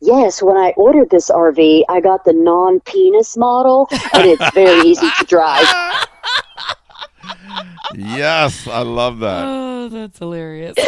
Yes, 0.00 0.42
when 0.42 0.56
I 0.56 0.72
ordered 0.76 1.10
this 1.10 1.30
RV, 1.30 1.84
I 1.88 2.00
got 2.00 2.24
the 2.24 2.32
non-penis 2.32 3.36
model, 3.36 3.88
and 4.12 4.26
it's 4.26 4.54
very 4.54 4.80
easy 4.82 5.08
to 5.18 5.24
drive. 5.24 5.66
yes, 7.94 8.66
I 8.66 8.82
love 8.82 9.20
that. 9.20 9.44
Oh, 9.46 9.88
that's 9.88 10.18
hilarious. 10.18 10.76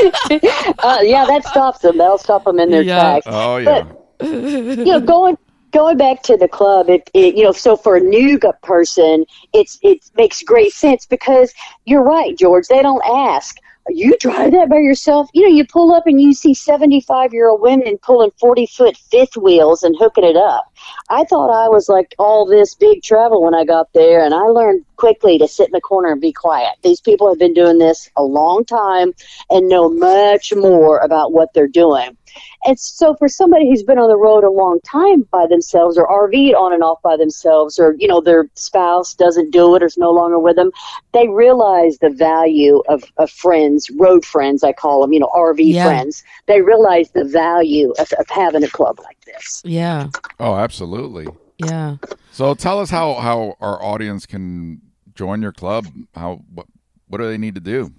Uh, 0.82 0.98
yeah, 1.02 1.24
that 1.24 1.44
stops 1.46 1.78
them. 1.78 1.96
That'll 1.96 2.18
stop 2.18 2.44
them 2.44 2.58
in 2.58 2.70
their 2.70 2.82
Yeah. 2.82 3.00
tracks. 3.00 3.26
Oh 3.28 3.56
yeah. 3.56 3.84
you 4.20 4.84
know, 4.84 5.00
going 5.00 5.38
going 5.72 5.96
back 5.96 6.22
to 6.24 6.36
the 6.36 6.48
club, 6.48 6.90
it, 6.90 7.08
it 7.14 7.36
you 7.36 7.42
know, 7.42 7.52
so 7.52 7.74
for 7.76 7.96
a 7.96 8.00
new 8.00 8.38
gu- 8.38 8.52
person, 8.62 9.24
it's 9.54 9.78
it 9.82 10.10
makes 10.16 10.42
great 10.42 10.72
sense 10.72 11.06
because 11.06 11.54
you're 11.86 12.02
right, 12.02 12.36
George. 12.36 12.66
They 12.68 12.82
don't 12.82 13.02
ask. 13.06 13.56
You 13.88 14.16
drive 14.18 14.52
that 14.52 14.70
by 14.70 14.78
yourself? 14.78 15.28
You 15.34 15.42
know, 15.42 15.54
you 15.54 15.66
pull 15.66 15.92
up 15.92 16.06
and 16.06 16.20
you 16.20 16.32
see 16.32 16.54
75 16.54 17.34
year 17.34 17.48
old 17.48 17.60
women 17.60 17.98
pulling 17.98 18.30
40 18.40 18.66
foot 18.66 18.96
fifth 18.96 19.36
wheels 19.36 19.82
and 19.82 19.94
hooking 19.98 20.24
it 20.24 20.36
up. 20.36 20.72
I 21.10 21.24
thought 21.24 21.50
I 21.50 21.68
was 21.68 21.88
like 21.88 22.14
all 22.18 22.46
this 22.46 22.74
big 22.74 23.02
travel 23.02 23.42
when 23.42 23.54
I 23.54 23.64
got 23.64 23.92
there, 23.92 24.24
and 24.24 24.34
I 24.34 24.44
learned 24.44 24.84
quickly 24.96 25.38
to 25.38 25.48
sit 25.48 25.66
in 25.66 25.72
the 25.72 25.80
corner 25.80 26.12
and 26.12 26.20
be 26.20 26.32
quiet. 26.32 26.76
These 26.82 27.00
people 27.00 27.28
have 27.28 27.38
been 27.38 27.54
doing 27.54 27.78
this 27.78 28.08
a 28.16 28.22
long 28.22 28.64
time 28.64 29.12
and 29.50 29.68
know 29.68 29.90
much 29.90 30.54
more 30.54 30.98
about 30.98 31.32
what 31.32 31.52
they're 31.52 31.68
doing. 31.68 32.16
And 32.64 32.78
so 32.78 33.14
for 33.16 33.28
somebody 33.28 33.68
who's 33.68 33.82
been 33.82 33.98
on 33.98 34.08
the 34.08 34.16
road 34.16 34.44
a 34.44 34.50
long 34.50 34.80
time 34.84 35.22
by 35.30 35.46
themselves 35.46 35.98
or 35.98 36.06
RV'd 36.08 36.54
on 36.54 36.72
and 36.72 36.82
off 36.82 37.00
by 37.02 37.16
themselves 37.16 37.78
or, 37.78 37.94
you 37.98 38.08
know, 38.08 38.20
their 38.20 38.46
spouse 38.54 39.14
doesn't 39.14 39.50
do 39.50 39.74
it 39.74 39.82
or 39.82 39.86
is 39.86 39.96
no 39.98 40.10
longer 40.10 40.38
with 40.38 40.56
them, 40.56 40.70
they 41.12 41.28
realize 41.28 41.98
the 41.98 42.10
value 42.10 42.82
of, 42.88 43.04
of 43.18 43.30
friends, 43.30 43.90
road 43.90 44.24
friends, 44.24 44.62
I 44.64 44.72
call 44.72 45.00
them, 45.00 45.12
you 45.12 45.20
know, 45.20 45.30
RV 45.34 45.64
Yeah. 45.74 45.84
friends. 45.84 46.22
They 46.46 46.60
realize 46.62 47.10
the 47.10 47.24
value 47.24 47.92
of, 47.98 48.12
of 48.18 48.26
having 48.30 48.64
a 48.64 48.68
club 48.68 48.98
like 49.02 49.20
this. 49.24 49.62
Yeah, 49.64 50.08
Oh, 50.40 50.56
absolutely. 50.56 51.28
yeah. 51.58 51.96
So 52.32 52.54
tell 52.54 52.80
us 52.80 52.90
how 52.90 53.14
how 53.14 53.54
our 53.60 53.80
audience 53.82 54.26
can 54.26 54.80
join 55.14 55.40
your 55.40 55.52
club. 55.52 55.86
How 56.14 56.42
what 56.52 56.66
what 57.08 57.18
do 57.18 57.28
they 57.28 57.38
need 57.38 57.54
to 57.54 57.60
do? 57.60 57.92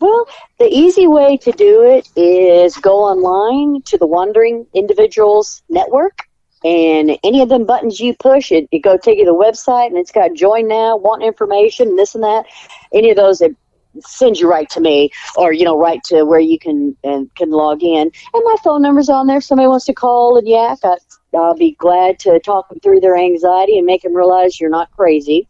Well, 0.00 0.26
the 0.58 0.66
easy 0.66 1.06
way 1.06 1.36
to 1.38 1.52
do 1.52 1.82
it 1.82 2.08
is 2.16 2.76
go 2.76 2.98
online 2.98 3.82
to 3.82 3.98
the 3.98 4.06
Wandering 4.06 4.66
Individuals 4.74 5.62
Network, 5.68 6.26
and 6.64 7.18
any 7.22 7.42
of 7.42 7.48
them 7.48 7.66
buttons 7.66 8.00
you 8.00 8.14
push, 8.14 8.50
it, 8.50 8.68
it 8.72 8.80
go 8.80 8.96
take 8.96 9.18
you 9.18 9.24
to 9.24 9.30
the 9.30 9.36
website, 9.36 9.88
and 9.88 9.96
it's 9.96 10.12
got 10.12 10.32
join 10.34 10.66
now, 10.66 10.96
want 10.96 11.22
information, 11.22 11.96
this 11.96 12.14
and 12.14 12.24
that. 12.24 12.46
Any 12.92 13.10
of 13.10 13.16
those, 13.16 13.40
it 13.40 13.54
sends 14.00 14.40
you 14.40 14.50
right 14.50 14.68
to 14.70 14.80
me, 14.80 15.10
or 15.36 15.52
you 15.52 15.64
know, 15.64 15.78
right 15.78 16.02
to 16.04 16.24
where 16.24 16.40
you 16.40 16.58
can 16.58 16.96
and 17.04 17.32
can 17.34 17.50
log 17.50 17.82
in. 17.82 18.10
And 18.32 18.42
my 18.44 18.56
phone 18.64 18.82
number's 18.82 19.08
on 19.08 19.26
there. 19.26 19.38
If 19.38 19.44
somebody 19.44 19.68
wants 19.68 19.84
to 19.86 19.94
call 19.94 20.36
and 20.36 20.48
yak, 20.48 20.78
I, 20.82 20.96
I'll 21.36 21.56
be 21.56 21.72
glad 21.72 22.18
to 22.20 22.38
talk 22.40 22.68
them 22.68 22.80
through 22.80 23.00
their 23.00 23.16
anxiety 23.16 23.78
and 23.78 23.86
make 23.86 24.02
them 24.02 24.14
realize 24.14 24.60
you're 24.60 24.70
not 24.70 24.90
crazy. 24.92 25.46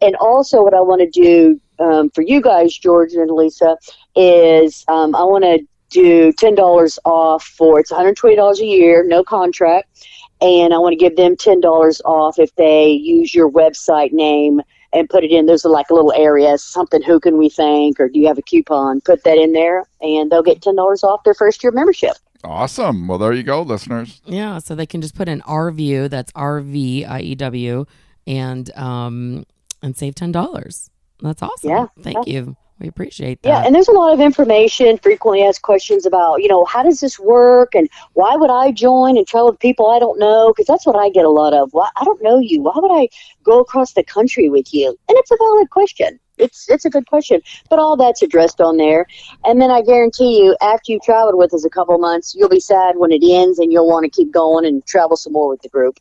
And 0.00 0.16
also, 0.16 0.62
what 0.62 0.74
I 0.74 0.80
want 0.80 1.00
to 1.00 1.10
do 1.10 1.60
um, 1.78 2.10
for 2.10 2.22
you 2.22 2.40
guys, 2.40 2.76
George 2.76 3.14
and 3.14 3.30
Lisa, 3.30 3.76
is 4.14 4.84
um, 4.88 5.14
I 5.14 5.24
want 5.24 5.44
to 5.44 5.60
do 5.90 6.32
ten 6.32 6.54
dollars 6.54 6.98
off 7.04 7.44
for 7.44 7.80
it's 7.80 7.90
one 7.90 8.00
hundred 8.00 8.16
twenty 8.16 8.36
dollars 8.36 8.60
a 8.60 8.66
year, 8.66 9.04
no 9.04 9.22
contract, 9.22 10.06
and 10.40 10.74
I 10.74 10.78
want 10.78 10.92
to 10.92 10.96
give 10.96 11.16
them 11.16 11.36
ten 11.36 11.60
dollars 11.60 12.00
off 12.04 12.38
if 12.38 12.54
they 12.56 12.88
use 12.88 13.34
your 13.34 13.50
website 13.50 14.12
name 14.12 14.60
and 14.92 15.08
put 15.08 15.24
it 15.24 15.30
in. 15.30 15.46
There's 15.46 15.64
like 15.64 15.90
a 15.90 15.94
little 15.94 16.12
area, 16.12 16.56
something. 16.58 17.02
Who 17.02 17.20
can 17.20 17.38
we 17.38 17.48
thank, 17.48 18.00
or 18.00 18.08
do 18.08 18.18
you 18.18 18.26
have 18.28 18.38
a 18.38 18.42
coupon? 18.42 19.00
Put 19.00 19.24
that 19.24 19.38
in 19.38 19.52
there, 19.52 19.84
and 20.00 20.30
they'll 20.30 20.42
get 20.42 20.62
ten 20.62 20.76
dollars 20.76 21.04
off 21.04 21.24
their 21.24 21.34
first 21.34 21.62
year 21.62 21.72
membership. 21.72 22.16
Awesome. 22.44 23.08
Well, 23.08 23.18
there 23.18 23.32
you 23.32 23.42
go, 23.42 23.62
listeners. 23.62 24.20
Yeah, 24.24 24.58
so 24.58 24.74
they 24.74 24.86
can 24.86 25.00
just 25.00 25.14
put 25.14 25.28
in 25.28 25.40
RView, 25.42 26.10
that's 26.10 26.30
R 26.34 26.60
V 26.60 27.04
I 27.04 27.20
E 27.20 27.34
W, 27.34 27.86
and 28.26 28.70
um, 28.76 29.44
and 29.82 29.96
save 29.96 30.14
ten 30.14 30.30
dollars. 30.30 30.90
That's 31.20 31.42
awesome. 31.42 31.70
Yeah. 31.70 31.86
Thank 32.00 32.26
you. 32.26 32.56
We 32.80 32.88
appreciate 32.88 33.40
that. 33.42 33.48
Yeah, 33.48 33.64
and 33.64 33.74
there's 33.74 33.88
a 33.88 33.92
lot 33.92 34.12
of 34.12 34.20
information. 34.20 34.98
Frequently 34.98 35.44
asked 35.44 35.62
questions 35.62 36.04
about, 36.04 36.42
you 36.42 36.48
know, 36.48 36.64
how 36.64 36.82
does 36.82 37.00
this 37.00 37.18
work, 37.18 37.74
and 37.74 37.88
why 38.14 38.34
would 38.34 38.50
I 38.50 38.72
join 38.72 39.16
and 39.16 39.26
travel 39.26 39.50
with 39.50 39.60
people 39.60 39.90
I 39.90 40.00
don't 40.00 40.18
know? 40.18 40.52
Because 40.52 40.66
that's 40.66 40.84
what 40.84 40.96
I 40.96 41.08
get 41.08 41.24
a 41.24 41.30
lot 41.30 41.54
of. 41.54 41.72
Why 41.72 41.88
I 41.96 42.04
don't 42.04 42.22
know 42.22 42.40
you. 42.40 42.62
Why 42.62 42.72
would 42.74 42.92
I 42.92 43.08
go 43.42 43.60
across 43.60 43.92
the 43.92 44.02
country 44.02 44.48
with 44.48 44.74
you? 44.74 44.88
And 45.08 45.16
it's 45.16 45.30
a 45.30 45.36
valid 45.38 45.70
question. 45.70 46.18
It's 46.38 46.68
it's 46.68 46.84
a 46.84 46.90
good 46.90 47.06
question, 47.06 47.40
but 47.70 47.78
all 47.78 47.96
that's 47.96 48.22
addressed 48.22 48.60
on 48.60 48.76
there. 48.76 49.06
And 49.44 49.60
then 49.60 49.70
I 49.70 49.82
guarantee 49.82 50.38
you, 50.42 50.56
after 50.60 50.92
you've 50.92 51.02
traveled 51.02 51.36
with 51.36 51.54
us 51.54 51.64
a 51.64 51.70
couple 51.70 51.96
months, 51.98 52.34
you'll 52.34 52.48
be 52.48 52.60
sad 52.60 52.96
when 52.96 53.12
it 53.12 53.22
ends, 53.24 53.58
and 53.58 53.72
you'll 53.72 53.88
want 53.88 54.04
to 54.04 54.10
keep 54.10 54.32
going 54.32 54.64
and 54.66 54.84
travel 54.86 55.16
some 55.16 55.32
more 55.32 55.48
with 55.48 55.62
the 55.62 55.68
group. 55.68 55.98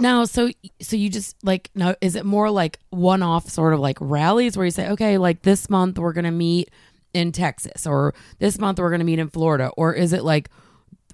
Now, 0.00 0.24
so 0.24 0.50
so 0.80 0.96
you 0.96 1.08
just 1.10 1.36
like 1.44 1.70
now 1.74 1.94
is 2.00 2.16
it 2.16 2.24
more 2.24 2.50
like 2.50 2.78
one 2.90 3.22
off 3.22 3.48
sort 3.48 3.74
of 3.74 3.80
like 3.80 3.98
rallies 4.00 4.56
where 4.56 4.64
you 4.64 4.70
say, 4.72 4.88
okay, 4.90 5.18
like 5.18 5.42
this 5.42 5.68
month 5.70 5.98
we're 5.98 6.12
gonna 6.14 6.32
meet 6.32 6.70
in 7.12 7.30
Texas 7.30 7.86
or 7.86 8.12
this 8.38 8.58
month 8.58 8.78
we're 8.80 8.90
gonna 8.90 9.04
meet 9.04 9.18
in 9.18 9.28
Florida, 9.28 9.70
or 9.76 9.92
is 9.92 10.12
it 10.12 10.24
like 10.24 10.48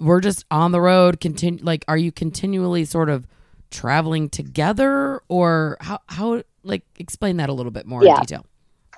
we're 0.01 0.21
just 0.21 0.45
on 0.51 0.73
the 0.73 0.81
road? 0.81 1.21
Continue 1.21 1.62
like 1.62 1.85
are 1.89 1.99
you 1.99 2.11
continually 2.12 2.85
sort 2.87 3.11
of 3.11 3.27
traveling 3.71 4.29
together, 4.31 5.21
or 5.29 5.77
how 5.81 5.99
how 6.07 6.43
like 6.62 6.83
explain 6.99 7.37
that 7.39 7.49
a 7.51 7.53
little 7.53 7.73
bit 7.73 7.87
more 7.87 8.03
Yeah. 8.05 8.14
in 8.14 8.21
detail? 8.21 8.47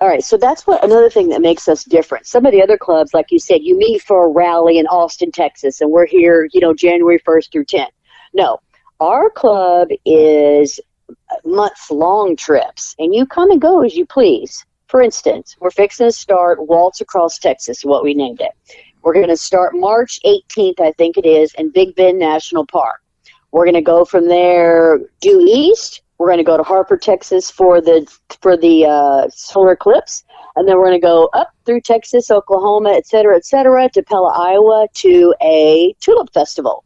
All 0.03 0.09
right, 0.09 0.21
so 0.21 0.35
that's 0.35 0.67
what 0.67 0.83
another 0.83 1.09
thing 1.09 1.29
that 1.29 1.39
makes 1.39 1.69
us 1.69 1.85
different. 1.85 2.27
Some 2.27 2.45
of 2.45 2.51
the 2.51 2.61
other 2.61 2.77
clubs, 2.77 3.13
like 3.13 3.31
you 3.31 3.39
said, 3.39 3.63
you 3.63 3.77
meet 3.77 4.01
for 4.01 4.25
a 4.25 4.27
rally 4.27 4.77
in 4.77 4.85
Austin, 4.87 5.31
Texas, 5.31 5.79
and 5.79 5.89
we're 5.89 6.05
here, 6.05 6.49
you 6.51 6.59
know, 6.59 6.73
January 6.73 7.19
1st 7.25 7.53
through 7.53 7.63
10th. 7.63 7.87
No, 8.33 8.59
our 8.99 9.29
club 9.29 9.87
is 10.03 10.77
months 11.45 11.89
long 11.89 12.35
trips, 12.35 12.97
and 12.99 13.15
you 13.15 13.25
come 13.25 13.49
and 13.49 13.61
go 13.61 13.81
as 13.81 13.95
you 13.95 14.05
please. 14.05 14.65
For 14.87 15.01
instance, 15.01 15.55
we're 15.61 15.71
fixing 15.71 16.07
to 16.07 16.11
start 16.11 16.67
Waltz 16.67 16.99
Across 16.99 17.39
Texas, 17.39 17.85
what 17.85 18.03
we 18.03 18.13
named 18.13 18.41
it. 18.41 18.51
We're 19.03 19.13
going 19.13 19.29
to 19.29 19.37
start 19.37 19.71
March 19.73 20.19
18th, 20.25 20.81
I 20.81 20.91
think 20.97 21.17
it 21.17 21.25
is, 21.25 21.53
in 21.57 21.71
Big 21.71 21.95
Bend 21.95 22.19
National 22.19 22.65
Park. 22.65 23.01
We're 23.51 23.63
going 23.63 23.73
to 23.75 23.81
go 23.81 24.03
from 24.03 24.27
there 24.27 24.99
due 25.21 25.47
east. 25.47 26.01
We're 26.17 26.27
going 26.27 26.37
to 26.37 26.43
go 26.43 26.57
to 26.57 26.63
Harper, 26.63 26.97
Texas 26.97 27.51
for 27.51 27.81
the 27.81 28.07
for 28.41 28.55
the 28.55 28.85
uh, 28.85 29.29
solar 29.29 29.73
eclipse, 29.73 30.23
and 30.55 30.67
then 30.67 30.77
we're 30.77 30.85
going 30.85 31.01
to 31.01 31.05
go 31.05 31.29
up 31.33 31.49
through 31.65 31.81
Texas, 31.81 32.31
Oklahoma, 32.31 32.91
et 32.91 33.07
cetera, 33.07 33.35
et 33.35 33.45
cetera, 33.45 33.89
to 33.89 34.03
Pella, 34.03 34.31
Iowa, 34.31 34.87
to 34.93 35.33
a 35.41 35.93
tulip 35.99 36.31
festival. 36.33 36.83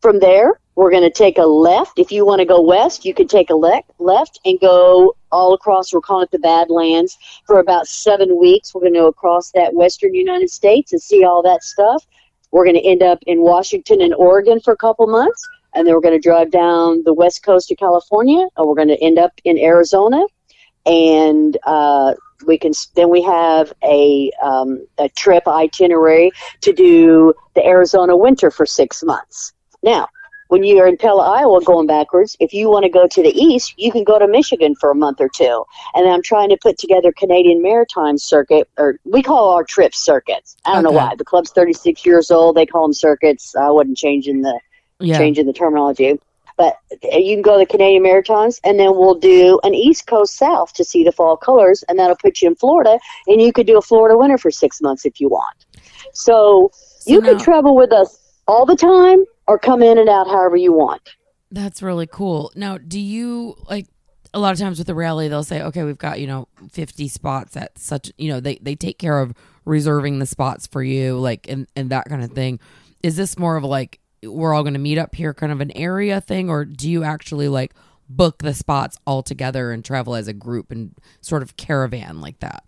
From 0.00 0.20
there, 0.20 0.60
we're 0.76 0.92
going 0.92 1.02
to 1.02 1.10
take 1.10 1.38
a 1.38 1.42
left. 1.42 1.98
If 1.98 2.12
you 2.12 2.24
want 2.24 2.38
to 2.38 2.44
go 2.44 2.62
west, 2.62 3.04
you 3.04 3.12
can 3.12 3.26
take 3.26 3.50
a 3.50 3.54
le- 3.54 3.82
left 3.98 4.38
and 4.44 4.60
go 4.60 5.16
all 5.32 5.52
across. 5.52 5.92
We're 5.92 6.00
calling 6.00 6.22
it 6.22 6.30
the 6.30 6.38
Badlands 6.38 7.18
for 7.46 7.58
about 7.58 7.88
seven 7.88 8.38
weeks. 8.38 8.72
We're 8.72 8.82
going 8.82 8.94
to 8.94 9.00
go 9.00 9.06
across 9.08 9.50
that 9.52 9.74
western 9.74 10.14
United 10.14 10.50
States 10.50 10.92
and 10.92 11.02
see 11.02 11.24
all 11.24 11.42
that 11.42 11.64
stuff. 11.64 12.06
We're 12.52 12.64
going 12.64 12.76
to 12.76 12.88
end 12.88 13.02
up 13.02 13.18
in 13.26 13.42
Washington 13.42 14.00
and 14.00 14.14
Oregon 14.14 14.60
for 14.60 14.72
a 14.72 14.76
couple 14.76 15.08
months, 15.08 15.46
and 15.78 15.86
then 15.86 15.94
we're 15.94 16.00
going 16.00 16.20
to 16.20 16.28
drive 16.28 16.50
down 16.50 17.04
the 17.04 17.14
west 17.14 17.44
coast 17.44 17.70
of 17.70 17.78
California, 17.78 18.48
and 18.56 18.66
we're 18.66 18.74
going 18.74 18.88
to 18.88 19.00
end 19.00 19.16
up 19.16 19.40
in 19.44 19.56
Arizona, 19.58 20.20
and 20.84 21.56
uh, 21.64 22.14
we 22.46 22.58
can 22.58 22.72
then 22.96 23.08
we 23.10 23.22
have 23.22 23.72
a 23.84 24.32
um, 24.42 24.84
a 24.98 25.08
trip 25.10 25.46
itinerary 25.46 26.32
to 26.62 26.72
do 26.72 27.32
the 27.54 27.64
Arizona 27.64 28.16
winter 28.16 28.50
for 28.50 28.66
six 28.66 29.04
months. 29.04 29.52
Now, 29.84 30.08
when 30.48 30.64
you're 30.64 30.88
in 30.88 30.96
Pella, 30.96 31.30
Iowa, 31.30 31.62
going 31.62 31.86
backwards, 31.86 32.36
if 32.40 32.52
you 32.52 32.68
want 32.68 32.82
to 32.82 32.88
go 32.88 33.06
to 33.06 33.22
the 33.22 33.30
east, 33.30 33.74
you 33.76 33.92
can 33.92 34.02
go 34.02 34.18
to 34.18 34.26
Michigan 34.26 34.74
for 34.74 34.90
a 34.90 34.96
month 34.96 35.20
or 35.20 35.28
two. 35.28 35.64
And 35.94 36.08
I'm 36.08 36.22
trying 36.22 36.48
to 36.48 36.56
put 36.60 36.78
together 36.78 37.12
Canadian 37.12 37.62
Maritime 37.62 38.18
Circuit, 38.18 38.68
or 38.78 38.98
we 39.04 39.22
call 39.22 39.50
our 39.50 39.62
trips 39.62 39.98
circuits. 39.98 40.56
I 40.64 40.74
don't 40.74 40.82
know 40.82 40.90
why. 40.90 41.14
The 41.14 41.24
club's 41.24 41.52
36 41.52 42.04
years 42.04 42.32
old. 42.32 42.56
They 42.56 42.66
call 42.66 42.82
them 42.82 42.94
circuits. 42.94 43.54
I 43.54 43.70
wasn't 43.70 43.98
changing 43.98 44.40
the 44.40 44.58
Yeah. 45.00 45.18
changing 45.18 45.46
the 45.46 45.52
terminology. 45.52 46.18
But 46.56 46.76
you 47.04 47.36
can 47.36 47.42
go 47.42 47.52
to 47.52 47.58
the 47.60 47.66
Canadian 47.70 48.02
Maritimes, 48.02 48.60
and 48.64 48.80
then 48.80 48.96
we'll 48.96 49.14
do 49.14 49.60
an 49.62 49.74
East 49.74 50.08
Coast 50.08 50.34
South 50.36 50.72
to 50.72 50.84
see 50.84 51.04
the 51.04 51.12
fall 51.12 51.36
colors, 51.36 51.84
and 51.88 51.98
that'll 51.98 52.16
put 52.16 52.42
you 52.42 52.48
in 52.48 52.56
Florida, 52.56 52.98
and 53.28 53.40
you 53.40 53.52
could 53.52 53.66
do 53.66 53.78
a 53.78 53.82
Florida 53.82 54.18
winter 54.18 54.36
for 54.36 54.50
six 54.50 54.80
months 54.82 55.04
if 55.06 55.20
you 55.20 55.28
want. 55.28 55.54
So, 56.12 56.70
So 56.98 57.12
you 57.12 57.20
now- 57.20 57.28
can 57.28 57.38
travel 57.38 57.76
with 57.76 57.92
us 57.92 58.18
all 58.48 58.66
the 58.66 58.74
time, 58.74 59.24
or 59.46 59.56
come 59.58 59.82
in 59.82 59.98
and 59.98 60.08
out 60.08 60.26
however 60.26 60.56
you 60.56 60.72
want. 60.72 61.02
That's 61.52 61.80
really 61.80 62.06
cool. 62.08 62.50
Now, 62.56 62.76
do 62.76 62.98
you 62.98 63.54
like 63.70 63.86
a 64.34 64.38
lot 64.40 64.52
of 64.52 64.58
times 64.58 64.78
with 64.78 64.86
the 64.88 64.94
rally 64.94 65.28
they'll 65.28 65.44
say, 65.44 65.62
"Okay, 65.62 65.84
we've 65.84 65.96
got, 65.96 66.20
you 66.20 66.26
know, 66.26 66.48
50 66.72 67.08
spots 67.08 67.56
at 67.56 67.78
such, 67.78 68.10
you 68.18 68.28
know, 68.28 68.40
they 68.40 68.58
they 68.60 68.74
take 68.74 68.98
care 68.98 69.20
of 69.20 69.32
reserving 69.64 70.18
the 70.18 70.26
spots 70.26 70.66
for 70.66 70.82
you 70.82 71.18
like 71.18 71.48
and 71.48 71.66
and 71.76 71.88
that 71.90 72.06
kind 72.08 72.22
of 72.24 72.32
thing." 72.32 72.58
Is 73.02 73.16
this 73.16 73.38
more 73.38 73.56
of 73.56 73.64
like 73.64 74.00
we're 74.22 74.54
all 74.54 74.62
going 74.62 74.74
to 74.74 74.80
meet 74.80 74.98
up 74.98 75.14
here 75.14 75.34
kind 75.34 75.52
of 75.52 75.60
an 75.60 75.76
area 75.76 76.20
thing 76.20 76.50
or 76.50 76.64
do 76.64 76.90
you 76.90 77.04
actually 77.04 77.48
like 77.48 77.74
book 78.08 78.38
the 78.38 78.54
spots 78.54 78.98
all 79.06 79.22
together 79.22 79.70
and 79.70 79.84
travel 79.84 80.14
as 80.14 80.28
a 80.28 80.32
group 80.32 80.70
and 80.70 80.94
sort 81.20 81.42
of 81.42 81.56
caravan 81.56 82.20
like 82.20 82.38
that? 82.40 82.64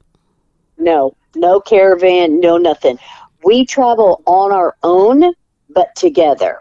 No, 0.79 1.17
no 1.35 1.61
caravan, 1.61 2.41
no 2.41 2.57
nothing. 2.57 2.99
We 3.45 3.65
travel 3.65 4.23
on 4.27 4.53
our 4.53 4.77
own, 4.83 5.35
but 5.71 5.95
together. 5.95 6.61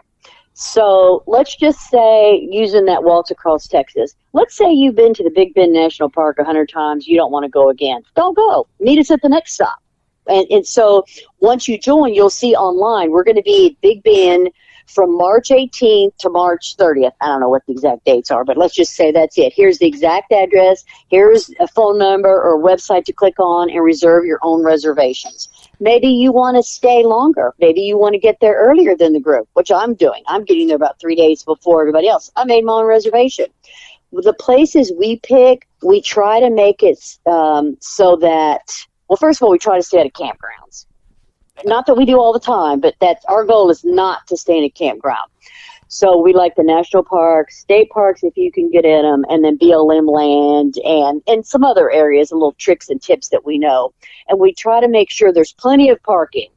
So 0.54 1.22
let's 1.26 1.56
just 1.56 1.88
say, 1.88 2.46
using 2.50 2.84
that 2.84 3.02
waltz 3.02 3.30
across 3.30 3.66
Texas, 3.66 4.14
let's 4.34 4.54
say 4.54 4.70
you've 4.70 4.94
been 4.94 5.14
to 5.14 5.24
the 5.24 5.30
Big 5.30 5.54
Bend 5.54 5.72
National 5.72 6.10
Park 6.10 6.38
a 6.38 6.44
hundred 6.44 6.68
times, 6.68 7.06
you 7.06 7.16
don't 7.16 7.32
want 7.32 7.44
to 7.44 7.48
go 7.48 7.70
again. 7.70 8.02
Don't 8.14 8.36
go. 8.36 8.66
Meet 8.78 8.98
us 8.98 9.10
at 9.10 9.22
the 9.22 9.28
next 9.28 9.54
stop. 9.54 9.82
And, 10.26 10.46
and 10.50 10.66
so 10.66 11.04
once 11.38 11.66
you 11.66 11.78
join, 11.78 12.12
you'll 12.12 12.28
see 12.28 12.54
online, 12.54 13.10
we're 13.10 13.24
going 13.24 13.36
to 13.36 13.42
be 13.42 13.76
Big 13.80 14.02
Bend 14.02 14.50
from 14.90 15.16
March 15.16 15.48
18th 15.48 16.16
to 16.18 16.28
March 16.28 16.76
30th. 16.76 17.12
I 17.20 17.26
don't 17.26 17.40
know 17.40 17.48
what 17.48 17.64
the 17.66 17.72
exact 17.72 18.04
dates 18.04 18.30
are, 18.30 18.44
but 18.44 18.56
let's 18.56 18.74
just 18.74 18.94
say 18.94 19.12
that's 19.12 19.38
it. 19.38 19.52
Here's 19.54 19.78
the 19.78 19.86
exact 19.86 20.32
address. 20.32 20.84
Here's 21.08 21.50
a 21.60 21.68
phone 21.68 21.98
number 21.98 22.28
or 22.28 22.58
website 22.60 23.04
to 23.04 23.12
click 23.12 23.38
on 23.38 23.70
and 23.70 23.82
reserve 23.82 24.24
your 24.24 24.40
own 24.42 24.64
reservations. 24.64 25.48
Maybe 25.78 26.08
you 26.08 26.32
want 26.32 26.56
to 26.56 26.62
stay 26.62 27.04
longer. 27.04 27.54
Maybe 27.58 27.80
you 27.82 27.96
want 27.96 28.14
to 28.14 28.18
get 28.18 28.38
there 28.40 28.54
earlier 28.54 28.96
than 28.96 29.12
the 29.12 29.20
group, 29.20 29.48
which 29.54 29.70
I'm 29.70 29.94
doing. 29.94 30.22
I'm 30.26 30.44
getting 30.44 30.66
there 30.66 30.76
about 30.76 31.00
three 31.00 31.14
days 31.16 31.42
before 31.44 31.80
everybody 31.80 32.08
else. 32.08 32.30
I 32.36 32.44
made 32.44 32.64
my 32.64 32.74
own 32.74 32.86
reservation. 32.86 33.46
The 34.12 34.34
places 34.34 34.92
we 34.98 35.20
pick, 35.20 35.68
we 35.82 36.02
try 36.02 36.40
to 36.40 36.50
make 36.50 36.82
it 36.82 36.98
um, 37.26 37.76
so 37.80 38.16
that, 38.16 38.72
well, 39.08 39.16
first 39.16 39.40
of 39.40 39.46
all, 39.46 39.52
we 39.52 39.58
try 39.58 39.76
to 39.76 39.82
stay 39.82 40.00
at 40.00 40.06
a 40.06 40.10
campgrounds. 40.10 40.86
Not 41.64 41.86
that 41.86 41.96
we 41.96 42.04
do 42.04 42.18
all 42.18 42.32
the 42.32 42.40
time, 42.40 42.80
but 42.80 42.94
that 43.00 43.22
our 43.28 43.44
goal 43.44 43.70
is 43.70 43.84
not 43.84 44.26
to 44.28 44.36
stay 44.36 44.58
in 44.58 44.64
a 44.64 44.70
campground. 44.70 45.30
So 45.92 46.16
we 46.18 46.32
like 46.32 46.54
the 46.54 46.62
national 46.62 47.02
parks, 47.02 47.58
state 47.58 47.90
parks 47.90 48.22
if 48.22 48.36
you 48.36 48.52
can 48.52 48.70
get 48.70 48.84
in 48.84 49.02
them, 49.02 49.24
and 49.28 49.44
then 49.44 49.58
BLM 49.58 50.08
land 50.08 50.76
and 50.84 51.20
and 51.26 51.44
some 51.44 51.64
other 51.64 51.90
areas 51.90 52.30
and 52.30 52.38
little 52.38 52.52
tricks 52.52 52.88
and 52.88 53.02
tips 53.02 53.28
that 53.30 53.44
we 53.44 53.58
know. 53.58 53.92
And 54.28 54.38
we 54.38 54.54
try 54.54 54.80
to 54.80 54.86
make 54.86 55.10
sure 55.10 55.32
there's 55.32 55.52
plenty 55.52 55.90
of 55.90 56.00
parking. 56.04 56.48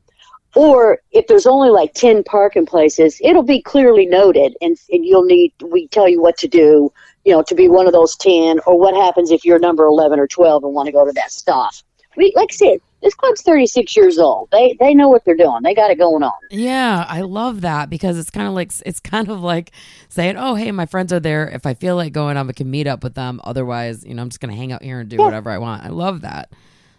Or 0.56 1.00
if 1.12 1.26
there's 1.26 1.48
only 1.48 1.70
like 1.70 1.94
10 1.96 2.24
parking 2.26 2.68
places, 2.68 3.20
it'll 3.24 3.42
be 3.42 3.62
clearly 3.62 4.06
noted 4.06 4.56
and, 4.62 4.78
and 4.92 5.04
you'll 5.04 5.26
need, 5.26 5.52
we 5.64 5.88
tell 5.88 6.08
you 6.08 6.22
what 6.22 6.38
to 6.38 6.48
do, 6.48 6.94
you 7.26 7.34
know, 7.34 7.42
to 7.42 7.56
be 7.56 7.68
one 7.68 7.88
of 7.88 7.94
those 7.94 8.16
10 8.18 8.60
or 8.68 8.80
what 8.80 8.94
happens 8.94 9.32
if 9.32 9.44
you're 9.44 9.58
number 9.58 9.86
11 9.86 10.20
or 10.20 10.28
12 10.28 10.64
and 10.64 10.74
want 10.74 10.86
to 10.86 10.92
go 10.92 11.06
to 11.06 11.12
that 11.14 11.32
stop. 11.32 11.74
We, 12.18 12.34
like 12.36 12.50
I 12.52 12.56
said, 12.56 12.80
this 13.02 13.14
club's 13.16 13.42
36 13.42 13.96
years 13.98 14.18
old. 14.18 14.50
They, 14.52 14.78
they 14.80 14.94
know 14.94 15.10
what 15.10 15.26
they're 15.26 15.36
doing. 15.36 15.62
They 15.62 15.76
got 15.76 15.92
it 15.92 15.98
going 15.98 16.24
on. 16.24 16.32
Yeah, 16.50 17.06
I 17.08 17.22
love 17.22 17.62
that 17.62 17.90
because 17.90 18.18
it's 18.18 18.30
kind 18.30 18.48
of 18.48 18.54
like 18.54 18.72
it's 18.86 19.00
kind 19.00 19.30
of 19.30 19.42
like 19.42 19.72
saying, 20.08 20.38
"Oh, 20.38 20.56
hey, 20.56 20.72
my 20.72 20.86
friends 20.86 21.12
are 21.12 21.20
there. 21.20 21.50
If 21.50 21.66
I 21.66 21.74
feel 21.74 21.96
like 21.96 22.14
going, 22.14 22.38
I 22.38 22.52
can 22.54 22.72
meet 22.72 22.88
up 22.88 23.04
with 23.04 23.16
them. 23.16 23.42
Otherwise, 23.44 24.06
you 24.06 24.14
know, 24.14 24.22
I'm 24.22 24.30
just 24.30 24.40
gonna 24.40 24.56
hang 24.56 24.72
out 24.72 24.82
here 24.82 25.02
and 25.02 25.10
do 25.10 25.18
whatever 25.18 25.50
I 25.50 25.58
want." 25.58 25.84
I 25.84 25.90
love 25.90 26.22
that. 26.22 26.52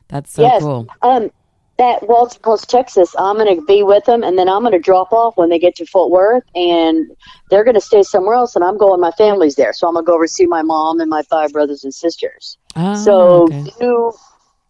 That's 0.08 0.32
so 0.32 0.42
yes. 0.42 0.62
cool. 0.62 0.86
Um, 1.02 1.30
that 1.76 2.06
Waltz 2.06 2.38
Post 2.38 2.70
Texas, 2.70 3.14
I'm 3.18 3.36
going 3.36 3.56
to 3.56 3.64
be 3.64 3.82
with 3.82 4.04
them, 4.04 4.22
and 4.22 4.38
then 4.38 4.48
I'm 4.48 4.62
going 4.62 4.72
to 4.72 4.78
drop 4.78 5.12
off 5.12 5.36
when 5.36 5.48
they 5.48 5.58
get 5.58 5.74
to 5.76 5.86
Fort 5.86 6.10
Worth, 6.10 6.44
and 6.54 7.10
they're 7.50 7.64
going 7.64 7.74
to 7.74 7.80
stay 7.80 8.02
somewhere 8.02 8.36
else, 8.36 8.54
and 8.54 8.64
I'm 8.64 8.78
going. 8.78 9.00
My 9.00 9.10
family's 9.12 9.56
there, 9.56 9.72
so 9.72 9.88
I'm 9.88 9.94
going 9.94 10.04
to 10.04 10.06
go 10.06 10.14
over 10.14 10.26
to 10.26 10.32
see 10.32 10.46
my 10.46 10.62
mom 10.62 11.00
and 11.00 11.10
my 11.10 11.22
five 11.22 11.52
brothers 11.52 11.82
and 11.82 11.92
sisters. 11.92 12.58
Oh, 12.76 12.94
so 12.94 13.42
okay. 13.44 13.64
you 13.80 14.12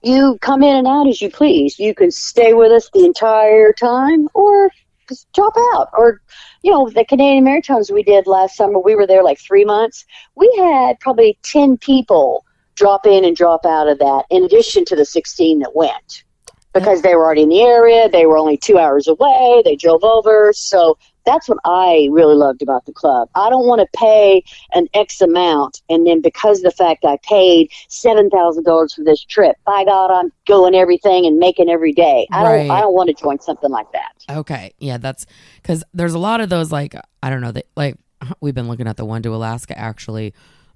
you 0.05 0.39
come 0.41 0.63
in 0.63 0.77
and 0.77 0.87
out 0.87 1.09
as 1.09 1.21
you 1.21 1.31
please. 1.31 1.79
You 1.79 1.95
can 1.95 2.11
stay 2.11 2.55
with 2.55 2.73
us 2.73 2.91
the 2.93 3.05
entire 3.05 3.73
time, 3.73 4.29
or 4.35 4.71
just 5.09 5.31
drop 5.33 5.55
out. 5.75 5.89
Or 5.93 6.21
you 6.63 6.71
know, 6.71 6.89
the 6.89 7.05
Canadian 7.05 7.45
Maritimes 7.45 7.91
we 7.91 8.03
did 8.03 8.27
last 8.27 8.57
summer, 8.57 8.79
we 8.79 8.95
were 8.95 9.07
there 9.07 9.23
like 9.23 9.39
three 9.39 9.65
months. 9.65 10.05
We 10.35 10.53
had 10.59 11.01
probably 11.01 11.39
ten 11.43 11.77
people 11.77 12.45
drop 12.75 13.07
in 13.07 13.25
and 13.25 13.37
drop 13.37 13.65
out 13.65 13.89
of 13.89 13.99
that, 13.99 14.25
in 14.31 14.45
addition 14.45 14.85
to 14.87 14.97
the 14.97 15.05
sixteen 15.05 15.61
that 15.61 15.75
went. 15.75 16.25
Because 16.73 17.03
they 17.03 17.15
were 17.15 17.25
already 17.25 17.43
in 17.43 17.51
the 17.51 17.63
area, 17.63 18.09
they 18.09 18.27
were 18.27 18.37
only 18.37 18.57
two 18.57 18.79
hours 18.79 19.07
away. 19.07 19.63
They 19.65 19.77
drove 19.77 20.03
over, 20.03 20.53
so 20.53 20.99
that's 21.25 21.49
what 21.49 21.59
I 21.65 22.09
really 22.11 22.35
loved 22.35 22.63
about 22.63 22.85
the 22.87 22.93
club. 22.93 23.29
I 23.35 23.49
don't 23.51 23.67
want 23.67 23.81
to 23.81 23.99
pay 23.99 24.43
an 24.75 24.87
X 24.95 25.21
amount 25.21 25.83
and 25.89 26.07
then 26.07 26.21
because 26.21 26.59
of 26.59 26.65
the 26.65 26.71
fact 26.71 27.05
I 27.05 27.19
paid 27.23 27.71
seven 27.89 28.31
thousand 28.31 28.65
dollars 28.65 28.95
for 28.95 29.05
this 29.05 29.23
trip, 29.25 29.57
by 29.65 29.85
God, 29.85 30.11
I'm 30.11 30.33
going 30.47 30.75
everything 30.75 31.27
and 31.27 31.39
making 31.39 31.69
every 31.71 31.93
day. 31.93 32.27
I 32.33 32.43
Right. 32.45 32.69
don't. 32.69 32.77
I 32.77 32.81
don't 32.81 32.95
want 32.95 33.09
to 33.09 33.15
join 33.15 33.41
something 33.41 33.71
like 33.71 33.91
that. 33.93 34.13
Okay. 34.31 34.73
Yeah, 34.79 34.99
that's 34.99 35.27
because 35.63 35.83
there's 35.95 36.15
a 36.15 36.19
lot 36.19 36.41
of 36.41 36.49
those, 36.49 36.71
like, 36.73 36.95
I 37.23 37.31
don't 37.31 37.41
know, 37.41 37.53
that 37.53 37.67
like 37.77 37.97
we've 38.41 38.55
been 38.55 38.69
looking 38.69 38.87
at 38.87 38.97
the 38.97 39.05
one 39.05 39.23
to 39.23 39.35
Alaska 39.35 39.79
actually. 39.79 40.35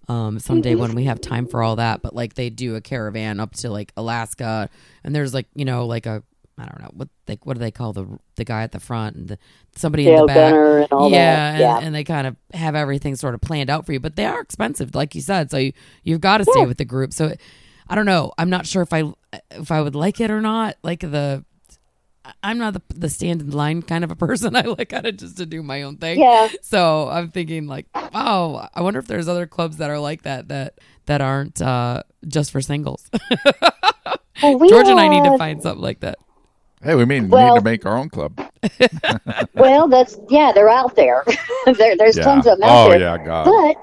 Um, 0.09 0.39
someday 0.39 0.75
when 0.75 0.95
we 0.95 1.05
have 1.05 1.21
time 1.21 1.47
for 1.47 1.63
all 1.63 1.77
that, 1.77 2.01
but 2.01 2.15
like 2.15 2.33
they 2.33 2.49
do 2.49 2.77
a 2.77 2.81
caravan 2.81 3.41
up 3.41 3.53
to 3.57 3.69
like 3.71 3.93
Alaska, 3.95 4.71
and 5.05 5.15
there's 5.15 5.35
like 5.35 5.47
you 5.55 5.67
know 5.67 5.85
like 5.85 6.07
a 6.07 6.23
I 6.61 6.65
don't 6.67 6.81
know 6.81 6.91
what 6.95 7.09
they 7.27 7.39
what 7.43 7.55
do 7.55 7.61
they 7.61 7.71
call 7.71 7.93
the 7.93 8.07
the 8.37 8.45
guy 8.45 8.63
at 8.63 8.73
the 8.73 8.81
front 8.81 9.17
and 9.17 9.29
the, 9.29 9.39
somebody 9.77 10.09
in 10.09 10.17
the 10.17 10.27
back, 10.27 10.37
Gunner 10.53 10.79
and 10.79 10.93
all 10.93 11.11
yeah, 11.11 11.35
that. 11.35 11.51
and, 11.53 11.61
Yeah. 11.61 11.79
and 11.87 11.95
they 11.95 12.05
kind 12.05 12.27
of 12.27 12.37
have 12.55 12.75
everything 12.75 13.17
sort 13.17 13.35
of 13.35 13.41
planned 13.41 13.71
out 13.71 13.87
for 13.87 13.93
you, 13.93 14.01
but 14.01 14.17
they 14.17 14.25
are 14.27 14.41
expensive, 14.41 14.95
like 14.95 15.15
you 15.15 15.21
said. 15.21 15.51
So 15.51 15.57
you 15.59 15.73
you've 16.05 16.21
got 16.21 16.39
to 16.39 16.45
stay 16.45 16.67
with 16.67 16.79
the 16.79 16.85
group. 16.85 17.13
So 17.13 17.35
I 17.89 17.95
don't 17.95 18.07
know. 18.07 18.33
I'm 18.39 18.51
not 18.51 18.67
sure 18.67 18.83
if 18.83 18.93
I 18.93 19.05
if 19.51 19.71
I 19.71 19.81
would 19.81 19.95
like 19.95 20.21
it 20.21 20.31
or 20.31 20.41
not. 20.41 20.77
Like 20.83 21.01
the 21.01 21.45
I'm 22.43 22.59
not 22.59 22.75
the, 22.75 22.83
the 22.95 23.09
stand 23.09 23.41
in 23.41 23.51
line 23.51 23.81
kind 23.81 24.05
of 24.05 24.11
a 24.11 24.17
person. 24.17 24.55
I 24.57 24.61
like 24.63 24.91
kind 24.91 25.07
of 25.07 25.17
just 25.17 25.39
to 25.39 25.47
do 25.47 25.63
my 25.63 25.83
own 25.83 25.97
thing. 25.97 26.21
Yeah. 26.21 26.49
So 26.63 27.09
I'm 27.09 27.31
thinking 27.31 27.67
like, 27.67 27.87
wow, 27.95 28.69
I 28.75 28.83
wonder 28.83 28.99
if 28.99 29.07
there's 29.07 29.29
other 29.29 29.47
clubs 29.47 29.79
that 29.79 29.89
are 29.91 29.99
like 29.99 30.23
that 30.23 30.49
that 30.49 30.79
that 31.07 31.21
aren't 31.23 31.63
uh, 31.63 32.03
just 32.27 32.51
for 32.51 32.61
singles. 32.61 33.11
Well, 34.41 34.57
we 34.57 34.69
George 34.69 34.87
and 34.87 35.01
I 35.01 35.09
need 35.09 35.25
to 35.25 35.37
find 35.37 35.61
something 35.61 35.83
like 35.83 35.99
that. 36.01 36.19
Hey, 36.83 36.95
we 36.95 37.05
mean 37.05 37.29
we 37.29 37.39
need 37.45 37.55
to 37.55 37.61
make 37.61 37.85
our 37.87 37.97
own 37.97 38.09
club. 38.09 38.39
Well, 39.55 39.89
that's 39.89 40.19
yeah, 40.31 40.53
they're 40.55 40.69
out 40.69 40.95
there. 40.97 41.25
there 41.67 41.97
there's 41.97 42.17
Yeah. 42.17 42.25
tons 42.25 42.47
of 42.47 42.59
them 42.59 42.69
out 42.69 42.85
oh 42.87 42.91
there. 42.91 43.01
yeah, 43.01 43.19
God. 43.19 43.45
But 43.45 43.77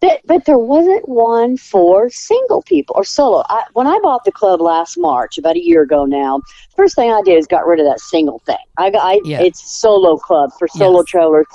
but, 0.00 0.20
but 0.26 0.44
there 0.44 0.58
wasn't 0.58 1.08
one 1.08 1.56
for 1.56 2.10
single 2.10 2.62
people 2.62 2.94
or 2.98 3.04
solo. 3.04 3.42
I, 3.48 3.64
when 3.72 3.86
I 3.86 3.98
bought 4.02 4.24
the 4.24 4.30
club 4.32 4.60
last 4.60 4.98
March, 4.98 5.38
about 5.38 5.56
a 5.56 5.64
year 5.64 5.82
ago 5.82 6.04
now, 6.04 6.42
first 6.76 6.94
thing 6.94 7.10
I 7.10 7.22
did 7.22 7.38
is 7.38 7.46
got 7.46 7.66
rid 7.66 7.80
of 7.80 7.86
that 7.86 8.00
single 8.00 8.40
thing. 8.40 8.56
I 8.76 8.90
got 8.90 9.02
I, 9.02 9.20
Yeah. 9.24 9.42
it's 9.42 9.78
solo 9.80 10.16
club 10.18 10.50
for 10.58 10.68
solo 10.68 10.98
Yes. 10.98 11.06
travelers. 11.08 11.46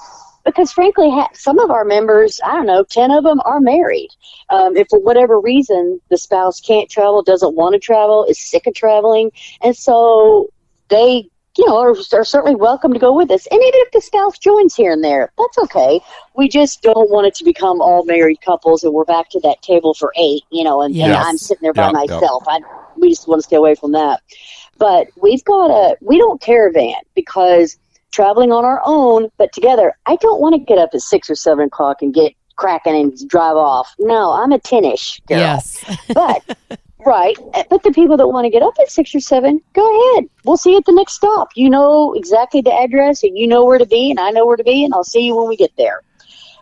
Because 0.45 0.71
frankly, 0.71 1.09
ha- 1.09 1.29
some 1.33 1.59
of 1.59 1.69
our 1.69 1.85
members, 1.85 2.39
I 2.43 2.53
don't 2.53 2.65
know, 2.65 2.83
ten 2.83 3.11
of 3.11 3.23
them 3.23 3.41
are 3.45 3.59
married. 3.59 4.09
Um, 4.49 4.75
if 4.75 4.87
for 4.89 4.99
whatever 4.99 5.39
reason 5.39 6.01
the 6.09 6.17
spouse 6.17 6.59
can't 6.59 6.89
travel, 6.89 7.21
doesn't 7.23 7.55
want 7.55 7.73
to 7.73 7.79
travel, 7.79 8.25
is 8.25 8.39
sick 8.39 8.67
of 8.67 8.73
traveling, 8.73 9.31
and 9.61 9.75
so 9.75 10.49
they 10.89 11.29
you 11.57 11.65
know, 11.67 11.77
are, 11.77 11.95
are 12.13 12.23
certainly 12.23 12.55
welcome 12.55 12.93
to 12.93 12.99
go 12.99 13.13
with 13.13 13.29
us. 13.29 13.45
And 13.51 13.59
even 13.59 13.73
if 13.75 13.91
the 13.91 14.01
spouse 14.01 14.37
joins 14.37 14.73
here 14.73 14.93
and 14.93 15.03
there, 15.03 15.31
that's 15.37 15.57
okay. 15.57 15.99
We 16.35 16.47
just 16.47 16.81
don't 16.81 17.09
want 17.09 17.27
it 17.27 17.35
to 17.35 17.43
become 17.43 17.81
all 17.81 18.05
married 18.05 18.39
couples 18.41 18.83
and 18.83 18.93
we're 18.93 19.05
back 19.05 19.29
to 19.31 19.39
that 19.41 19.61
table 19.61 19.93
for 19.93 20.13
eight, 20.17 20.43
you 20.49 20.63
know, 20.63 20.81
and, 20.81 20.95
and 20.95 21.11
I'm 21.13 21.37
sitting 21.37 21.61
there 21.61 21.73
by 21.73 21.87
Yep, 21.87 21.93
yep. 21.93 22.09
myself. 22.09 22.43
I 22.47 22.61
we 22.95 23.09
just 23.09 23.27
want 23.27 23.39
to 23.39 23.43
stay 23.43 23.55
away 23.57 23.75
from 23.75 23.91
that. 23.93 24.21
But 24.77 25.07
we've 25.21 25.43
got 25.43 25.69
a 25.69 25.97
we 26.01 26.17
don't 26.17 26.41
caravan 26.41 26.95
because 27.15 27.77
traveling 28.12 28.51
on 28.51 28.66
our 28.66 28.82
own, 28.86 29.30
but 29.38 29.51
together, 29.53 29.93
I 30.05 30.16
don't 30.18 30.41
want 30.41 30.55
to 30.55 30.59
get 30.59 30.78
up 30.78 30.91
at 30.93 31.01
six 31.01 31.30
or 31.30 31.36
seven 31.36 31.66
o'clock 31.66 32.01
and 32.01 32.14
get 32.14 32.34
cracking 32.55 32.95
and 32.95 33.30
drive 33.30 33.55
off. 33.55 33.93
No, 33.99 34.32
I'm 34.32 34.51
a 34.51 34.59
ten-ish 34.59 35.22
girl 35.28 35.39
Yes. 35.39 35.84
but 36.14 36.57
right 37.05 37.36
eh, 37.53 37.64
but 37.70 37.82
the 37.84 37.91
people 37.91 38.18
that 38.18 38.28
want 38.28 38.45
to 38.45 38.49
get 38.49 38.62
up 38.62 38.76
at 38.80 38.89
six 38.89 39.16
or 39.16 39.20
seven 39.20 39.59
go 39.74 40.14
ahead 40.14 40.26
we'll 40.45 40.55
see 40.55 40.72
you 40.72 40.78
at 40.78 40.86
the 40.86 40.91
next 40.91 41.14
stop 41.14 41.49
you 41.55 41.68
know 41.68 42.14
exactly 42.14 42.62
the 42.62 42.72
address 42.72 43.24
and 43.24 43.36
you 43.38 43.47
know 43.47 43.66
where 43.66 43.80
to 43.80 43.88
be 43.88 44.12
and 44.12 44.20
i 44.20 44.30
know 44.30 44.45
where 44.45 44.57
to 44.57 44.64
be 44.64 44.84
and 44.84 44.93
i'll 44.93 45.03
see 45.03 45.26
you 45.26 45.36
when 45.36 45.47
we 45.47 45.55
get 45.55 45.72
there 45.78 46.01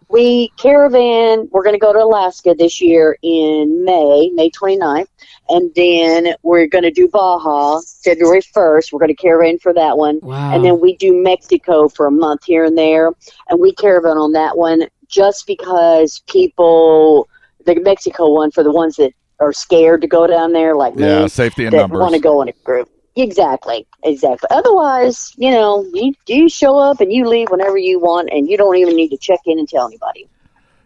we 0.09 0.51
caravan 0.57 1.47
we're 1.51 1.63
going 1.63 1.75
to 1.75 1.79
go 1.79 1.93
to 1.93 1.99
alaska 1.99 2.55
this 2.57 2.81
year 2.81 3.17
in 3.21 3.83
may 3.85 4.29
may 4.33 4.49
29th 4.49 5.07
and 5.49 5.71
then 5.75 6.33
we're 6.43 6.67
going 6.67 6.83
to 6.83 6.91
do 6.91 7.07
baja 7.07 7.79
february 8.03 8.41
1st 8.41 8.91
we're 8.91 8.99
going 8.99 9.07
to 9.07 9.13
caravan 9.13 9.57
for 9.59 9.73
that 9.73 9.97
one 9.97 10.19
wow. 10.21 10.53
and 10.53 10.63
then 10.63 10.79
we 10.79 10.95
do 10.97 11.13
Mexico 11.21 11.87
for 11.87 12.07
a 12.07 12.11
month 12.11 12.43
here 12.45 12.63
and 12.63 12.77
there, 12.77 13.11
and 13.49 13.59
we 13.59 13.73
caravan 13.73 14.17
on 14.17 14.31
that 14.33 14.57
one 14.57 14.87
just 15.07 15.47
because 15.47 16.21
people, 16.27 17.27
the 17.65 17.75
Mexico 17.79 18.33
one 18.33 18.51
for 18.51 18.63
the 18.63 18.71
ones 18.71 18.95
that 18.97 19.13
are 19.39 19.53
scared 19.53 20.01
to 20.01 20.07
go 20.07 20.27
down 20.27 20.53
there, 20.53 20.75
like 20.75 20.93
yeah, 20.97 21.23
me, 21.23 21.29
safety 21.29 21.65
and 21.65 21.73
that 21.73 21.81
numbers. 21.81 21.99
want 21.99 22.13
to 22.13 22.21
go 22.21 22.41
in 22.41 22.49
a 22.49 22.53
group. 22.63 22.89
Exactly, 23.15 23.85
exactly. 24.03 24.47
Otherwise, 24.51 25.33
you 25.37 25.51
know, 25.51 25.85
you, 25.93 26.13
you 26.27 26.47
show 26.49 26.77
up 26.77 27.01
and 27.01 27.11
you 27.11 27.27
leave 27.27 27.49
whenever 27.49 27.77
you 27.77 27.99
want, 27.99 28.29
and 28.31 28.47
you 28.49 28.55
don't 28.57 28.77
even 28.77 28.95
need 28.95 29.09
to 29.09 29.17
check 29.17 29.39
in 29.45 29.59
and 29.59 29.67
tell 29.67 29.87
anybody. 29.87 30.27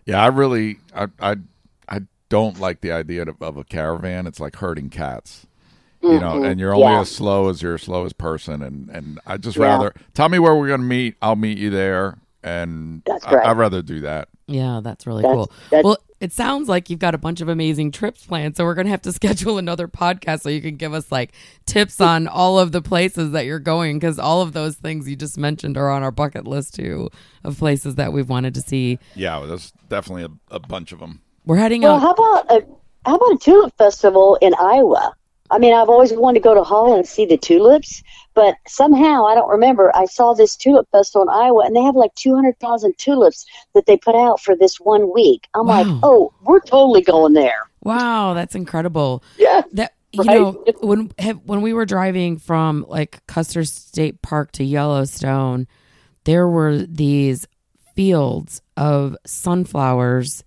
Yeah, 0.05 0.21
I 0.23 0.27
really, 0.27 0.77
I, 0.95 1.07
I, 1.19 1.35
I 1.87 2.01
don't 2.29 2.59
like 2.59 2.81
the 2.81 2.91
idea 2.91 3.23
of, 3.23 3.41
of 3.41 3.57
a 3.57 3.63
caravan. 3.63 4.25
It's 4.27 4.39
like 4.39 4.55
herding 4.55 4.89
cats, 4.89 5.45
you 6.01 6.19
know. 6.19 6.39
Mhm. 6.39 6.51
And 6.51 6.59
you're 6.59 6.73
only 6.73 6.87
Yeah. 6.87 7.01
as 7.01 7.09
slow 7.11 7.49
as 7.49 7.61
your 7.61 7.77
slowest 7.77 8.17
person. 8.17 8.61
And 8.63 8.89
and 8.89 9.19
I 9.27 9.37
just 9.37 9.57
Yeah. 9.57 9.63
rather 9.65 9.93
tell 10.13 10.29
me 10.29 10.39
where 10.39 10.55
we're 10.55 10.69
gonna 10.69 10.83
meet. 10.83 11.15
I'll 11.21 11.35
meet 11.35 11.57
you 11.57 11.69
there, 11.69 12.17
and 12.43 13.01
That's 13.05 13.25
I, 13.25 13.33
right. 13.35 13.47
I'd 13.47 13.57
rather 13.57 13.81
do 13.81 14.01
that. 14.01 14.29
yeah, 14.47 14.81
that's 14.83 15.05
really 15.07 15.21
That's- 15.23 15.35
cool. 15.35 15.51
that's- 15.69 15.83
well, 15.83 15.97
it 16.19 16.31
sounds 16.31 16.69
like 16.69 16.89
you've 16.89 16.99
got 16.99 17.13
a 17.13 17.17
bunch 17.17 17.41
of 17.41 17.49
amazing 17.49 17.91
trips 17.91 18.25
planned, 18.25 18.55
so 18.55 18.63
we're 18.63 18.75
gonna 18.75 18.89
have 18.89 19.01
to 19.01 19.11
schedule 19.19 19.57
another 19.57 19.87
podcast 19.89 20.41
so 20.41 20.49
you 20.49 20.61
can 20.61 20.75
give 20.77 20.93
us 20.93 21.11
like 21.11 21.33
tips 21.65 21.99
on 21.99 22.27
all 22.27 22.57
of 22.59 22.71
the 22.71 22.81
places 22.81 23.31
that 23.31 23.45
you're 23.45 23.59
going 23.59 23.99
because 23.99 24.19
all 24.19 24.41
of 24.41 24.53
those 24.53 24.75
things 24.75 25.07
you 25.09 25.15
just 25.17 25.37
mentioned 25.37 25.75
are 25.77 25.89
on 25.89 26.01
our 26.03 26.11
bucket 26.11 26.47
list 26.47 26.75
too 26.75 27.09
of 27.43 27.57
places 27.57 27.95
that 27.95 28.13
we've 28.13 28.29
wanted 28.29 28.53
to 28.55 28.61
see. 28.61 28.99
Yeah, 29.15 29.37
well, 29.39 29.47
there's 29.49 29.73
definitely 29.89 30.23
a, 30.49 30.55
a 30.55 30.59
bunch 30.59 30.91
of 30.93 30.99
them. 30.99 31.21
We're 31.45 31.57
heading 31.57 31.81
Well, 31.81 31.95
out. 31.95 32.01
how 32.01 32.11
about 32.13 32.51
a 32.51 32.65
how 33.05 33.15
about 33.15 33.33
a 33.33 33.37
tulip 33.37 33.77
festival 33.77 34.37
in 34.41 34.53
Iowa? 34.57 35.13
I 35.53 35.59
mean, 35.59 35.73
I've 35.73 35.89
always 35.89 36.11
wanted 36.13 36.39
to 36.39 36.43
go 36.43 36.53
to 36.55 36.63
Holland 36.63 36.97
and 36.99 37.07
see 37.07 37.25
the 37.25 37.37
tulips, 37.37 38.01
but 38.33 38.55
somehow 38.67 39.25
I 39.25 39.35
don't 39.35 39.49
remember. 39.49 39.95
I 39.95 40.05
saw 40.05 40.33
this 40.33 40.55
tulip 40.55 40.89
festival 40.91 41.21
in 41.23 41.29
Iowa, 41.29 41.63
and 41.65 41.75
they 41.75 41.81
have 41.83 41.95
like 41.95 42.13
two 42.15 42.33
hundred 42.33 42.59
thousand 42.59 42.97
tulips 42.97 43.45
that 43.75 43.85
they 43.85 43.95
put 43.95 44.15
out 44.15 44.41
for 44.41 44.55
this 44.55 44.77
one 44.79 45.13
week. 45.13 45.47
I'm 45.53 45.67
like, 45.67 45.85
oh, 46.01 46.33
we're 46.41 46.59
totally 46.59 47.01
going 47.01 47.33
there. 47.33 47.69
Wow, 47.83 48.33
that's 48.33 48.55
incredible. 48.55 49.23
Yeah, 49.37 49.61
That 49.73 49.93
you 50.11 50.23
Right? 50.23 50.39
know 50.39 50.63
when 50.81 51.11
have, 51.19 51.39
when 51.45 51.61
we 51.61 51.73
were 51.73 51.85
driving 51.85 52.37
from 52.37 52.85
like 52.87 53.25
Custer 53.27 53.63
State 53.63 54.21
Park 54.21 54.51
to 54.53 54.63
Yellowstone, 54.63 55.67
there 56.23 56.47
were 56.47 56.77
these 56.77 57.47
fields 57.95 58.61
of 58.75 59.15
sunflowers 59.25 60.43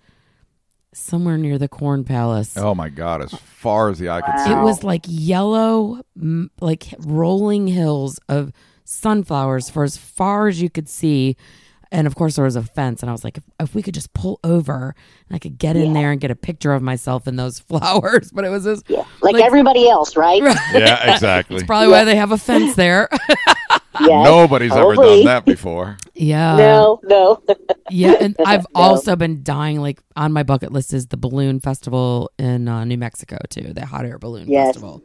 somewhere 0.97 1.37
near 1.39 1.59
the 1.59 1.69
Corn 1.69 2.05
Palace. 2.05 2.57
Oh 2.57 2.75
my 2.75 2.89
God, 2.89 3.23
as 3.23 3.33
far 3.33 3.91
as 3.91 3.99
the 3.99 4.09
eye 4.11 4.21
could 4.23 4.39
see. 4.41 4.53
It 4.53 4.63
was 4.63 4.83
like 4.83 5.05
yellow, 5.07 6.01
m- 6.21 6.51
like 6.61 6.95
rolling 7.01 7.67
hills 7.67 8.19
of 8.29 8.53
sunflowers 8.85 9.69
for 9.71 9.85
as 9.85 9.97
far 9.97 10.49
as 10.49 10.61
you 10.61 10.71
could 10.71 10.89
see. 10.89 11.37
And 11.93 12.09
of 12.09 12.17
course, 12.17 12.35
there 12.35 12.45
was 12.45 12.57
a 12.57 12.63
fence, 12.63 13.01
and 13.03 13.09
I 13.09 13.13
was 13.13 13.23
like, 13.23 13.39
if, 13.39 13.45
if 13.61 13.75
we 13.75 13.81
could 13.83 13.95
just 13.95 14.13
pull 14.13 14.41
over 14.43 14.97
and 15.29 15.37
I 15.37 15.39
could 15.39 15.57
get 15.57 15.77
in 15.77 15.93
there 15.93 16.11
and 16.11 16.21
get 16.21 16.33
a 16.33 16.35
picture 16.37 16.73
of 16.73 16.83
myself 16.83 17.29
in 17.29 17.37
those 17.37 17.59
flowers. 17.69 18.33
But 18.33 18.45
it 18.45 18.49
was 18.49 18.65
just 18.65 18.91
yeah, 18.91 19.05
like, 19.23 19.35
Like- 19.35 19.45
everybody 19.45 19.89
else, 19.89 20.17
right? 20.17 20.43
yeah, 20.73 21.15
exactly. 21.15 21.57
It's 21.57 21.65
probably 21.67 21.89
why 21.89 22.03
they 22.05 22.17
have 22.17 22.33
a 22.33 22.39
fence 22.39 22.75
there. 22.75 23.09
Yeah. 24.01 24.23
Nobody's 24.23 24.73
ever 24.73 24.95
done 24.95 25.25
that 25.25 25.45
before. 25.45 25.97
yeah. 26.15 26.57
No, 26.57 27.01
no. 27.05 27.43
Yeah. 27.91 28.15
And 28.21 28.35
I've 28.45 28.63
No. 28.75 28.83
also 28.83 29.15
been 29.17 29.43
dying, 29.45 29.81
like, 29.81 30.01
on 30.17 30.33
my 30.33 30.43
bucket 30.43 30.73
list 30.73 30.93
is 30.93 31.07
the 31.07 31.17
balloon 31.17 31.61
festival 31.61 32.31
in 32.39 32.67
uh, 32.69 32.85
New 32.85 32.99
Mexico, 32.99 33.39
too, 33.49 33.73
the 33.73 33.87
hot 33.87 34.05
air 34.05 34.19
balloon 34.19 34.49
Yes. 34.49 34.69
festival. 34.69 35.03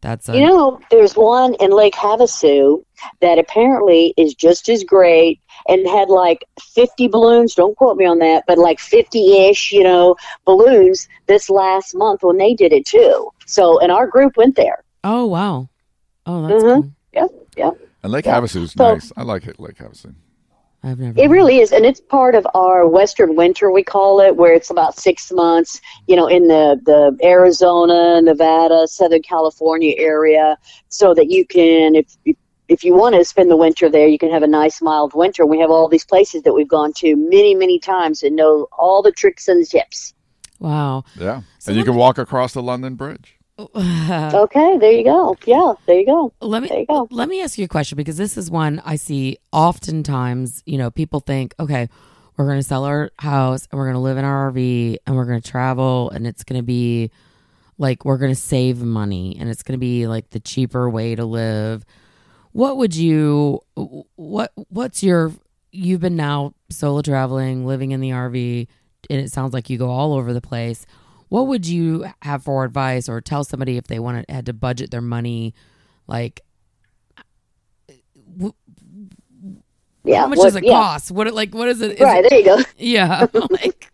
That's 0.00 0.28
a, 0.28 0.38
You 0.38 0.46
know, 0.46 0.80
there's 0.90 1.14
one 1.16 1.54
in 1.54 1.70
Lake 1.72 1.94
Havasu 1.94 2.84
that 3.20 3.38
apparently 3.38 4.14
is 4.16 4.34
just 4.34 4.68
as 4.68 4.84
great 4.84 5.40
and 5.68 5.86
had 5.88 6.08
like 6.08 6.44
50 6.60 7.08
balloons. 7.08 7.54
Don't 7.54 7.76
quote 7.76 7.96
me 7.96 8.04
on 8.04 8.18
that, 8.20 8.44
but 8.46 8.56
like 8.58 8.78
50 8.78 9.48
ish, 9.48 9.72
you 9.72 9.82
know, 9.82 10.14
balloons 10.44 11.08
this 11.26 11.50
last 11.50 11.94
month 11.94 12.22
when 12.22 12.36
they 12.36 12.54
did 12.54 12.72
it 12.72 12.86
too. 12.86 13.30
So, 13.46 13.78
and 13.80 13.90
our 13.90 14.06
group 14.06 14.36
went 14.36 14.54
there. 14.56 14.82
oh, 15.04 15.26
wow. 15.26 15.68
Oh, 16.26 16.46
that's 16.46 16.62
Mhm. 16.64 16.74
cool. 16.74 16.90
Yep, 17.14 17.30
yep. 17.56 17.78
And 18.06 18.12
Lake 18.12 18.24
Yeah. 18.26 18.40
Havasu 18.40 18.62
is 18.62 18.70
So- 18.72 18.94
nice. 18.94 19.12
I 19.16 19.24
like 19.24 19.48
it, 19.48 19.58
Lake 19.58 19.78
Havasu. 19.78 20.14
I've 20.84 21.00
never. 21.00 21.20
It 21.20 21.28
really 21.28 21.58
is, 21.58 21.72
and 21.72 21.84
it's 21.84 22.00
part 22.00 22.36
of 22.36 22.46
our 22.54 22.86
Western 22.86 23.34
winter. 23.34 23.72
We 23.72 23.82
call 23.82 24.20
it, 24.20 24.36
where 24.36 24.52
it's 24.52 24.70
about 24.70 24.96
six 24.96 25.32
months. 25.32 25.80
You 26.06 26.14
know, 26.14 26.28
in 26.28 26.46
the 26.46 26.80
the 26.84 27.18
Arizona, 27.26 28.22
Nevada, 28.22 28.86
Southern 28.86 29.22
California 29.22 29.94
area, 29.98 30.56
so 30.88 31.14
that 31.14 31.28
you 31.32 31.44
can, 31.44 31.96
if 31.96 32.16
if, 32.24 32.36
if 32.68 32.84
you 32.84 32.94
want 32.94 33.16
to 33.16 33.24
spend 33.24 33.50
the 33.50 33.56
winter 33.56 33.88
there, 33.88 34.06
you 34.06 34.18
can 34.18 34.30
have 34.30 34.44
a 34.44 34.46
nice 34.46 34.80
mild 34.80 35.12
winter. 35.14 35.44
We 35.44 35.58
have 35.58 35.72
all 35.72 35.88
these 35.88 36.04
places 36.04 36.42
that 36.42 36.52
we've 36.52 36.68
gone 36.68 36.92
to 36.98 37.16
many, 37.16 37.56
many 37.56 37.80
times 37.80 38.22
and 38.22 38.36
know 38.36 38.68
all 38.78 39.02
the 39.02 39.10
tricks 39.10 39.48
and 39.48 39.66
tips. 39.66 40.14
Wow. 40.60 41.02
Yeah. 41.18 41.40
So 41.58 41.70
and 41.70 41.78
you 41.78 41.84
can 41.84 41.96
walk 41.96 42.18
across 42.18 42.52
the 42.52 42.62
London 42.62 42.94
Bridge. 42.94 43.35
Oh. 43.58 43.68
Okay, 44.34 44.78
there 44.78 44.92
you 44.92 45.02
go. 45.04 45.36
Yeah, 45.46 45.72
there 45.86 45.98
you 45.98 46.06
go. 46.06 46.32
Let 46.40 46.62
me 46.62 46.86
go. 46.88 47.08
let 47.10 47.28
me 47.28 47.42
ask 47.42 47.58
you 47.58 47.64
a 47.64 47.68
question 47.68 47.96
because 47.96 48.16
this 48.16 48.36
is 48.36 48.50
one 48.50 48.80
I 48.84 48.96
see 48.96 49.38
oftentimes. 49.52 50.62
You 50.66 50.78
know, 50.78 50.90
people 50.90 51.20
think, 51.20 51.54
okay, 51.58 51.88
we're 52.36 52.44
going 52.44 52.58
to 52.58 52.62
sell 52.62 52.84
our 52.84 53.10
house 53.18 53.66
and 53.70 53.78
we're 53.78 53.86
going 53.86 53.94
to 53.94 54.00
live 54.00 54.18
in 54.18 54.24
our 54.24 54.52
RV 54.52 54.98
and 55.06 55.16
we're 55.16 55.24
going 55.24 55.40
to 55.40 55.50
travel 55.50 56.10
and 56.10 56.26
it's 56.26 56.44
going 56.44 56.60
to 56.60 56.64
be 56.64 57.10
like 57.78 58.04
we're 58.04 58.18
going 58.18 58.32
to 58.32 58.40
save 58.40 58.82
money 58.82 59.36
and 59.38 59.48
it's 59.48 59.62
going 59.62 59.74
to 59.74 59.80
be 59.80 60.06
like 60.06 60.30
the 60.30 60.40
cheaper 60.40 60.88
way 60.88 61.14
to 61.14 61.24
live. 61.24 61.84
What 62.52 62.76
would 62.76 62.94
you 62.94 63.60
what 63.74 64.52
what's 64.68 65.02
your 65.02 65.32
you've 65.72 66.00
been 66.00 66.16
now 66.16 66.54
solo 66.70 67.02
traveling, 67.02 67.66
living 67.66 67.90
in 67.92 68.00
the 68.00 68.10
RV 68.10 68.66
and 69.10 69.20
it 69.20 69.32
sounds 69.32 69.52
like 69.52 69.70
you 69.70 69.78
go 69.78 69.90
all 69.90 70.14
over 70.14 70.32
the 70.32 70.40
place. 70.40 70.86
What 71.36 71.48
would 71.48 71.66
you 71.66 72.06
have 72.22 72.44
for 72.44 72.64
advice 72.64 73.10
or 73.10 73.20
tell 73.20 73.44
somebody 73.44 73.76
if 73.76 73.88
they 73.88 73.98
wanted 73.98 74.24
had 74.30 74.46
to 74.46 74.54
budget 74.54 74.90
their 74.90 75.02
money 75.02 75.52
like 76.06 76.40
Yeah. 80.02 80.20
how 80.20 80.28
much 80.28 80.38
what- 80.38 80.44
does 80.44 80.56
it 80.56 80.64
yeah. 80.64 80.72
cost? 80.72 81.10
What 81.10 81.30
like? 81.34 81.54
What 81.54 81.68
is 81.68 81.82
it? 81.82 81.96
is 81.96 82.00
Right, 82.00 82.24
it- 82.24 82.30
there 82.30 82.38
you 82.38 82.44
go. 82.46 82.58
yeah. 82.78 83.26
like, 83.50 83.92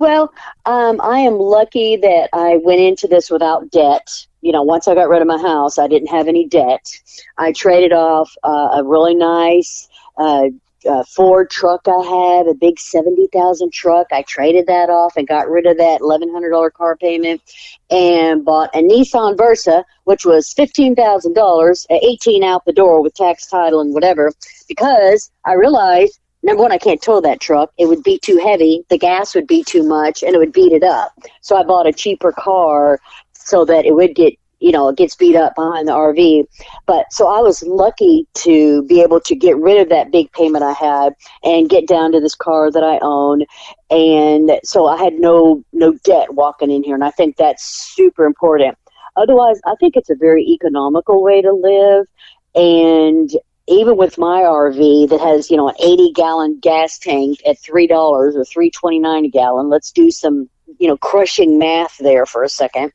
Well, 0.00 0.32
um, 0.64 1.00
I 1.00 1.20
am 1.20 1.34
lucky 1.38 1.94
that 1.98 2.28
I 2.32 2.56
went 2.56 2.80
into 2.80 3.06
this 3.06 3.30
without 3.30 3.70
debt. 3.70 4.26
You 4.40 4.50
know, 4.50 4.64
once 4.64 4.88
I 4.88 4.96
got 4.96 5.08
rid 5.08 5.22
of 5.22 5.28
my 5.28 5.38
house, 5.38 5.78
I 5.78 5.86
didn't 5.86 6.08
have 6.08 6.26
any 6.26 6.48
debt. 6.48 6.90
I 7.38 7.52
traded 7.52 7.92
off 7.92 8.34
uh, 8.42 8.70
a 8.72 8.82
really 8.82 9.14
nice 9.14 9.88
uh, 10.16 10.46
uh, 10.88 11.04
Ford 11.04 11.50
truck 11.50 11.86
I 11.86 12.02
had, 12.02 12.46
a 12.46 12.54
big 12.54 12.78
70,000 12.78 13.72
truck. 13.72 14.08
I 14.12 14.22
traded 14.22 14.66
that 14.66 14.90
off 14.90 15.16
and 15.16 15.26
got 15.26 15.48
rid 15.48 15.66
of 15.66 15.76
that 15.78 16.00
$1,100 16.00 16.72
car 16.72 16.96
payment 16.96 17.42
and 17.90 18.44
bought 18.44 18.74
a 18.74 18.78
Nissan 18.78 19.36
Versa, 19.36 19.84
which 20.04 20.24
was 20.24 20.54
$15,000, 20.54 21.86
uh, 21.90 21.98
18 22.02 22.44
out 22.44 22.64
the 22.64 22.72
door 22.72 23.02
with 23.02 23.14
tax 23.14 23.46
title 23.46 23.80
and 23.80 23.94
whatever, 23.94 24.32
because 24.68 25.30
I 25.44 25.54
realized 25.54 26.18
number 26.42 26.62
one, 26.62 26.72
I 26.72 26.78
can't 26.78 27.02
tow 27.02 27.20
that 27.20 27.40
truck. 27.40 27.72
It 27.76 27.86
would 27.86 28.02
be 28.02 28.18
too 28.18 28.38
heavy. 28.38 28.84
The 28.88 28.98
gas 28.98 29.34
would 29.34 29.46
be 29.46 29.64
too 29.64 29.82
much, 29.82 30.22
and 30.22 30.34
it 30.34 30.38
would 30.38 30.52
beat 30.52 30.72
it 30.72 30.84
up. 30.84 31.12
So 31.40 31.56
I 31.56 31.64
bought 31.64 31.86
a 31.86 31.92
cheaper 31.92 32.32
car 32.32 33.00
so 33.32 33.64
that 33.64 33.84
it 33.84 33.94
would 33.94 34.14
get, 34.14 34.34
you 34.60 34.72
know, 34.72 34.88
it 34.88 34.96
gets 34.96 35.14
beat 35.14 35.36
up 35.36 35.54
behind 35.54 35.88
the 35.88 35.92
RV. 35.92 36.46
But 36.86 37.12
so 37.12 37.28
I 37.28 37.40
was 37.40 37.62
lucky 37.62 38.26
to 38.34 38.82
be 38.84 39.02
able 39.02 39.20
to 39.20 39.34
get 39.34 39.56
rid 39.56 39.80
of 39.80 39.88
that 39.90 40.10
big 40.10 40.32
payment 40.32 40.64
I 40.64 40.72
had 40.72 41.14
and 41.42 41.68
get 41.68 41.86
down 41.86 42.12
to 42.12 42.20
this 42.20 42.34
car 42.34 42.70
that 42.70 42.84
I 42.84 42.98
own. 43.02 43.42
And 43.90 44.52
so 44.64 44.86
I 44.86 44.96
had 45.02 45.14
no 45.14 45.62
no 45.72 45.92
debt 46.04 46.34
walking 46.34 46.70
in 46.70 46.82
here, 46.82 46.94
and 46.94 47.04
I 47.04 47.10
think 47.10 47.36
that's 47.36 47.64
super 47.64 48.24
important. 48.24 48.76
Otherwise, 49.16 49.60
I 49.66 49.74
think 49.80 49.96
it's 49.96 50.10
a 50.10 50.16
very 50.16 50.44
economical 50.44 51.22
way 51.22 51.40
to 51.42 51.52
live. 51.52 52.06
And 52.54 53.30
even 53.68 53.96
with 53.96 54.18
my 54.18 54.42
RV 54.42 55.08
that 55.08 55.20
has, 55.20 55.50
you 55.50 55.56
know, 55.56 55.68
an 55.68 55.74
80 55.82 56.12
gallon 56.12 56.58
gas 56.60 56.98
tank 56.98 57.40
at 57.46 57.56
$3 57.60 57.90
or 57.90 58.30
3.29 58.30 59.24
a 59.24 59.28
gallon, 59.28 59.68
let's 59.68 59.90
do 59.90 60.10
some, 60.10 60.48
you 60.78 60.88
know, 60.88 60.96
crushing 60.96 61.58
math 61.58 61.96
there 61.98 62.26
for 62.26 62.42
a 62.42 62.48
second. 62.48 62.92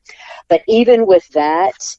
But 0.48 0.62
even 0.66 1.06
with 1.06 1.28
that, 1.30 1.96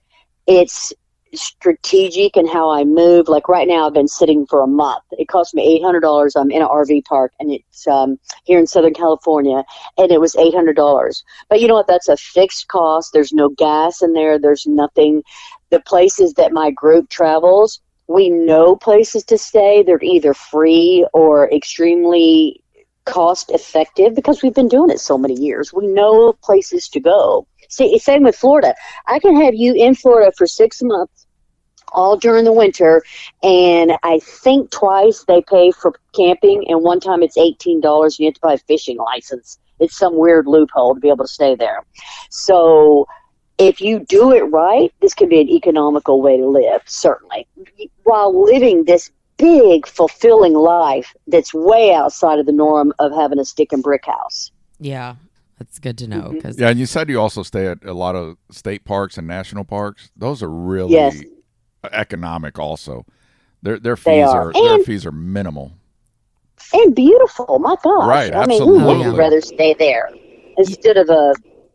it's 0.47 0.93
strategic 1.35 2.37
in 2.37 2.47
how 2.47 2.69
I 2.69 2.83
move. 2.83 3.27
Like 3.27 3.47
right 3.47 3.67
now, 3.67 3.87
I've 3.87 3.93
been 3.93 4.07
sitting 4.07 4.45
for 4.45 4.61
a 4.61 4.67
month. 4.67 5.03
It 5.11 5.27
cost 5.27 5.53
me 5.53 5.81
$800. 5.81 6.31
I'm 6.35 6.51
in 6.51 6.61
an 6.61 6.67
RV 6.67 7.05
park 7.05 7.33
and 7.39 7.51
it's 7.51 7.87
um, 7.87 8.19
here 8.43 8.59
in 8.59 8.67
Southern 8.67 8.93
California 8.93 9.63
and 9.97 10.11
it 10.11 10.21
was 10.21 10.35
$800. 10.35 11.23
But 11.49 11.61
you 11.61 11.67
know 11.67 11.75
what? 11.75 11.87
That's 11.87 12.07
a 12.07 12.17
fixed 12.17 12.67
cost. 12.67 13.13
There's 13.13 13.33
no 13.33 13.49
gas 13.49 14.01
in 14.01 14.13
there. 14.13 14.37
There's 14.39 14.65
nothing. 14.67 15.23
The 15.69 15.79
places 15.81 16.33
that 16.35 16.53
my 16.53 16.71
group 16.71 17.09
travels, 17.09 17.81
we 18.07 18.29
know 18.29 18.75
places 18.75 19.23
to 19.25 19.37
stay. 19.37 19.81
They're 19.81 20.03
either 20.03 20.33
free 20.33 21.07
or 21.13 21.51
extremely 21.51 22.62
cost 23.05 23.51
effective 23.51 24.15
because 24.15 24.41
we've 24.41 24.53
been 24.53 24.67
doing 24.67 24.89
it 24.89 24.99
so 24.99 25.17
many 25.17 25.33
years. 25.33 25.73
We 25.73 25.87
know 25.87 26.33
places 26.43 26.87
to 26.89 26.99
go. 26.99 27.47
See, 27.69 27.97
same 27.99 28.23
with 28.23 28.35
Florida. 28.35 28.75
I 29.07 29.19
can 29.19 29.35
have 29.41 29.55
you 29.55 29.73
in 29.73 29.95
Florida 29.95 30.31
for 30.37 30.45
six 30.45 30.81
months, 30.81 31.25
all 31.91 32.17
during 32.17 32.43
the 32.43 32.53
winter, 32.53 33.03
and 33.41 33.93
I 34.03 34.19
think 34.19 34.71
twice 34.71 35.25
they 35.27 35.41
pay 35.41 35.71
for 35.71 35.93
camping, 36.15 36.65
and 36.67 36.83
one 36.83 36.99
time 36.99 37.23
it's 37.23 37.37
eighteen 37.37 37.81
dollars. 37.81 38.19
You 38.19 38.27
have 38.27 38.35
to 38.35 38.41
buy 38.41 38.53
a 38.53 38.57
fishing 38.57 38.97
license. 38.97 39.59
It's 39.79 39.97
some 39.97 40.17
weird 40.17 40.47
loophole 40.47 40.93
to 40.93 40.99
be 40.99 41.09
able 41.09 41.25
to 41.25 41.31
stay 41.31 41.55
there. 41.55 41.83
So 42.29 43.07
if 43.57 43.81
you 43.81 43.99
do 43.99 44.31
it 44.31 44.41
right, 44.41 44.93
this 45.01 45.13
can 45.13 45.29
be 45.29 45.41
an 45.41 45.49
economical 45.49 46.21
way 46.21 46.37
to 46.37 46.47
live, 46.47 46.81
certainly, 46.85 47.47
while 48.03 48.43
living 48.43 48.85
this 48.85 49.11
big, 49.37 49.87
fulfilling 49.87 50.53
life 50.53 51.13
that's 51.27 51.53
way 51.53 51.93
outside 51.93 52.39
of 52.39 52.45
the 52.45 52.51
norm 52.51 52.93
of 52.99 53.11
having 53.13 53.39
a 53.39 53.45
stick 53.45 53.73
and 53.73 53.83
brick 53.83 54.05
house. 54.05 54.51
yeah, 54.79 55.15
that's 55.59 55.79
good 55.79 55.97
to 55.99 56.07
know 56.07 56.21
mm-hmm. 56.21 56.33
because 56.35 56.59
Yeah, 56.59 56.69
and 56.69 56.79
you 56.79 56.85
said 56.85 57.09
you 57.09 57.19
also 57.21 57.43
stay 57.43 57.67
at 57.67 57.83
a 57.85 57.93
lot 57.93 58.15
of 58.15 58.37
state 58.51 58.83
parks 58.85 59.17
and 59.17 59.27
national 59.27 59.63
parks. 59.63 60.11
Those 60.15 60.41
are 60.43 60.49
really 60.49 60.91
Yes. 60.93 61.21
economic. 61.91 62.59
Also, 62.59 63.05
their 63.61 63.79
their 63.79 63.95
fees 63.95 64.05
They 64.05 64.21
are, 64.23 64.49
are. 64.49 64.53
their 64.53 64.79
fees 64.83 65.05
are 65.05 65.11
minimal. 65.11 65.71
And 66.73 66.95
beautiful, 66.95 67.59
my 67.59 67.75
gosh. 67.83 68.07
Right, 68.07 68.33
I 68.35 68.45
mean, 68.45 68.61
who 68.61 68.77
absolutely. 68.79 69.07
would 69.09 69.17
rather 69.17 69.41
stay 69.41 69.73
there 69.73 70.09
instead 70.57 70.97
of 70.97 71.09
a 71.09 71.33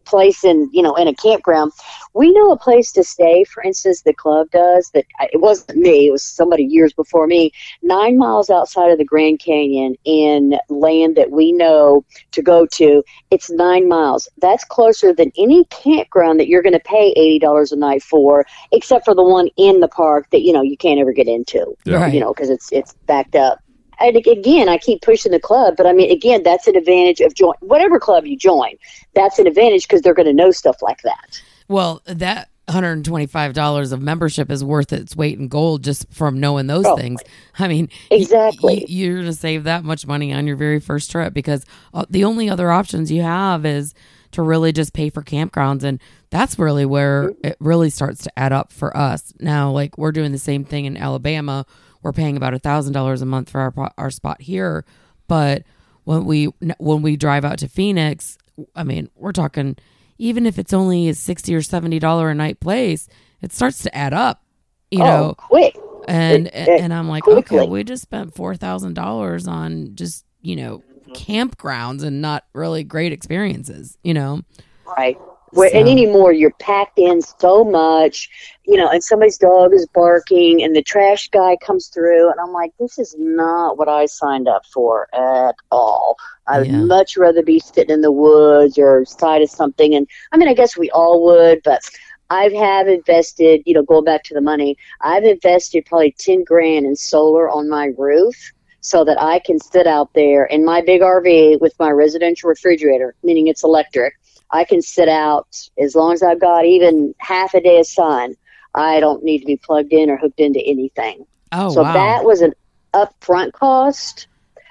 place 0.08 0.44
in, 0.44 0.68
you 0.72 0.82
know, 0.82 0.94
in 0.94 1.08
a 1.08 1.14
campground? 1.14 1.72
We 2.14 2.32
know 2.32 2.50
a 2.50 2.58
place 2.58 2.92
to 2.92 3.04
stay, 3.04 3.44
for 3.44 3.62
instance, 3.62 4.02
the 4.02 4.14
club 4.14 4.50
does 4.50 4.90
that 4.94 5.04
it 5.32 5.40
wasn't 5.40 5.78
me, 5.78 6.08
it 6.08 6.12
was 6.12 6.22
somebody 6.22 6.64
years 6.64 6.92
before 6.92 7.26
me, 7.26 7.52
nine 7.82 8.18
miles 8.18 8.50
outside 8.50 8.90
of 8.90 8.98
the 8.98 9.04
Grand 9.04 9.40
Canyon 9.40 9.96
in 10.04 10.58
land 10.68 11.16
that 11.16 11.30
we 11.30 11.52
know 11.52 12.04
to 12.32 12.42
go 12.42 12.66
to. 12.66 13.02
It's 13.30 13.50
nine 13.50 13.88
miles. 13.88 14.28
That's 14.40 14.64
closer 14.64 15.12
than 15.12 15.32
any 15.36 15.64
campground 15.66 16.40
that 16.40 16.48
you're 16.48 16.62
going 16.62 16.72
to 16.72 16.80
pay 16.80 17.14
$80 17.42 17.72
a 17.72 17.76
night 17.76 18.02
for, 18.02 18.46
except 18.72 19.04
for 19.04 19.14
the 19.14 19.22
one 19.22 19.48
in 19.56 19.80
the 19.80 19.88
park 19.88 20.28
that, 20.30 20.42
you 20.42 20.52
know, 20.52 20.62
you 20.62 20.76
can't 20.76 21.00
ever 21.00 21.12
get 21.12 21.28
into 21.28 21.76
Right. 21.86 22.14
you 22.14 22.20
know, 22.20 22.32
because 22.32 22.50
it's 22.50 22.70
it's 22.72 22.94
backed 23.06 23.36
up. 23.36 23.60
And 24.00 24.16
again, 24.16 24.68
I 24.68 24.78
keep 24.78 25.02
pushing 25.02 25.32
the 25.32 25.40
club, 25.40 25.74
but 25.76 25.86
I 25.86 25.92
mean, 25.92 26.10
again, 26.10 26.42
that's 26.42 26.66
an 26.66 26.76
advantage 26.76 27.20
of 27.20 27.34
join 27.34 27.54
whatever 27.60 27.98
club 27.98 28.26
you 28.26 28.36
join. 28.36 28.74
That's 29.14 29.38
an 29.38 29.46
advantage 29.46 29.88
because 29.88 30.02
they're 30.02 30.14
going 30.14 30.26
to 30.26 30.32
know 30.32 30.50
stuff 30.50 30.76
like 30.82 31.02
that. 31.02 31.40
well, 31.68 32.02
that 32.06 32.48
hundred 32.68 32.92
and 32.92 33.04
twenty 33.04 33.24
five 33.26 33.54
dollars 33.54 33.92
of 33.92 34.02
membership 34.02 34.50
is 34.50 34.62
worth 34.62 34.92
its 34.92 35.16
weight 35.16 35.38
in 35.38 35.48
gold 35.48 35.82
just 35.82 36.04
from 36.12 36.38
knowing 36.38 36.66
those 36.66 36.84
Oh. 36.84 36.96
things. 36.98 37.18
I 37.58 37.66
mean, 37.66 37.88
Exactly. 38.10 38.76
y- 38.80 38.84
you're 38.88 39.18
gonna 39.20 39.32
save 39.32 39.64
that 39.64 39.84
much 39.84 40.06
money 40.06 40.34
on 40.34 40.46
your 40.46 40.56
very 40.56 40.78
first 40.78 41.10
trip 41.10 41.32
because 41.32 41.64
uh, 41.94 42.04
the 42.10 42.24
only 42.24 42.50
other 42.50 42.70
options 42.70 43.10
you 43.10 43.22
have 43.22 43.64
is 43.64 43.94
to 44.32 44.42
really 44.42 44.72
just 44.72 44.92
pay 44.92 45.08
for 45.08 45.22
campgrounds, 45.22 45.82
and 45.82 45.98
that's 46.28 46.58
really 46.58 46.84
where 46.84 47.32
it 47.42 47.56
really 47.58 47.88
starts 47.88 48.22
to 48.24 48.38
add 48.38 48.52
up 48.52 48.70
for 48.70 48.94
us. 48.94 49.32
Now, 49.40 49.70
like 49.70 49.96
we're 49.96 50.12
doing 50.12 50.32
the 50.32 50.38
same 50.38 50.64
thing 50.64 50.84
in 50.84 50.98
Alabama. 50.98 51.64
We're 52.02 52.12
paying 52.12 52.36
about 52.36 52.54
a 52.54 52.58
thousand 52.58 52.92
dollars 52.92 53.22
a 53.22 53.26
month 53.26 53.50
for 53.50 53.60
our 53.60 53.92
our 53.98 54.10
spot 54.10 54.40
here, 54.40 54.84
but 55.26 55.64
when 56.04 56.24
we 56.24 56.46
when 56.78 57.02
we 57.02 57.16
drive 57.16 57.44
out 57.44 57.58
to 57.58 57.68
Phoenix, 57.68 58.38
I 58.74 58.84
mean, 58.84 59.10
we're 59.14 59.32
talking 59.32 59.76
even 60.18 60.46
if 60.46 60.58
it's 60.58 60.72
only 60.72 61.08
a 61.08 61.14
sixty 61.14 61.54
or 61.54 61.62
seventy 61.62 61.98
dollar 61.98 62.30
a 62.30 62.34
night 62.34 62.60
place, 62.60 63.08
it 63.42 63.52
starts 63.52 63.82
to 63.82 63.94
add 63.94 64.14
up, 64.14 64.42
you 64.90 65.02
oh, 65.02 65.06
know. 65.06 65.24
oh, 65.30 65.34
quick. 65.34 65.76
And 66.06 66.46
it- 66.46 66.54
it- 66.54 66.80
and 66.80 66.94
I'm 66.94 67.08
like, 67.08 67.24
quickly. 67.24 67.58
okay, 67.58 67.68
we 67.68 67.84
just 67.84 68.02
spent 68.02 68.34
four 68.34 68.56
thousand 68.56 68.94
dollars 68.94 69.46
on 69.46 69.94
just 69.94 70.24
you 70.40 70.56
know 70.56 70.78
mm-hmm. 70.78 71.12
campgrounds 71.12 72.02
and 72.02 72.22
not 72.22 72.44
really 72.54 72.84
great 72.84 73.12
experiences, 73.12 73.98
you 74.02 74.14
know. 74.14 74.40
Right. 74.86 75.18
Where, 75.52 75.74
and 75.74 75.88
anymore, 75.88 76.32
you're 76.32 76.52
packed 76.52 76.98
in 76.98 77.22
so 77.22 77.64
much, 77.64 78.28
you 78.64 78.76
know, 78.76 78.88
and 78.88 79.02
somebody's 79.02 79.38
dog 79.38 79.72
is 79.72 79.86
barking, 79.94 80.62
and 80.62 80.74
the 80.74 80.82
trash 80.82 81.28
guy 81.28 81.56
comes 81.64 81.88
through, 81.88 82.30
and 82.30 82.38
I'm 82.40 82.52
like, 82.52 82.72
this 82.78 82.98
is 82.98 83.14
not 83.18 83.78
what 83.78 83.88
I 83.88 84.06
signed 84.06 84.48
up 84.48 84.66
for 84.66 85.08
at 85.14 85.54
all. 85.70 86.16
I 86.46 86.58
would 86.58 86.68
Yeah. 86.68 86.84
much 86.84 87.16
rather 87.16 87.42
be 87.42 87.60
sitting 87.60 87.94
in 87.94 88.00
the 88.00 88.12
woods 88.12 88.78
or 88.78 89.04
side 89.04 89.42
of 89.42 89.50
something. 89.50 89.94
And 89.94 90.06
I 90.32 90.36
mean, 90.36 90.48
I 90.48 90.54
guess 90.54 90.76
we 90.76 90.90
all 90.90 91.22
would, 91.24 91.62
but 91.62 91.82
I 92.30 92.48
have 92.48 92.88
invested, 92.88 93.62
you 93.64 93.74
know, 93.74 93.82
going 93.82 94.04
back 94.04 94.22
to 94.24 94.34
the 94.34 94.40
money, 94.40 94.76
I've 95.00 95.24
invested 95.24 95.86
probably 95.86 96.14
10 96.18 96.44
grand 96.44 96.84
in 96.84 96.94
solar 96.94 97.48
on 97.48 97.68
my 97.68 97.92
roof 97.96 98.52
so 98.80 99.04
that 99.04 99.20
I 99.20 99.40
can 99.40 99.58
sit 99.58 99.86
out 99.86 100.12
there 100.14 100.44
in 100.44 100.64
my 100.64 100.82
big 100.82 101.00
RV 101.00 101.60
with 101.60 101.74
my 101.78 101.90
residential 101.90 102.48
refrigerator, 102.48 103.14
meaning 103.22 103.46
it's 103.48 103.64
electric. 103.64 104.14
I 104.50 104.64
can 104.64 104.82
sit 104.82 105.08
out 105.08 105.48
as 105.78 105.94
long 105.94 106.12
as 106.12 106.22
I've 106.22 106.40
got 106.40 106.64
even 106.64 107.14
half 107.18 107.54
a 107.54 107.60
day 107.60 107.78
of 107.78 107.86
sun. 107.86 108.34
I 108.74 109.00
don't 109.00 109.24
need 109.24 109.40
to 109.40 109.46
be 109.46 109.56
plugged 109.56 109.92
in 109.92 110.10
or 110.10 110.16
hooked 110.16 110.40
into 110.40 110.60
anything. 110.60 111.26
Oh 111.52 111.70
so 111.70 111.82
wow. 111.82 111.92
that 111.92 112.24
was 112.24 112.40
an 112.40 112.52
upfront 112.94 113.52
cost, 113.52 114.28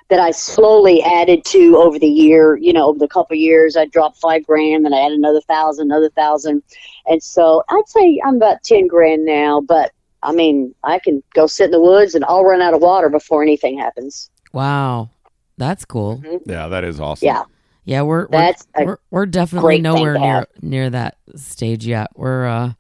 that 0.10 0.20
I 0.20 0.32
slowly 0.32 1.04
added 1.04 1.44
to 1.46 1.78
over 1.78 2.00
the 2.00 2.08
year. 2.08 2.56
You 2.56 2.74
know, 2.74 2.88
over 2.88 3.00
the 3.00 3.08
couple 3.08 3.34
of 3.34 3.40
years, 3.40 3.76
I 3.76 3.86
dropped 3.86 4.18
five 4.18 4.46
grand, 4.46 4.86
then 4.86 4.94
I 4.94 5.02
added 5.02 5.18
another 5.18 5.42
thousand, 5.42 5.92
another 5.92 6.10
thousand, 6.10 6.64
and 7.08 7.22
so 7.22 7.64
I'd 7.70 7.88
say 7.88 8.22
I'm 8.26 8.38
about 8.38 8.64
ten 8.64 8.88
grand 8.88 9.26
now. 9.26 9.62
But 9.62 9.92
I 10.24 10.32
mean, 10.32 10.74
I 10.84 11.00
can 11.00 11.22
go 11.34 11.48
sit 11.48 11.66
in 11.66 11.72
the 11.72 11.82
woods 11.82 12.16
and 12.16 12.24
I'll 12.26 12.44
run 12.44 12.62
out 12.62 12.74
of 12.74 12.82
water 12.82 13.10
before 13.10 13.44
anything 13.44 13.78
happens. 13.78 14.30
Wow. 14.54 15.10
That's 15.58 15.86
cool. 15.86 16.22
Mm-hmm. 16.24 16.50
Yeah, 16.50 16.68
that 16.68 16.84
is 16.84 17.00
awesome. 17.00 17.26
Yeah, 17.26 17.44
Yeah, 17.88 18.02
we're 18.02 18.24
we're, 18.24 18.28
That's 18.28 18.68
we're, 18.78 18.98
we're 19.12 19.26
definitely 19.26 19.80
nowhere 19.80 20.20
near 20.20 20.30
have. 20.32 20.48
near 20.62 20.90
that 20.90 21.18
stage 21.36 21.86
yet. 21.88 22.10
We're 22.16 22.46
uh 22.46 22.74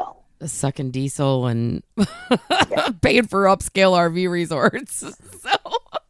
Oh. 0.00 0.16
sucking 0.46 0.90
diesel 0.90 1.46
and 1.46 1.82
paying 3.02 3.26
for 3.26 3.44
upscale 3.44 3.92
RV 3.92 4.30
resorts. 4.30 4.96
so 5.42 5.50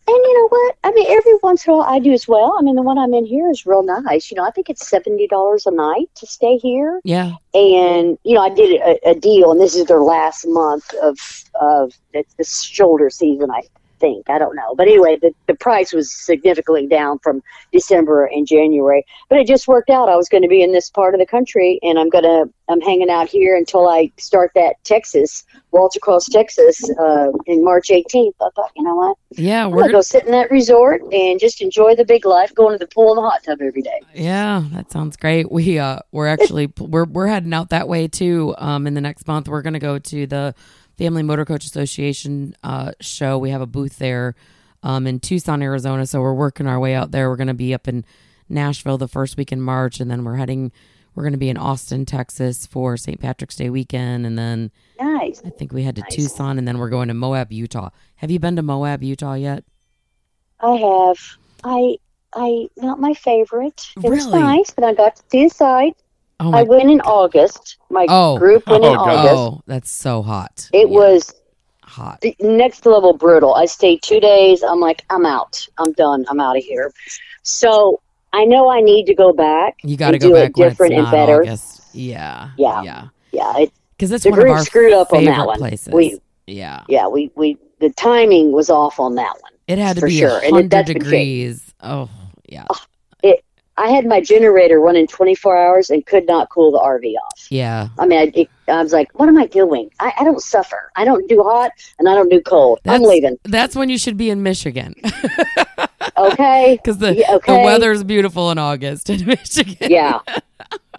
And 0.07 0.17
you 0.17 0.35
know 0.39 0.49
what? 0.49 0.77
I 0.85 0.93
mean, 0.93 1.07
every 1.11 1.35
once 1.43 1.67
in 1.67 1.73
a 1.73 1.77
while 1.79 1.87
I 1.89 1.99
do 1.99 2.13
as 2.13 2.29
well. 2.29 2.55
I 2.59 2.63
mean, 2.63 2.77
the 2.77 2.83
one 2.83 2.97
I'm 2.99 3.13
in 3.13 3.27
here 3.27 3.51
is 3.51 3.67
real 3.67 3.83
nice. 3.83 4.31
You 4.31 4.37
know, 4.37 4.45
I 4.45 4.51
think 4.53 4.71
it's 4.71 4.87
seventy 4.89 5.27
dollars 5.27 5.67
a 5.67 5.73
night 5.73 6.09
to 6.15 6.27
stay 6.27 6.57
here. 6.57 7.01
yeah. 7.05 7.33
And 7.55 8.17
you 8.23 8.35
know, 8.37 8.43
I 8.43 8.51
did 8.51 8.81
a, 8.81 9.11
a 9.11 9.15
deal, 9.17 9.51
and 9.51 9.61
this 9.61 9.75
is 9.75 9.87
their 9.87 10.03
last 10.03 10.47
month 10.47 10.93
of 11.03 11.19
of 11.61 11.93
it's 12.13 12.35
the 12.35 12.45
shoulder 12.45 13.11
season. 13.11 13.51
I 13.51 13.63
think 14.05 14.29
I 14.29 14.39
don't 14.39 14.55
know, 14.55 14.75
but 14.75 14.87
anyway, 14.87 15.17
the 15.21 15.35
the 15.47 15.55
price 15.55 15.93
was 15.93 16.11
significantly 16.11 16.87
down 16.87 17.19
from 17.21 17.43
December 17.73 18.27
and 18.27 18.47
January. 18.47 19.05
But 19.29 19.39
it 19.39 19.47
just 19.47 19.67
worked 19.67 19.91
out. 19.91 20.09
I 20.09 20.17
was 20.17 20.29
going 20.29 20.43
to 20.43 20.49
be 20.49 20.63
in 20.63 20.73
this 20.73 20.91
part 20.91 21.15
of 21.15 21.21
the 21.21 21.27
country, 21.27 21.79
and 21.83 21.99
I'm 21.99 22.11
gonna 22.11 22.45
I'm 22.69 22.81
hanging 22.81 23.11
out 23.11 23.29
here 23.29 23.57
until 23.57 23.89
I 23.89 24.11
start 24.19 24.51
that 24.55 24.83
Texas 24.85 25.45
Waltz 25.71 25.97
Across, 25.97 26.27
Texas, 26.27 26.89
uh, 26.99 27.31
in 27.47 27.65
March 27.65 27.89
18th. 27.89 28.35
I 28.41 28.49
thought, 28.55 28.71
you 28.77 28.85
know 28.85 28.95
what? 28.95 29.17
Yeah, 29.31 29.67
we're 29.67 29.83
gonna 29.83 29.93
go 29.93 30.01
sit 30.03 30.25
in 30.25 30.33
that 30.33 30.51
resort 30.51 31.03
and 31.13 31.41
just 31.41 31.63
enjoy 31.63 31.95
the 31.97 32.05
big 32.05 32.27
life, 32.27 32.55
going 32.55 32.79
to 32.79 32.79
the 32.79 32.87
pool 32.93 33.13
and 33.13 33.19
the 33.19 33.29
hot 33.29 33.43
tub 33.43 33.61
every 33.63 33.83
day. 33.83 34.01
Yeah, 34.15 34.65
that 34.73 34.93
sounds 34.93 35.17
great. 35.17 35.51
We 35.51 35.79
uh 35.79 36.01
we're 36.13 36.29
actually 36.29 36.73
we're 36.79 37.05
we're 37.05 37.27
heading 37.27 37.55
out 37.55 37.71
that 37.71 37.89
way 37.89 38.09
too. 38.09 38.55
Um 38.59 38.87
in 38.87 38.95
the 38.95 39.01
next 39.01 39.27
month 39.27 39.49
we're 39.49 39.63
going 39.63 39.75
to 39.75 39.79
go 39.81 39.99
to 39.99 40.27
the 40.27 40.55
Family 40.97 41.23
Motor 41.23 41.45
Coach 41.45 41.65
Association 41.65 42.55
uh 42.63 42.93
show. 43.01 43.39
We 43.39 43.51
have 43.51 43.61
a 43.61 43.67
booth 43.67 43.99
there 43.99 44.35
um 44.83 45.07
in 45.07 45.21
Tucson, 45.21 45.63
Arizona, 45.63 46.07
so 46.07 46.21
we're 46.21 46.35
working 46.35 46.67
our 46.67 46.79
way 46.79 46.95
out 46.95 47.11
there. 47.11 47.29
We're 47.29 47.37
going 47.37 47.49
to 47.49 47.55
be 47.55 47.75
up 47.75 47.89
in 47.89 48.05
Nashville 48.49 48.99
the 48.99 49.09
first 49.09 49.37
week 49.37 49.53
in 49.53 49.61
March 49.61 50.01
and 50.01 50.11
then 50.11 50.25
we're 50.25 50.37
heading 50.37 50.73
we're 51.15 51.23
going 51.23 51.33
to 51.33 51.39
be 51.39 51.49
in 51.49 51.57
Austin, 51.57 52.05
Texas 52.07 52.67
for 52.67 52.97
St. 52.97 53.21
Patrick's 53.21 53.57
Day 53.57 53.71
weekend 53.71 54.27
and 54.27 54.37
then 54.39 54.71
Nice. 55.01 55.41
I 55.45 55.51
think 55.51 55.73
we 55.73 55.83
head 55.85 55.97
to 55.97 56.03
Nice. 56.03 56.17
Tucson 56.17 56.59
and 56.59 56.67
then 56.67 56.79
we're 56.79 56.91
going 56.91 57.09
to 57.09 57.15
Moab, 57.15 57.53
Utah. 57.53 57.91
Have 58.17 58.31
you 58.31 58.39
been 58.39 58.57
to 58.57 58.63
Moab, 58.63 59.03
Utah 59.03 59.35
yet? 59.35 59.65
I 60.61 60.77
have. 60.77 61.19
I. 61.63 61.97
I 62.37 62.67
not 62.77 62.99
my 62.99 63.15
favorite. 63.15 63.87
Really? 63.97 64.41
nice, 64.41 64.71
but 64.71 64.83
I 64.83 64.93
got 64.93 65.15
to 65.15 65.23
see 65.31 65.45
the 65.45 65.51
site. 65.51 65.97
Oh 66.41 66.53
I 66.53 66.63
went 66.65 66.91
in 66.91 67.01
August. 67.03 67.77
My 67.91 68.07
Oh. 68.09 68.37
group 68.39 68.67
went 68.67 68.85
in 68.85 68.91
Oh, 68.91 68.95
God. 68.97 69.09
August. 69.09 69.35
Oh, 69.37 69.61
that's 69.67 69.91
so 69.91 70.23
hot. 70.23 70.69
It 70.73 70.89
Yeah, 70.91 70.99
was 70.99 71.33
hot. 71.85 72.21
the 72.23 72.35
next 72.41 72.85
level 72.87 73.13
brutal. 73.13 73.55
I 73.55 73.67
stayed 73.67 74.03
two 74.03 74.21
days. 74.21 74.63
I'm 74.63 74.81
like, 74.81 75.05
I'm 75.11 75.25
out. 75.27 75.67
I'm 75.79 75.93
done. 75.93 76.25
I'm 76.29 76.41
out 76.41 76.57
of 76.57 76.65
here. 76.65 76.93
So 77.43 78.01
I 78.33 78.45
know 78.45 78.69
I 78.69 78.81
need 78.81 79.07
to 79.07 79.15
go 79.15 79.33
back. 79.33 79.77
You 79.85 79.97
got 79.97 80.11
to 80.11 80.19
go 80.19 80.29
do 80.29 80.35
back 80.35 80.51
it 80.51 80.57
when 80.57 80.67
it's 80.69 80.73
different 80.75 80.95
and 80.95 81.11
better. 81.11 81.43
August. 81.43 81.83
Yeah. 81.95 82.51
Yeah. 82.59 82.83
Yeah. 82.83 83.05
Yeah, 83.33 83.59
it, 83.59 83.73
Because 83.97 84.11
it's 84.13 84.25
the 84.25 84.31
one 84.31 84.39
of 84.41 84.45
group 84.45 84.57
our 84.57 84.65
screwed 84.65 84.93
up 84.93 85.13
on 85.13 85.21
favorite 85.21 85.37
that 85.37 85.47
one. 85.47 85.59
places. 85.59 85.93
We- 85.95 86.21
yeah. 86.47 86.83
yeah, 86.89 87.09
we 87.09 87.31
we 87.37 87.57
the 87.81 87.89
timing 87.91 88.53
was 88.53 88.69
off 88.71 89.01
on 89.01 89.15
that 89.15 89.35
one. 89.41 89.53
It 89.67 89.79
had 89.79 89.95
to 89.97 90.01
for 90.01 90.09
be 90.09 90.19
sure, 90.19 90.37
and 90.39 90.45
it- 90.45 90.53
100 90.53 90.71
that's 90.71 90.87
been 90.89 90.95
changed. 90.97 91.05
degrees. 91.11 91.75
Oh, 91.83 92.11
yeah. 92.49 92.67
I 93.77 93.89
had 93.89 94.07
my 94.07 94.21
generator 94.21 94.79
running 94.81 95.07
24 95.07 95.57
hours 95.57 95.91
and 95.91 96.05
could 96.07 96.27
not 96.27 96.49
cool 96.49 96.71
the 96.73 96.79
RV 96.79 97.15
off. 97.27 97.47
Yeah. 97.51 97.89
I 97.99 98.07
mean, 98.07 98.19
I, 98.21 98.33
it, 98.35 98.49
I 98.69 98.83
was 98.83 98.93
like, 98.93 99.11
what 99.19 99.29
am 99.29 99.37
I 99.37 99.47
doing? 99.47 99.91
I, 99.99 100.13
I 100.21 100.25
don't 100.25 100.41
suffer. 100.41 100.91
I 100.95 101.05
don't 101.05 101.29
do 101.29 101.43
hot 101.43 101.73
and 101.99 102.09
I 102.09 102.15
don't 102.15 102.29
do 102.29 102.41
cold. 102.41 102.79
I'm 102.85 102.93
That's- 103.03 103.09
leaving. 103.09 103.39
That's 103.45 103.75
when 103.75 103.89
you 103.89 103.99
should 103.99 104.17
be 104.17 104.31
in 104.31 104.43
Michigan. 104.43 104.95
Okay. 106.17 106.79
Because 106.81 106.99
the, 106.99 107.15
Yeah, 107.17 107.27
the 107.29 107.35
okay. 107.37 107.65
weather's 107.65 108.05
beautiful 108.05 108.51
in 108.53 108.59
August 108.59 109.11
in 109.11 109.27
Michigan. 109.27 109.91
yeah. 109.91 110.21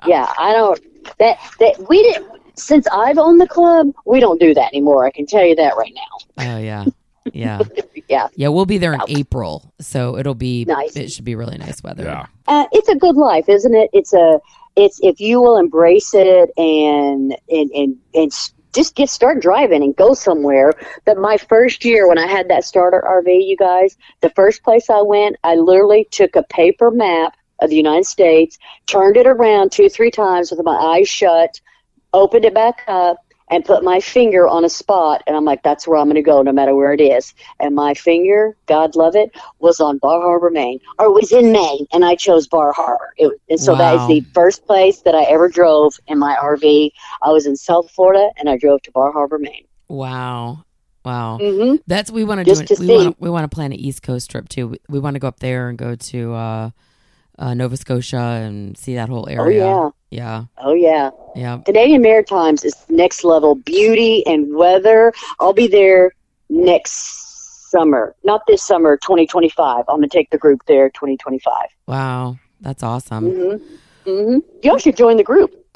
Yeah. 0.05 0.33
I 0.37 0.51
don't, 0.51 0.79
that, 1.19 1.37
that, 1.59 1.87
we 1.87 2.03
didn't, 2.03 2.27
since 2.55 2.85
I've 2.91 3.17
owned 3.17 3.39
the 3.39 3.47
club, 3.47 3.91
we 4.05 4.19
don't 4.19 4.41
do 4.41 4.53
that 4.55 4.73
anymore. 4.73 5.05
I 5.05 5.11
can 5.11 5.25
tell 5.25 5.45
you 5.45 5.55
that 5.55 5.77
right 5.77 5.93
now. 5.95 6.53
Oh, 6.55 6.57
yeah. 6.57 6.85
Yeah. 7.33 7.61
Yeah. 8.07 8.27
Yeah. 8.35 8.49
We'll 8.49 8.67
be 8.67 8.77
there 8.77 8.93
in 8.93 9.01
April. 9.07 9.73
So 9.79 10.15
it'll 10.15 10.35
be, 10.35 10.63
Nice. 10.65 10.95
it 10.95 11.11
should 11.11 11.25
be 11.25 11.33
really 11.33 11.57
nice 11.57 11.81
weather. 11.81 12.03
Yeah. 12.03 12.27
Uh, 12.47 12.67
it's 12.71 12.87
a 12.87 12.93
good 12.93 13.15
life, 13.15 13.49
isn't 13.49 13.73
it? 13.73 13.89
It's 13.93 14.13
a, 14.13 14.39
it's, 14.75 14.99
if 15.01 15.19
you 15.19 15.41
will 15.41 15.57
embrace 15.57 16.13
it 16.13 16.51
and, 16.55 17.35
and, 17.49 17.71
and, 17.71 17.97
and 18.13 18.31
just 18.75 18.93
get 18.93 19.09
start 19.09 19.41
driving 19.41 19.81
and 19.81 19.95
go 19.95 20.13
somewhere. 20.13 20.73
But 21.05 21.17
my 21.17 21.37
first 21.37 21.83
year 21.83 22.07
when 22.07 22.19
I 22.19 22.27
had 22.27 22.47
that 22.49 22.63
starter 22.63 23.03
RV, 23.03 23.25
you 23.47 23.57
guys, 23.57 23.97
the 24.21 24.29
first 24.29 24.61
place 24.63 24.87
I 24.87 25.01
went, 25.01 25.37
I 25.43 25.55
literally 25.55 26.07
took 26.11 26.35
a 26.35 26.43
paper 26.43 26.91
map 26.91 27.35
of 27.59 27.71
the 27.71 27.75
United 27.75 28.05
States, 28.05 28.59
turned 28.85 29.17
it 29.17 29.25
around 29.25 29.71
two, 29.71 29.89
three 29.89 30.11
times 30.11 30.51
with 30.51 30.63
my 30.63 30.75
eyes 30.75 31.09
shut, 31.09 31.59
opened 32.13 32.45
it 32.45 32.53
back 32.53 32.83
up, 32.87 33.17
and 33.49 33.63
put 33.63 33.83
my 33.83 33.99
finger 33.99 34.47
on 34.47 34.65
a 34.65 34.69
spot. 34.69 35.23
And 35.27 35.35
I'm 35.35 35.45
like, 35.45 35.63
that's 35.63 35.87
where 35.87 35.97
I'm 35.97 36.07
going 36.07 36.15
to 36.15 36.21
go, 36.21 36.41
no 36.41 36.51
matter 36.51 36.75
where 36.75 36.93
it 36.93 37.01
is. 37.01 37.33
And 37.59 37.75
my 37.75 37.93
finger, 37.93 38.57
God 38.65 38.95
love 38.95 39.15
it, 39.15 39.31
was 39.59 39.79
on 39.79 39.97
Bar 39.99 40.21
Harbor, 40.21 40.49
Maine, 40.49 40.79
or 40.99 41.07
it 41.07 41.13
was 41.13 41.31
in 41.31 41.51
Maine, 41.51 41.85
and 41.93 42.03
I 42.03 42.15
chose 42.15 42.47
Bar 42.47 42.73
Harbor. 42.73 43.13
It, 43.17 43.31
and 43.49 43.59
so 43.59 43.75
that 43.75 43.95
is 43.95 44.07
the 44.07 44.25
first 44.33 44.65
place 44.65 45.01
that 45.01 45.15
I 45.15 45.23
ever 45.23 45.47
drove 45.49 45.93
in 46.07 46.17
my 46.17 46.35
RV. 46.41 46.91
I 47.21 47.29
was 47.29 47.45
in 47.45 47.55
South 47.55 47.89
Florida, 47.91 48.29
and 48.37 48.49
I 48.49 48.57
drove 48.57 48.81
to 48.83 48.91
Bar 48.91 49.11
Harbor, 49.11 49.37
Maine. 49.37 49.65
Wow. 49.87 50.63
Wow. 51.03 51.37
hmm 51.37 51.75
That's 51.85 52.09
we 52.09 52.23
want 52.23 52.45
to 52.47 52.65
do. 52.65 52.75
we 52.79 52.89
want 52.89 53.15
we 53.19 53.29
want 53.29 53.43
to 53.49 53.53
plan 53.55 53.71
an 53.71 53.79
East 53.79 54.01
Coast 54.01 54.31
trip 54.31 54.49
too. 54.49 54.69
We, 54.69 54.77
we 54.89 54.99
want 54.99 55.13
to 55.13 55.19
go 55.19 55.27
up 55.27 55.39
there 55.39 55.69
and 55.69 55.77
go 55.77 55.93
to 55.93 56.33
uh, 56.33 56.69
uh, 57.37 57.53
Nova 57.53 57.77
Scotia 57.77 58.17
and 58.17 58.75
see 58.75 58.95
that 58.95 59.09
whole 59.09 59.27
Oh 59.29 59.31
area. 59.31 59.65
yeah, 59.65 59.89
yeah, 60.11 60.45
oh 60.59 60.73
yeah. 60.73 61.09
yeah. 61.35 61.59
Canadian 61.65 62.01
Maritimes 62.01 62.63
is 62.63 62.75
next 62.89 63.23
level 63.23 63.55
beauty 63.55 64.25
and 64.25 64.55
weather. 64.55 65.13
I'll 65.39 65.53
be 65.53 65.67
there 65.67 66.13
next 66.49 67.69
summer, 67.71 68.15
not 68.23 68.41
this 68.47 68.61
summer, 68.63 68.97
2025. 68.97 69.85
I'm 69.87 69.97
gonna 69.97 70.07
take 70.07 70.29
the 70.29 70.37
group 70.37 70.61
there, 70.67 70.89
2025. 70.89 71.53
Wow, 71.87 72.37
that's 72.61 72.83
awesome. 72.83 73.25
Mm-hmm. 73.31 74.09
Mm-hmm. 74.09 74.37
Y'all 74.63 74.77
should 74.77 74.95
join 74.95 75.17
the 75.17 75.23
group. 75.23 75.51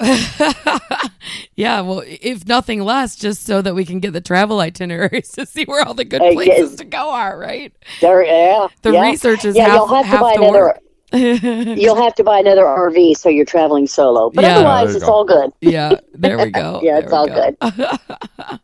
yeah, 1.56 1.80
well, 1.80 2.02
if 2.06 2.46
nothing 2.46 2.80
less, 2.80 3.16
just 3.16 3.44
so 3.44 3.60
that 3.60 3.74
we 3.74 3.84
can 3.84 4.00
get 4.00 4.12
the 4.12 4.20
travel 4.20 4.60
itineraries 4.60 5.28
to 5.32 5.44
see 5.44 5.64
where 5.64 5.84
all 5.86 5.94
the 5.94 6.04
good 6.04 6.22
Uh, 6.22 6.32
places 6.32 6.70
yes. 6.70 6.74
to 6.76 6.84
go 6.84 7.10
are. 7.10 7.38
Right. 7.38 7.72
There, 8.00 8.24
yeah, 8.24 8.68
The 8.82 8.92
yeah. 8.92 9.02
research 9.10 9.44
is 9.44 9.56
yeah, 9.56 9.64
half, 9.66 9.74
you'll 9.74 9.86
have 10.02 10.10
to 10.10 10.18
buy 10.22 10.32
the 10.36 10.42
another. 10.42 10.58
work. 10.66 10.78
You'll 11.80 12.00
have 12.00 12.14
to 12.16 12.24
buy 12.24 12.38
another 12.38 12.64
RV 12.64 13.16
so 13.16 13.28
you're 13.28 13.44
traveling 13.44 13.86
solo. 13.86 14.30
But 14.30 14.44
Yeah. 14.44 14.56
otherwise, 14.58 14.88
There 14.88 14.96
it's 14.96 15.06
go. 15.06 15.12
all 15.12 15.24
good. 15.24 15.52
yeah, 15.60 15.98
there 16.14 16.38
we 16.38 16.50
go. 16.50 16.80
Yeah, 16.84 16.98
it's 16.98 17.12
all 17.12 17.26
go. 17.26 17.54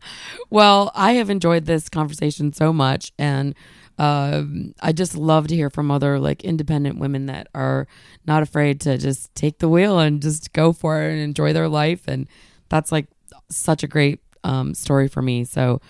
well, 0.51 0.93
I 0.95 1.13
have 1.15 1.31
enjoyed 1.31 1.65
this 1.67 1.89
conversation 1.89 2.53
so 2.53 2.73
much, 2.73 3.13
and 3.19 3.55
um, 3.99 4.75
I 4.81 4.93
just 4.93 5.17
love 5.17 5.49
to 5.49 5.55
hear 5.55 5.71
from 5.71 5.91
other 5.91 6.19
like 6.19 6.45
independent 6.45 6.99
women 6.99 7.27
that 7.27 7.49
are 7.55 7.89
not 8.27 8.43
afraid 8.43 8.81
to 8.83 8.99
just 8.99 9.35
take 9.35 9.59
the 9.59 9.69
wheel 9.69 9.99
and 9.99 10.21
just 10.23 10.53
go 10.53 10.73
for 10.73 11.03
it 11.03 11.13
and 11.13 11.21
enjoy 11.21 11.53
their 11.53 11.69
life, 11.69 12.03
and 12.07 12.29
that's 12.69 12.93
like 12.93 13.07
such 13.51 13.83
a 13.83 13.89
great 13.89 14.21
um, 14.45 14.75
story 14.75 15.09
for 15.09 15.23
me. 15.23 15.45
So 15.45 15.81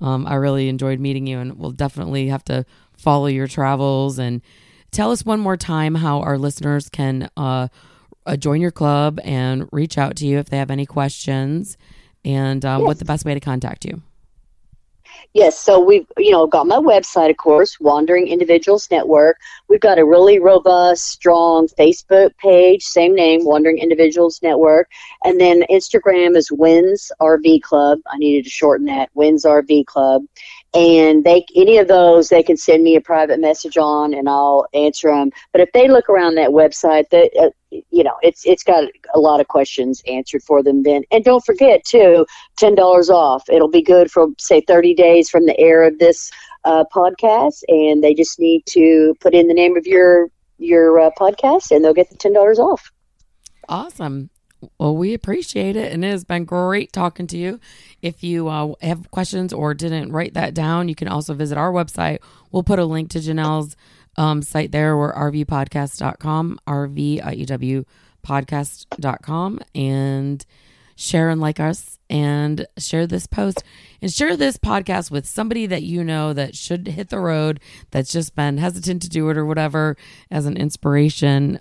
um, 0.00 0.26
I 0.26 0.34
really 0.34 0.68
enjoyed 0.68 1.00
meeting 1.00 1.26
you, 1.26 1.38
and 1.38 1.58
we'll 1.58 1.72
definitely 1.72 2.28
have 2.28 2.44
to 2.44 2.64
follow 2.96 3.26
your 3.26 3.46
travels 3.46 4.18
and 4.18 4.40
tell 4.90 5.10
us 5.10 5.24
one 5.24 5.40
more 5.40 5.56
time 5.56 5.94
how 5.94 6.20
our 6.20 6.38
listeners 6.38 6.88
can 6.88 7.30
uh, 7.36 7.68
uh, 8.26 8.36
join 8.36 8.60
your 8.60 8.70
club 8.70 9.20
and 9.24 9.68
reach 9.72 9.98
out 9.98 10.16
to 10.16 10.26
you 10.26 10.38
if 10.38 10.50
they 10.50 10.58
have 10.58 10.70
any 10.70 10.86
questions 10.86 11.76
and 12.24 12.64
um, 12.64 12.82
what 12.82 12.98
the 12.98 13.04
best 13.04 13.24
way 13.24 13.34
to 13.34 13.40
contact 13.40 13.84
you. 13.84 14.02
Yes, 15.32 15.58
so 15.58 15.78
we've 15.78 16.06
you 16.16 16.30
know 16.30 16.46
got 16.46 16.66
my 16.66 16.76
website, 16.76 17.30
of 17.30 17.36
course, 17.36 17.78
Wandering 17.80 18.28
Individuals 18.28 18.90
Network. 18.90 19.38
We've 19.68 19.80
got 19.80 19.98
a 19.98 20.04
really 20.04 20.38
robust, 20.38 21.06
strong 21.06 21.68
Facebook 21.68 22.36
page, 22.38 22.82
same 22.82 23.14
name, 23.14 23.44
Wandering 23.44 23.78
Individuals 23.78 24.40
Network, 24.42 24.88
and 25.24 25.40
then 25.40 25.62
Instagram 25.70 26.36
is 26.36 26.50
Wins 26.50 27.10
RV 27.20 27.62
Club. 27.62 27.98
I 28.10 28.18
needed 28.18 28.44
to 28.44 28.50
shorten 28.50 28.86
that, 28.86 29.10
Wins 29.14 29.44
RV 29.44 29.86
Club, 29.86 30.22
and 30.76 31.24
they 31.24 31.44
any 31.56 31.78
of 31.78 31.88
those 31.88 32.28
they 32.28 32.42
can 32.42 32.56
send 32.56 32.84
me 32.84 32.96
a 32.96 33.00
private 33.00 33.40
message 33.40 33.78
on, 33.78 34.12
and 34.12 34.28
I'll 34.28 34.66
answer 34.74 35.08
them. 35.08 35.30
But 35.52 35.62
if 35.62 35.72
they 35.72 35.88
look 35.88 36.08
around 36.10 36.34
that 36.34 36.50
website, 36.50 37.08
that 37.10 37.30
uh, 37.40 37.50
you 37.90 38.04
know, 38.04 38.16
it's 38.22 38.44
it's 38.44 38.62
got 38.62 38.84
a 39.14 39.18
lot 39.18 39.40
of 39.40 39.48
questions 39.48 40.02
answered 40.06 40.42
for 40.42 40.62
them. 40.62 40.82
Then, 40.82 41.02
and 41.10 41.24
don't 41.24 41.44
forget 41.44 41.84
too, 41.84 42.26
ten 42.58 42.74
dollars 42.74 43.08
off. 43.08 43.48
It'll 43.48 43.70
be 43.70 43.82
good 43.82 44.10
for 44.10 44.28
say 44.38 44.60
thirty 44.60 44.94
days 44.94 45.30
from 45.30 45.46
the 45.46 45.58
air 45.58 45.82
of 45.82 45.98
this 45.98 46.30
uh, 46.64 46.84
podcast, 46.94 47.62
and 47.68 48.04
they 48.04 48.12
just 48.12 48.38
need 48.38 48.66
to 48.66 49.14
put 49.20 49.34
in 49.34 49.48
the 49.48 49.54
name 49.54 49.78
of 49.78 49.86
your 49.86 50.28
your 50.58 51.00
uh, 51.00 51.10
podcast, 51.18 51.70
and 51.70 51.82
they'll 51.82 51.94
get 51.94 52.10
the 52.10 52.16
ten 52.16 52.34
dollars 52.34 52.58
off. 52.58 52.92
Awesome. 53.68 54.28
Well, 54.78 54.96
we 54.96 55.12
appreciate 55.14 55.76
it, 55.76 55.92
and 55.92 56.04
it 56.04 56.10
has 56.10 56.24
been 56.24 56.44
great 56.44 56.92
talking 56.92 57.26
to 57.28 57.36
you. 57.36 57.60
If 58.00 58.24
you 58.24 58.48
uh, 58.48 58.74
have 58.80 59.10
questions 59.10 59.52
or 59.52 59.74
didn't 59.74 60.12
write 60.12 60.34
that 60.34 60.54
down, 60.54 60.88
you 60.88 60.94
can 60.94 61.08
also 61.08 61.34
visit 61.34 61.58
our 61.58 61.72
website. 61.72 62.18
We'll 62.50 62.62
put 62.62 62.78
a 62.78 62.84
link 62.84 63.10
to 63.10 63.20
Jenell's 63.20 63.76
um, 64.16 64.42
site 64.42 64.72
there, 64.72 64.94
or 64.94 65.12
rviewpodcast.com, 65.14 66.60
rview 66.66 67.84
podcast.com, 68.26 69.60
and 69.74 70.46
share 70.96 71.28
and 71.28 71.40
like 71.40 71.60
us, 71.60 71.98
and 72.08 72.66
share 72.78 73.06
this 73.06 73.26
post, 73.26 73.62
and 74.00 74.10
share 74.10 74.36
this 74.36 74.56
podcast 74.56 75.10
with 75.10 75.26
somebody 75.26 75.66
that 75.66 75.82
you 75.82 76.02
know 76.02 76.32
that 76.32 76.56
should 76.56 76.88
hit 76.88 77.10
the 77.10 77.20
road, 77.20 77.60
that's 77.90 78.10
just 78.10 78.34
been 78.34 78.56
hesitant 78.56 79.02
to 79.02 79.08
do 79.10 79.28
it 79.28 79.36
or 79.36 79.44
whatever, 79.44 79.98
as 80.30 80.46
an 80.46 80.56
inspiration. 80.56 81.60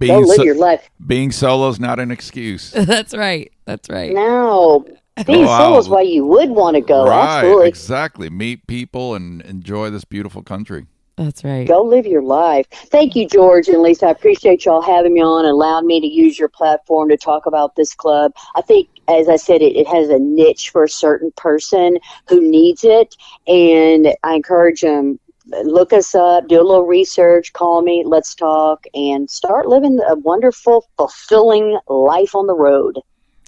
Go 0.00 0.06
Being, 0.06 0.24
live 0.26 0.36
so- 0.36 0.42
your 0.44 0.54
life. 0.56 0.88
being 1.06 1.30
solo 1.32 1.68
is 1.68 1.78
not 1.80 1.98
an 2.00 2.10
excuse. 2.10 2.70
That's 2.76 3.14
right. 3.14 3.52
That's 3.66 3.88
right. 3.90 4.12
No, 4.12 4.84
being 5.26 5.44
Wow. 5.46 5.58
solo 5.58 5.78
is 5.78 5.88
why 5.88 6.02
you 6.02 6.24
would 6.26 6.50
want 6.50 6.74
to 6.76 6.80
go. 6.80 7.06
right, 7.06 7.38
Absolutely. 7.38 7.68
exactly. 7.68 8.30
Meet 8.30 8.66
people 8.66 9.14
and 9.14 9.42
enjoy 9.42 9.90
this 9.90 10.04
beautiful 10.04 10.42
country. 10.42 10.86
That's 11.16 11.44
right. 11.44 11.68
Go 11.68 11.82
live 11.82 12.06
your 12.06 12.22
life. 12.22 12.66
Thank 12.70 13.14
you, 13.14 13.28
George 13.28 13.68
and 13.68 13.82
Lisa. 13.82 14.06
I 14.06 14.10
appreciate 14.10 14.64
y'all 14.64 14.80
having 14.80 15.12
me 15.12 15.20
on 15.20 15.44
and 15.44 15.52
allowing 15.52 15.86
me 15.86 16.00
to 16.00 16.06
use 16.06 16.38
your 16.38 16.48
platform 16.48 17.10
to 17.10 17.18
talk 17.18 17.44
about 17.44 17.76
this 17.76 17.94
club. 17.94 18.32
I 18.56 18.62
think, 18.62 18.88
as 19.08 19.28
I 19.28 19.36
said, 19.36 19.60
it, 19.60 19.76
it 19.76 19.86
has 19.86 20.08
a 20.08 20.18
niche 20.18 20.70
for 20.70 20.82
a 20.84 20.88
certain 20.88 21.30
person 21.36 21.98
who 22.28 22.40
needs 22.40 22.82
it. 22.82 23.14
And 23.46 24.14
I 24.24 24.34
encourage 24.34 24.80
them 24.80 25.20
look 25.64 25.92
us 25.92 26.14
up, 26.14 26.48
do 26.48 26.56
a 26.56 26.62
little 26.62 26.86
research, 26.86 27.52
call 27.52 27.82
me, 27.82 28.04
let's 28.06 28.34
talk, 28.34 28.84
and 28.94 29.28
start 29.30 29.66
living 29.66 30.00
a 30.08 30.16
wonderful, 30.16 30.88
fulfilling 30.96 31.78
life 31.88 32.34
on 32.34 32.46
the 32.46 32.54
road. 32.54 32.98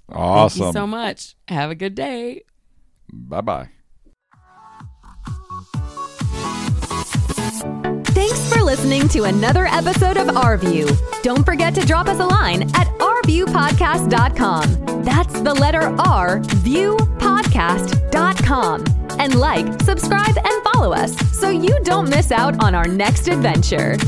Awesome. 0.09 0.61
Thank 0.61 0.67
you 0.67 0.81
so 0.81 0.87
much. 0.87 1.37
Have 1.49 1.71
a 1.71 1.75
good 1.75 1.95
day. 1.95 2.43
bye 3.13 3.41
bye. 3.41 3.69
Listening 8.65 9.09
to 9.09 9.25
another 9.25 9.67
episode 9.67 10.17
of 10.17 10.29
RView. 10.29 10.89
Don't 11.23 11.45
forget 11.45 11.75
to 11.75 11.85
drop 11.85 12.07
us 12.07 12.19
a 12.19 12.25
line 12.25 12.63
at 12.75 12.87
rviewpodcast.com. 12.99 15.05
That's 15.05 15.39
the 15.41 15.53
letter 15.53 15.95
R, 16.01 16.41
viewpodcast.com. 16.41 18.85
And 19.21 19.35
like, 19.39 19.83
subscribe, 19.83 20.39
and 20.39 20.65
follow 20.73 20.95
us 20.95 21.15
so 21.39 21.51
you 21.51 21.79
don't 21.85 22.09
miss 22.09 22.33
out 22.33 22.65
on 22.65 22.75
our 22.75 22.89
next 22.89 23.29
adventure. 23.29 23.99